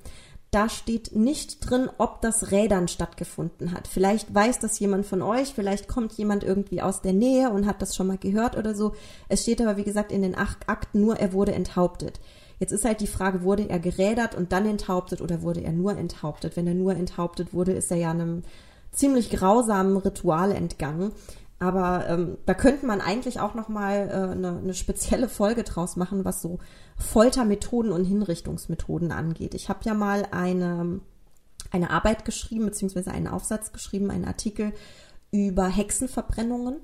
da 0.52 0.68
steht 0.68 1.16
nicht 1.16 1.68
drin, 1.68 1.88
ob 1.96 2.20
das 2.20 2.50
Rädern 2.50 2.86
stattgefunden 2.86 3.72
hat. 3.72 3.88
Vielleicht 3.88 4.34
weiß 4.34 4.58
das 4.58 4.78
jemand 4.78 5.06
von 5.06 5.22
euch, 5.22 5.54
vielleicht 5.54 5.88
kommt 5.88 6.12
jemand 6.12 6.44
irgendwie 6.44 6.82
aus 6.82 7.00
der 7.00 7.14
Nähe 7.14 7.48
und 7.48 7.66
hat 7.66 7.80
das 7.80 7.96
schon 7.96 8.06
mal 8.06 8.18
gehört 8.18 8.58
oder 8.58 8.74
so. 8.74 8.92
Es 9.30 9.42
steht 9.42 9.62
aber, 9.62 9.78
wie 9.78 9.82
gesagt, 9.82 10.12
in 10.12 10.20
den 10.20 10.34
Akten 10.34 11.00
nur, 11.00 11.16
er 11.16 11.32
wurde 11.32 11.54
enthauptet. 11.54 12.20
Jetzt 12.60 12.70
ist 12.70 12.84
halt 12.84 13.00
die 13.00 13.06
Frage, 13.06 13.42
wurde 13.42 13.70
er 13.70 13.80
gerädert 13.80 14.34
und 14.34 14.52
dann 14.52 14.66
enthauptet 14.66 15.22
oder 15.22 15.40
wurde 15.40 15.62
er 15.62 15.72
nur 15.72 15.96
enthauptet? 15.96 16.54
Wenn 16.54 16.66
er 16.66 16.74
nur 16.74 16.94
enthauptet 16.94 17.54
wurde, 17.54 17.72
ist 17.72 17.90
er 17.90 17.96
ja 17.96 18.10
einem 18.10 18.42
ziemlich 18.92 19.30
grausamen 19.30 19.96
Ritual 19.96 20.52
entgangen. 20.52 21.12
Aber 21.62 22.08
ähm, 22.08 22.38
da 22.44 22.54
könnte 22.54 22.86
man 22.86 23.00
eigentlich 23.00 23.38
auch 23.38 23.54
noch 23.54 23.68
mal 23.68 24.08
äh, 24.08 24.32
eine, 24.32 24.58
eine 24.58 24.74
spezielle 24.74 25.28
Folge 25.28 25.62
draus 25.62 25.94
machen, 25.94 26.24
was 26.24 26.42
so 26.42 26.58
Foltermethoden 26.96 27.92
und 27.92 28.04
Hinrichtungsmethoden 28.04 29.12
angeht. 29.12 29.54
Ich 29.54 29.68
habe 29.68 29.80
ja 29.84 29.94
mal 29.94 30.26
eine 30.32 31.00
eine 31.70 31.90
Arbeit 31.90 32.24
geschrieben 32.24 32.66
beziehungsweise 32.66 33.10
einen 33.10 33.28
Aufsatz 33.28 33.72
geschrieben, 33.72 34.10
einen 34.10 34.24
Artikel 34.24 34.72
über 35.30 35.68
Hexenverbrennungen. 35.68 36.80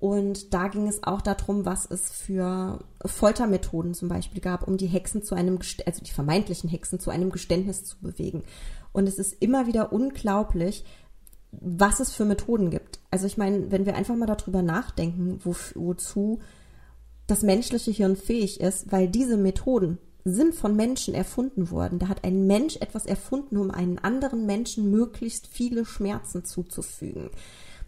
Und 0.00 0.52
da 0.52 0.68
ging 0.68 0.88
es 0.88 1.02
auch 1.04 1.22
darum, 1.22 1.64
was 1.64 1.86
es 1.88 2.10
für 2.10 2.80
Foltermethoden 3.04 3.94
zum 3.94 4.08
Beispiel 4.08 4.40
gab, 4.40 4.66
um 4.66 4.76
die 4.76 4.86
Hexen 4.86 5.22
zu 5.22 5.34
einem, 5.34 5.58
also 5.86 6.02
die 6.02 6.10
vermeintlichen 6.10 6.68
Hexen 6.68 6.98
zu 6.98 7.10
einem 7.10 7.30
Geständnis 7.30 7.84
zu 7.84 7.98
bewegen. 8.00 8.42
Und 8.92 9.06
es 9.08 9.18
ist 9.18 9.40
immer 9.40 9.66
wieder 9.66 9.92
unglaublich, 9.92 10.84
was 11.60 12.00
es 12.00 12.12
für 12.12 12.24
Methoden 12.24 12.70
gibt. 12.70 13.00
Also 13.10 13.26
ich 13.26 13.36
meine, 13.36 13.70
wenn 13.70 13.86
wir 13.86 13.94
einfach 13.94 14.16
mal 14.16 14.26
darüber 14.26 14.62
nachdenken, 14.62 15.40
wo, 15.44 15.54
wozu 15.74 16.40
das 17.26 17.42
menschliche 17.42 17.90
Hirn 17.90 18.16
fähig 18.16 18.60
ist, 18.60 18.92
weil 18.92 19.08
diese 19.08 19.36
Methoden 19.36 19.98
sind 20.24 20.54
von 20.54 20.74
Menschen 20.74 21.14
erfunden 21.14 21.70
worden. 21.70 21.98
Da 21.98 22.08
hat 22.08 22.24
ein 22.24 22.46
Mensch 22.46 22.76
etwas 22.76 23.06
erfunden, 23.06 23.58
um 23.58 23.70
einen 23.70 23.98
anderen 23.98 24.46
Menschen 24.46 24.90
möglichst 24.90 25.46
viele 25.46 25.84
Schmerzen 25.84 26.44
zuzufügen. 26.44 27.30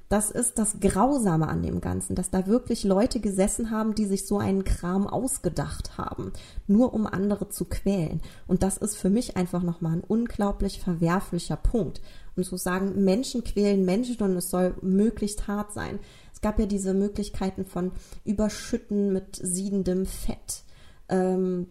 Das 0.09 0.31
ist 0.31 0.59
das 0.59 0.79
Grausame 0.79 1.49
an 1.49 1.63
dem 1.63 1.81
Ganzen, 1.81 2.15
dass 2.15 2.31
da 2.31 2.47
wirklich 2.47 2.85
Leute 2.85 3.19
gesessen 3.19 3.73
haben, 3.73 3.97
die 3.97 4.05
sich 4.05 4.25
so 4.25 4.39
einen 4.39 4.63
Kram 4.63 5.09
ausgedacht 5.09 5.99
haben, 5.99 6.33
nur 6.69 6.95
um 6.95 7.09
andere 7.09 7.49
zu 7.49 7.65
quälen. 7.65 8.21
Und 8.47 8.63
das 8.63 8.77
ist 8.77 8.97
für 8.97 9.11
mich 9.11 9.37
einfach 9.37 9.65
nochmal 9.65 9.95
ein 9.95 10.05
unglaublich 10.07 10.81
verwerflicher 10.81 11.57
Punkt 11.57 12.01
und 12.37 12.45
zu 12.45 12.57
sagen, 12.57 13.05
Menschen 13.05 13.45
quälen 13.45 13.85
Menschen 13.85 14.23
und 14.23 14.37
es 14.37 14.51
soll 14.51 14.75
möglichst 14.83 15.49
hart 15.49 15.73
sein. 15.73 15.99
Es 16.33 16.41
gab 16.41 16.59
ja 16.59 16.67
diese 16.67 16.93
Möglichkeiten 16.93 17.65
von 17.65 17.93
Überschütten 18.25 19.13
mit 19.13 19.37
siedendem 19.43 20.05
Fett. 20.05 20.65
Ähm, 21.09 21.69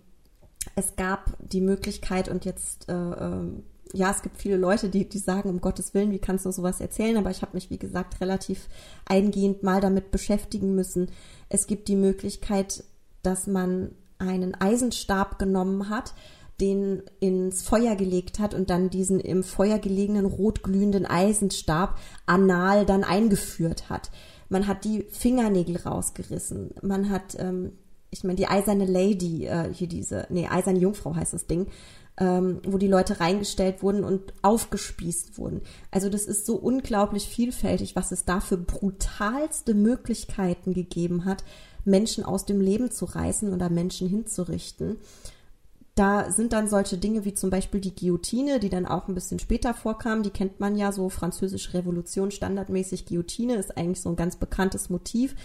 es 0.75 0.95
gab 0.95 1.37
die 1.39 1.61
Möglichkeit 1.61 2.29
und 2.29 2.45
jetzt, 2.45 2.89
äh, 2.89 2.93
äh, 2.93 3.47
ja, 3.93 4.09
es 4.09 4.23
gibt 4.23 4.37
viele 4.37 4.57
Leute, 4.57 4.89
die, 4.89 5.07
die 5.07 5.19
sagen, 5.19 5.49
um 5.49 5.61
Gottes 5.61 5.93
Willen, 5.93 6.11
wie 6.11 6.19
kannst 6.19 6.45
du 6.45 6.51
sowas 6.51 6.81
erzählen? 6.81 7.17
Aber 7.17 7.29
ich 7.29 7.43
habe 7.43 7.53
mich, 7.53 7.69
wie 7.69 7.77
gesagt, 7.77 8.19
relativ 8.19 8.67
eingehend 9.05 9.61
mal 9.61 9.79
damit 9.79 10.09
beschäftigen 10.09 10.73
müssen. 10.73 11.11
Es 11.49 11.67
gibt 11.67 11.87
die 11.87 11.95
Möglichkeit, 11.95 12.83
dass 13.21 13.45
man 13.45 13.91
einen 14.17 14.55
Eisenstab 14.55 15.37
genommen 15.37 15.89
hat, 15.89 16.13
den 16.61 17.03
ins 17.19 17.63
Feuer 17.63 17.95
gelegt 17.95 18.39
hat 18.39 18.53
und 18.53 18.69
dann 18.69 18.89
diesen 18.89 19.19
im 19.19 19.43
Feuer 19.43 19.79
gelegenen 19.79 20.25
rotglühenden 20.25 21.05
Eisenstab 21.05 21.97
anal 22.25 22.85
dann 22.85 23.03
eingeführt 23.03 23.89
hat. 23.89 24.09
Man 24.49 24.67
hat 24.67 24.85
die 24.85 25.05
Fingernägel 25.09 25.77
rausgerissen. 25.77 26.71
Man 26.81 27.09
hat, 27.09 27.35
ähm, 27.37 27.73
ich 28.09 28.23
meine, 28.23 28.37
die 28.37 28.47
eiserne 28.47 28.85
Lady, 28.85 29.45
äh, 29.47 29.73
hier 29.73 29.87
diese, 29.87 30.27
nee, 30.29 30.47
eiserne 30.47 30.79
Jungfrau 30.79 31.15
heißt 31.15 31.33
das 31.33 31.47
Ding, 31.47 31.67
ähm, 32.17 32.61
wo 32.65 32.77
die 32.77 32.87
Leute 32.87 33.19
reingestellt 33.19 33.83
wurden 33.83 34.03
und 34.03 34.33
aufgespießt 34.41 35.37
wurden. 35.37 35.61
Also 35.91 36.09
das 36.09 36.25
ist 36.25 36.45
so 36.45 36.55
unglaublich 36.55 37.27
vielfältig, 37.27 37.95
was 37.95 38.11
es 38.11 38.23
da 38.23 38.39
für 38.39 38.57
brutalste 38.57 39.73
Möglichkeiten 39.73 40.73
gegeben 40.73 41.25
hat, 41.25 41.43
Menschen 41.83 42.23
aus 42.23 42.45
dem 42.45 42.61
Leben 42.61 42.91
zu 42.91 43.05
reißen 43.05 43.53
oder 43.53 43.69
Menschen 43.69 44.07
hinzurichten. 44.07 44.97
Da 45.95 46.29
sind 46.29 46.51
dann 46.51 46.67
solche 46.67 46.97
Dinge 46.97 47.23
wie 47.23 47.33
zum 47.33 47.49
Beispiel 47.49 47.79
die 47.79 47.95
Guillotine, 47.95 48.59
die 48.59 48.67
dann 48.69 48.85
auch 48.85 49.07
ein 49.07 49.15
bisschen 49.15 49.39
später 49.39 49.73
vorkam. 49.73 50.23
Die 50.23 50.29
kennt 50.29 50.59
man 50.59 50.75
ja 50.75 50.91
so, 50.91 51.07
französische 51.07 51.73
Revolution 51.73 52.31
standardmäßig. 52.31 53.05
Guillotine 53.05 53.55
ist 53.55 53.77
eigentlich 53.77 54.01
so 54.01 54.09
ein 54.09 54.17
ganz 54.17 54.35
bekanntes 54.35 54.89
Motiv. 54.89 55.35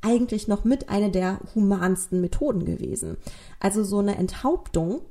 Eigentlich 0.00 0.48
noch 0.48 0.64
mit 0.64 0.88
einer 0.88 1.10
der 1.10 1.40
humansten 1.54 2.22
Methoden 2.22 2.64
gewesen. 2.64 3.18
Also 3.58 3.84
so 3.84 3.98
eine 3.98 4.16
Enthauptung, 4.16 5.02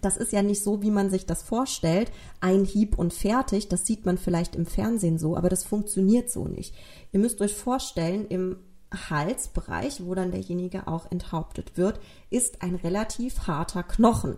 das 0.00 0.16
ist 0.16 0.32
ja 0.32 0.42
nicht 0.42 0.62
so, 0.62 0.82
wie 0.82 0.92
man 0.92 1.10
sich 1.10 1.26
das 1.26 1.42
vorstellt. 1.42 2.12
Ein 2.40 2.64
Hieb 2.64 2.96
und 2.96 3.12
fertig. 3.12 3.68
Das 3.68 3.84
sieht 3.84 4.06
man 4.06 4.18
vielleicht 4.18 4.54
im 4.54 4.66
Fernsehen 4.66 5.18
so, 5.18 5.36
aber 5.36 5.48
das 5.48 5.64
funktioniert 5.64 6.30
so 6.30 6.46
nicht. 6.46 6.74
Ihr 7.12 7.20
müsst 7.20 7.40
euch 7.40 7.54
vorstellen, 7.54 8.26
im 8.28 8.56
Halsbereich, 8.94 10.04
wo 10.04 10.14
dann 10.14 10.30
derjenige 10.30 10.86
auch 10.86 11.10
enthauptet 11.10 11.76
wird, 11.76 12.00
ist 12.30 12.62
ein 12.62 12.74
relativ 12.74 13.46
harter 13.46 13.82
Knochen. 13.82 14.36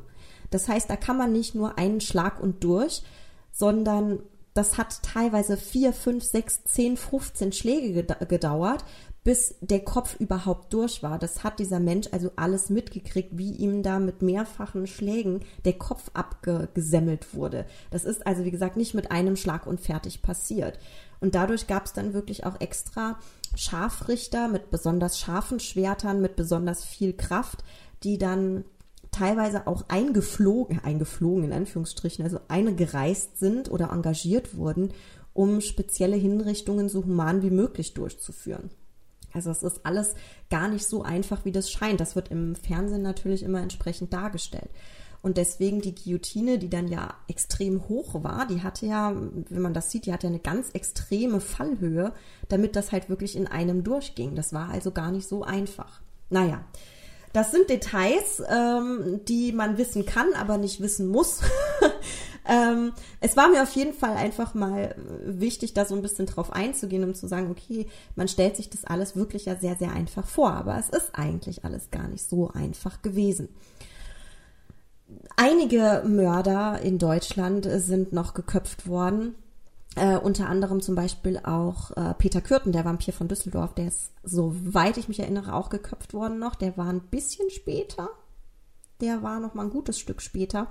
Das 0.51 0.69
heißt, 0.69 0.89
da 0.89 0.97
kann 0.97 1.17
man 1.17 1.33
nicht 1.33 1.55
nur 1.55 1.79
einen 1.79 2.01
Schlag 2.01 2.41
und 2.41 2.63
durch, 2.63 3.03
sondern 3.53 4.21
das 4.55 4.79
hat 4.79 5.03
teilweise 5.03 5.57
vier, 5.57 5.93
fünf, 5.93 6.25
sechs, 6.25 6.65
zehn, 6.65 6.97
15 6.97 7.53
Schläge 7.53 8.05
gedauert, 8.27 8.85
bis 9.23 9.57
der 9.61 9.81
Kopf 9.81 10.21
überhaupt 10.21 10.73
durch 10.73 11.03
war. 11.03 11.19
Das 11.19 11.43
hat 11.43 11.59
dieser 11.59 11.81
Mensch 11.81 12.07
also 12.13 12.31
alles 12.37 12.71
mitgekriegt, 12.71 13.37
wie 13.37 13.51
ihm 13.51 13.83
da 13.83 13.99
mit 13.99 14.23
mehrfachen 14.23 14.87
Schlägen 14.87 15.41
der 15.65 15.73
Kopf 15.73 16.11
abgesemmelt 16.15 17.35
wurde. 17.35 17.67
Das 17.91 18.05
ist 18.05 18.25
also, 18.25 18.45
wie 18.45 18.53
gesagt, 18.53 18.77
nicht 18.77 18.95
mit 18.95 19.11
einem 19.11 19.37
Schlag 19.37 19.67
und 19.67 19.81
fertig 19.81 20.23
passiert. 20.23 20.79
Und 21.21 21.35
dadurch 21.35 21.67
gab 21.67 21.87
es 21.87 21.93
dann 21.93 22.15
wirklich 22.15 22.45
auch 22.45 22.61
extra 22.61 23.19
Scharfrichter 23.55 24.49
mit 24.49 24.71
besonders 24.71 25.19
scharfen 25.19 25.61
Schwertern, 25.61 26.21
mit 26.21 26.37
besonders 26.37 26.85
viel 26.85 27.13
Kraft, 27.15 27.65
die 28.03 28.19
dann 28.19 28.65
teilweise 29.11 29.67
auch 29.67 29.85
eingeflogen, 29.89 30.79
eingeflogen 30.85 31.45
in 31.45 31.53
Anführungsstrichen, 31.53 32.25
also 32.25 32.39
eingereist 32.49 33.39
sind 33.39 33.71
oder 33.71 33.91
engagiert 33.91 34.57
wurden, 34.57 34.93
um 35.33 35.61
spezielle 35.61 36.17
Hinrichtungen 36.17 36.89
so 36.89 37.05
human 37.05 37.43
wie 37.43 37.51
möglich 37.51 37.95
durchzuführen. 37.95 38.71
Also 39.33 39.51
es 39.51 39.63
ist 39.63 39.85
alles 39.85 40.15
gar 40.51 40.69
nicht 40.69 40.87
so 40.87 41.03
einfach, 41.03 41.45
wie 41.45 41.53
das 41.53 41.71
scheint. 41.71 42.01
Das 42.01 42.17
wird 42.17 42.31
im 42.31 42.55
Fernsehen 42.57 43.03
natürlich 43.03 43.43
immer 43.43 43.61
entsprechend 43.61 44.13
dargestellt. 44.13 44.71
Und 45.27 45.39
deswegen 45.39 45.81
die 45.81 45.93
Guillotine, 45.93 46.57
die 46.57 46.71
dann 46.71 46.87
ja 46.87 47.13
extrem 47.27 47.89
hoch 47.89 48.23
war, 48.23 48.47
die 48.47 48.63
hatte 48.63 48.87
ja, 48.87 49.13
wenn 49.13 49.61
man 49.61 49.75
das 49.75 49.91
sieht, 49.91 50.07
die 50.07 50.13
hatte 50.13 50.29
ja 50.29 50.31
eine 50.31 50.39
ganz 50.39 50.71
extreme 50.71 51.41
Fallhöhe, 51.41 52.13
damit 52.49 52.77
das 52.77 52.93
halt 52.93 53.09
wirklich 53.09 53.35
in 53.35 53.49
einem 53.49 53.83
durchging. 53.83 54.37
Das 54.37 54.53
war 54.53 54.71
also 54.71 54.93
gar 54.93 55.11
nicht 55.11 55.27
so 55.27 55.43
einfach. 55.43 56.01
Naja, 56.31 56.65
das 57.33 57.51
sind 57.51 57.69
Details, 57.69 58.41
ähm, 58.49 59.19
die 59.27 59.51
man 59.51 59.79
wissen 59.79 60.07
kann, 60.07 60.33
aber 60.35 60.59
nicht 60.59 60.81
wissen 60.81 61.09
muss. 61.09 61.41
ähm, 62.49 62.93
es 63.21 63.37
war 63.37 63.49
mir 63.49 63.65
auf 63.65 63.73
jeden 63.73 63.95
Fall 63.95 64.17
einfach 64.17 64.55
mal 64.55 64.95
wichtig, 65.25 65.75
da 65.75 65.87
so 65.87 65.97
ein 65.97 66.03
bisschen 66.03 66.27
drauf 66.27 66.53
einzugehen, 66.53 67.03
um 67.03 67.17
zu 67.17 67.27
sagen, 67.27 67.51
okay, 67.51 67.89
man 68.15 68.29
stellt 68.29 68.55
sich 68.55 68.71
das 68.71 68.85
alles 68.85 69.17
wirklich 69.17 69.47
ja 69.47 69.57
sehr, 69.57 69.75
sehr 69.75 69.91
einfach 69.91 70.29
vor, 70.29 70.53
aber 70.53 70.79
es 70.79 70.89
ist 70.89 71.17
eigentlich 71.17 71.65
alles 71.65 71.91
gar 71.91 72.07
nicht 72.07 72.29
so 72.29 72.49
einfach 72.53 73.03
gewesen. 73.03 73.49
Einige 75.37 76.03
Mörder 76.07 76.81
in 76.81 76.99
Deutschland 76.99 77.67
sind 77.71 78.13
noch 78.13 78.35
geköpft 78.35 78.89
worden. 78.89 79.35
Äh, 79.95 80.19
unter 80.19 80.49
anderem 80.49 80.83
zum 80.83 80.95
Beispiel 80.95 81.39
auch 81.39 81.91
äh, 81.97 82.13
Peter 82.15 82.41
Kürten, 82.41 82.73
der 82.73 82.85
Vampir 82.85 83.15
von 83.15 83.29
Düsseldorf, 83.29 83.75
der 83.75 83.89
ist, 83.89 84.13
soweit 84.23 84.99
ich 84.99 85.09
mich 85.09 85.21
erinnere, 85.21 85.55
auch 85.55 85.71
geköpft 85.71 86.13
worden 86.13 86.39
noch. 86.39 86.55
Der 86.55 86.77
war 86.77 86.89
ein 86.89 87.01
bisschen 87.01 87.49
später. 87.51 88.11
Der 89.01 89.23
war 89.23 89.41
noch 89.41 89.55
mal 89.55 89.65
ein 89.65 89.71
gutes 89.71 89.99
Stück 89.99 90.21
später. 90.21 90.69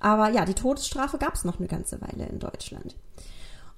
Aber 0.00 0.30
ja, 0.30 0.44
die 0.44 0.54
Todesstrafe 0.54 1.18
gab 1.18 1.34
es 1.34 1.44
noch 1.44 1.58
eine 1.58 1.68
ganze 1.68 2.00
Weile 2.00 2.26
in 2.26 2.38
Deutschland. 2.38 2.96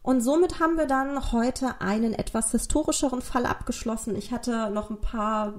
Und 0.03 0.21
somit 0.21 0.61
haben 0.61 0.77
wir 0.77 0.87
dann 0.87 1.33
heute 1.33 1.81
einen 1.81 2.13
etwas 2.13 2.51
historischeren 2.51 3.23
Fall 3.23 3.47
abgeschlossen. 3.47 4.17
Ich 4.17 4.33
hatte 4.33 4.71
noch 4.71 4.91
ein 4.91 5.01
paar 5.01 5.55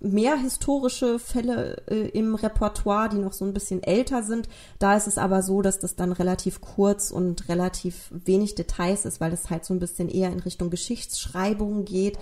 mehr 0.00 0.36
historische 0.36 1.18
Fälle 1.18 1.82
äh, 1.88 2.08
im 2.08 2.34
Repertoire, 2.34 3.08
die 3.08 3.18
noch 3.18 3.32
so 3.32 3.44
ein 3.44 3.54
bisschen 3.54 3.82
älter 3.82 4.22
sind. 4.22 4.48
Da 4.78 4.96
ist 4.96 5.06
es 5.06 5.18
aber 5.18 5.42
so, 5.42 5.62
dass 5.62 5.78
das 5.78 5.96
dann 5.96 6.12
relativ 6.12 6.60
kurz 6.60 7.10
und 7.10 7.48
relativ 7.48 8.10
wenig 8.10 8.54
Details 8.54 9.04
ist, 9.04 9.20
weil 9.20 9.32
es 9.32 9.50
halt 9.50 9.64
so 9.64 9.74
ein 9.74 9.80
bisschen 9.80 10.08
eher 10.08 10.30
in 10.30 10.40
Richtung 10.40 10.70
Geschichtsschreibung 10.70 11.84
geht 11.84 12.18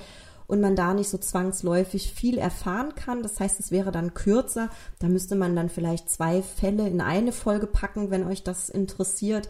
und 0.47 0.61
man 0.61 0.77
da 0.77 0.95
nicht 0.95 1.09
so 1.09 1.19
zwangsläufig 1.19 2.13
viel 2.13 2.39
erfahren 2.39 2.95
kann. 2.95 3.23
Das 3.23 3.41
heißt, 3.41 3.59
es 3.59 3.71
wäre 3.71 3.91
dann 3.91 4.15
kürzer. 4.15 4.69
Da 4.99 5.09
müsste 5.09 5.35
man 5.35 5.57
dann 5.57 5.71
vielleicht 5.71 6.11
zwei 6.11 6.43
Fälle 6.43 6.89
in 6.89 7.01
eine 7.01 7.33
Folge 7.33 7.67
packen, 7.67 8.11
wenn 8.11 8.27
euch 8.27 8.43
das 8.43 8.69
interessiert. 8.69 9.49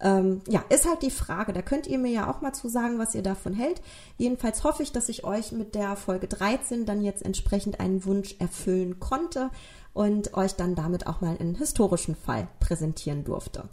Ähm, 0.00 0.42
ja, 0.48 0.64
ist 0.68 0.88
halt 0.88 1.02
die 1.02 1.10
Frage. 1.10 1.52
Da 1.52 1.62
könnt 1.62 1.86
ihr 1.86 1.98
mir 1.98 2.10
ja 2.10 2.30
auch 2.30 2.40
mal 2.40 2.52
zu 2.52 2.68
sagen, 2.68 2.98
was 2.98 3.14
ihr 3.14 3.22
davon 3.22 3.52
hält. 3.52 3.80
Jedenfalls 4.16 4.64
hoffe 4.64 4.82
ich, 4.82 4.92
dass 4.92 5.08
ich 5.08 5.24
euch 5.24 5.52
mit 5.52 5.74
der 5.74 5.96
Folge 5.96 6.28
13 6.28 6.86
dann 6.86 7.02
jetzt 7.02 7.24
entsprechend 7.24 7.80
einen 7.80 8.04
Wunsch 8.04 8.36
erfüllen 8.38 9.00
konnte 9.00 9.50
und 9.92 10.34
euch 10.34 10.54
dann 10.54 10.74
damit 10.74 11.06
auch 11.06 11.20
mal 11.20 11.36
einen 11.38 11.56
historischen 11.56 12.14
Fall 12.14 12.46
präsentieren 12.60 13.24
durfte. 13.24 13.68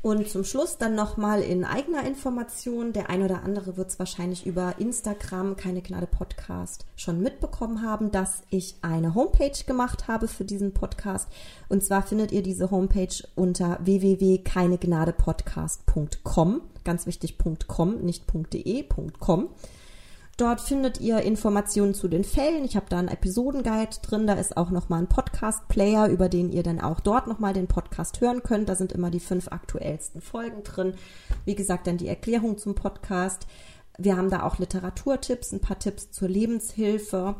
Und 0.00 0.28
zum 0.28 0.44
Schluss 0.44 0.78
dann 0.78 0.94
nochmal 0.94 1.42
in 1.42 1.64
eigener 1.64 2.06
Information. 2.06 2.92
Der 2.92 3.10
ein 3.10 3.22
oder 3.22 3.42
andere 3.42 3.76
wird 3.76 3.90
es 3.90 3.98
wahrscheinlich 3.98 4.46
über 4.46 4.76
Instagram, 4.78 5.56
keine 5.56 5.82
Gnade 5.82 6.06
Podcast, 6.06 6.86
schon 6.94 7.20
mitbekommen 7.20 7.82
haben, 7.82 8.12
dass 8.12 8.42
ich 8.48 8.76
eine 8.80 9.16
Homepage 9.16 9.64
gemacht 9.66 10.06
habe 10.06 10.28
für 10.28 10.44
diesen 10.44 10.72
Podcast. 10.72 11.28
Und 11.68 11.82
zwar 11.82 12.02
findet 12.02 12.30
ihr 12.30 12.44
diese 12.44 12.70
Homepage 12.70 13.08
unter 13.34 13.80
www.keinegnadepodcast.com. 13.82 16.60
Ganz 16.84 17.06
wichtig, 17.06 17.36
.com, 17.66 17.96
nicht 17.96 18.22
.de, 18.52 18.84
.com. 19.18 19.48
Dort 20.38 20.60
findet 20.60 21.00
ihr 21.00 21.22
Informationen 21.22 21.94
zu 21.94 22.06
den 22.06 22.22
Fällen. 22.22 22.64
Ich 22.64 22.76
habe 22.76 22.86
da 22.88 23.00
einen 23.00 23.08
Episodenguide 23.08 23.96
drin. 24.02 24.28
Da 24.28 24.34
ist 24.34 24.56
auch 24.56 24.70
nochmal 24.70 25.00
ein 25.00 25.08
Podcast-Player, 25.08 26.06
über 26.06 26.28
den 26.28 26.52
ihr 26.52 26.62
dann 26.62 26.80
auch 26.80 27.00
dort 27.00 27.26
nochmal 27.26 27.54
den 27.54 27.66
Podcast 27.66 28.20
hören 28.20 28.44
könnt. 28.44 28.68
Da 28.68 28.76
sind 28.76 28.92
immer 28.92 29.10
die 29.10 29.18
fünf 29.18 29.48
aktuellsten 29.48 30.20
Folgen 30.20 30.62
drin. 30.62 30.94
Wie 31.44 31.56
gesagt, 31.56 31.88
dann 31.88 31.96
die 31.96 32.06
Erklärung 32.06 32.56
zum 32.56 32.76
Podcast. 32.76 33.48
Wir 33.98 34.16
haben 34.16 34.30
da 34.30 34.44
auch 34.44 34.60
Literaturtipps, 34.60 35.50
ein 35.50 35.60
paar 35.60 35.80
Tipps 35.80 36.12
zur 36.12 36.28
Lebenshilfe. 36.28 37.34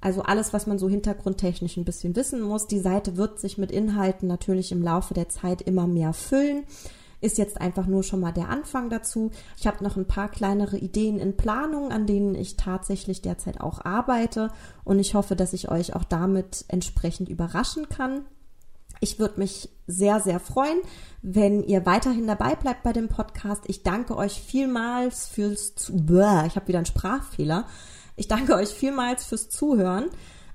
Also 0.00 0.22
alles, 0.22 0.54
was 0.54 0.66
man 0.66 0.78
so 0.78 0.88
hintergrundtechnisch 0.88 1.76
ein 1.76 1.84
bisschen 1.84 2.16
wissen 2.16 2.40
muss. 2.40 2.66
Die 2.66 2.80
Seite 2.80 3.18
wird 3.18 3.38
sich 3.38 3.58
mit 3.58 3.70
Inhalten 3.70 4.26
natürlich 4.26 4.72
im 4.72 4.80
Laufe 4.80 5.12
der 5.12 5.28
Zeit 5.28 5.60
immer 5.60 5.86
mehr 5.86 6.14
füllen 6.14 6.64
ist 7.20 7.38
jetzt 7.38 7.60
einfach 7.60 7.86
nur 7.86 8.02
schon 8.02 8.20
mal 8.20 8.32
der 8.32 8.48
Anfang 8.48 8.90
dazu. 8.90 9.30
Ich 9.56 9.66
habe 9.66 9.82
noch 9.82 9.96
ein 9.96 10.06
paar 10.06 10.28
kleinere 10.30 10.78
Ideen 10.78 11.18
in 11.18 11.36
Planung, 11.36 11.92
an 11.92 12.06
denen 12.06 12.34
ich 12.34 12.56
tatsächlich 12.56 13.22
derzeit 13.22 13.60
auch 13.60 13.84
arbeite 13.84 14.50
und 14.84 14.98
ich 14.98 15.14
hoffe, 15.14 15.36
dass 15.36 15.52
ich 15.52 15.70
euch 15.70 15.94
auch 15.94 16.04
damit 16.04 16.64
entsprechend 16.68 17.28
überraschen 17.28 17.88
kann. 17.88 18.24
Ich 19.00 19.18
würde 19.18 19.38
mich 19.38 19.68
sehr, 19.86 20.20
sehr 20.20 20.40
freuen, 20.40 20.78
wenn 21.22 21.62
ihr 21.62 21.86
weiterhin 21.86 22.26
dabei 22.26 22.54
bleibt 22.56 22.82
bei 22.82 22.92
dem 22.92 23.08
Podcast. 23.08 23.62
Ich 23.66 23.82
danke 23.82 24.16
euch 24.16 24.40
vielmals 24.40 25.28
fürs, 25.28 25.92
Bäh, 25.92 26.46
ich 26.46 26.56
habe 26.56 26.68
wieder 26.68 26.78
einen 26.78 26.86
Sprachfehler. 26.86 27.66
Ich 28.16 28.26
danke 28.26 28.54
euch 28.54 28.70
vielmals 28.70 29.24
fürs 29.24 29.48
Zuhören. 29.48 30.06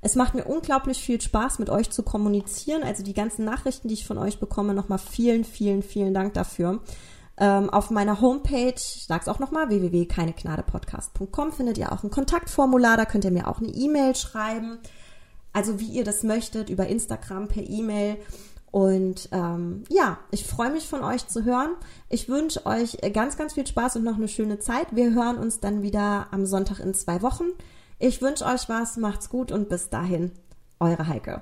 Es 0.04 0.16
macht 0.16 0.36
mir 0.36 0.43
unglaublich 0.43 1.01
viel 1.01 1.22
Spaß, 1.22 1.60
mit 1.60 1.70
euch 1.70 1.89
zu 1.89 2.04
kommunizieren. 2.04 2.84
Also 2.84 3.04
die 3.04 3.14
ganzen 3.14 3.45
Nachrichten, 3.45 3.88
die 3.88 3.93
ich 3.93 4.06
von 4.06 4.18
euch 4.18 4.38
bekomme, 4.38 4.74
nochmal 4.74 4.97
vielen, 4.97 5.45
vielen, 5.45 5.82
vielen 5.82 6.14
Dank 6.14 6.34
dafür. 6.34 6.82
Ähm, 7.38 7.70
auf 7.70 7.89
meiner 7.89 8.20
Homepage, 8.20 8.76
ich 8.76 9.06
sage 9.08 9.22
es 9.22 9.28
auch 9.30 9.39
nochmal, 9.39 9.70
www.keineknadepodcast.com 9.70 11.54
findet 11.54 11.78
ihr 11.78 11.93
auch 11.93 12.04
ein 12.04 12.12
Kontaktformular, 12.12 12.97
da 12.97 13.06
könnt 13.06 13.24
ihr 13.24 13.32
mir 13.32 13.47
auch 13.47 13.60
eine 13.60 13.70
E-Mail 13.70 14.14
schreiben. 14.16 14.78
Also 15.54 15.80
wie 15.80 15.88
ihr 15.88 16.04
das 16.04 16.24
möchtet, 16.24 16.70
über 16.70 16.88
Instagram, 16.88 17.47
per 17.47 17.64
E-Mail. 17.64 18.18
Und 18.72 19.30
ähm, 19.32 19.86
ja, 19.88 20.18
ich 20.32 20.45
freue 20.45 20.72
mich 20.72 20.88
von 20.88 21.01
euch 21.01 21.28
zu 21.28 21.45
hören. 21.45 21.70
Ich 22.10 22.28
wünsche 22.28 22.66
euch 22.66 22.97
ganz, 23.14 23.38
ganz 23.38 23.54
viel 23.54 23.66
Spaß 23.66 23.95
und 23.95 24.04
noch 24.04 24.18
eine 24.18 24.28
schöne 24.28 24.60
Zeit. 24.60 24.88
Wir 24.91 25.14
hören 25.14 25.38
uns 25.38 25.62
dann 25.62 25.82
wieder 25.82 26.28
am 26.32 26.45
Sonntag 26.45 26.82
in 26.82 26.93
zwei 26.93 27.22
Wochen. 27.22 27.45
Ich 28.06 28.22
wünsche 28.22 28.43
euch 28.43 28.68
was, 28.68 28.97
macht's 28.97 29.30
gut 29.30 29.54
und 29.54 29.70
bis 29.70 29.89
dahin, 29.89 30.34
eure 30.82 31.08
Heike. 31.08 31.41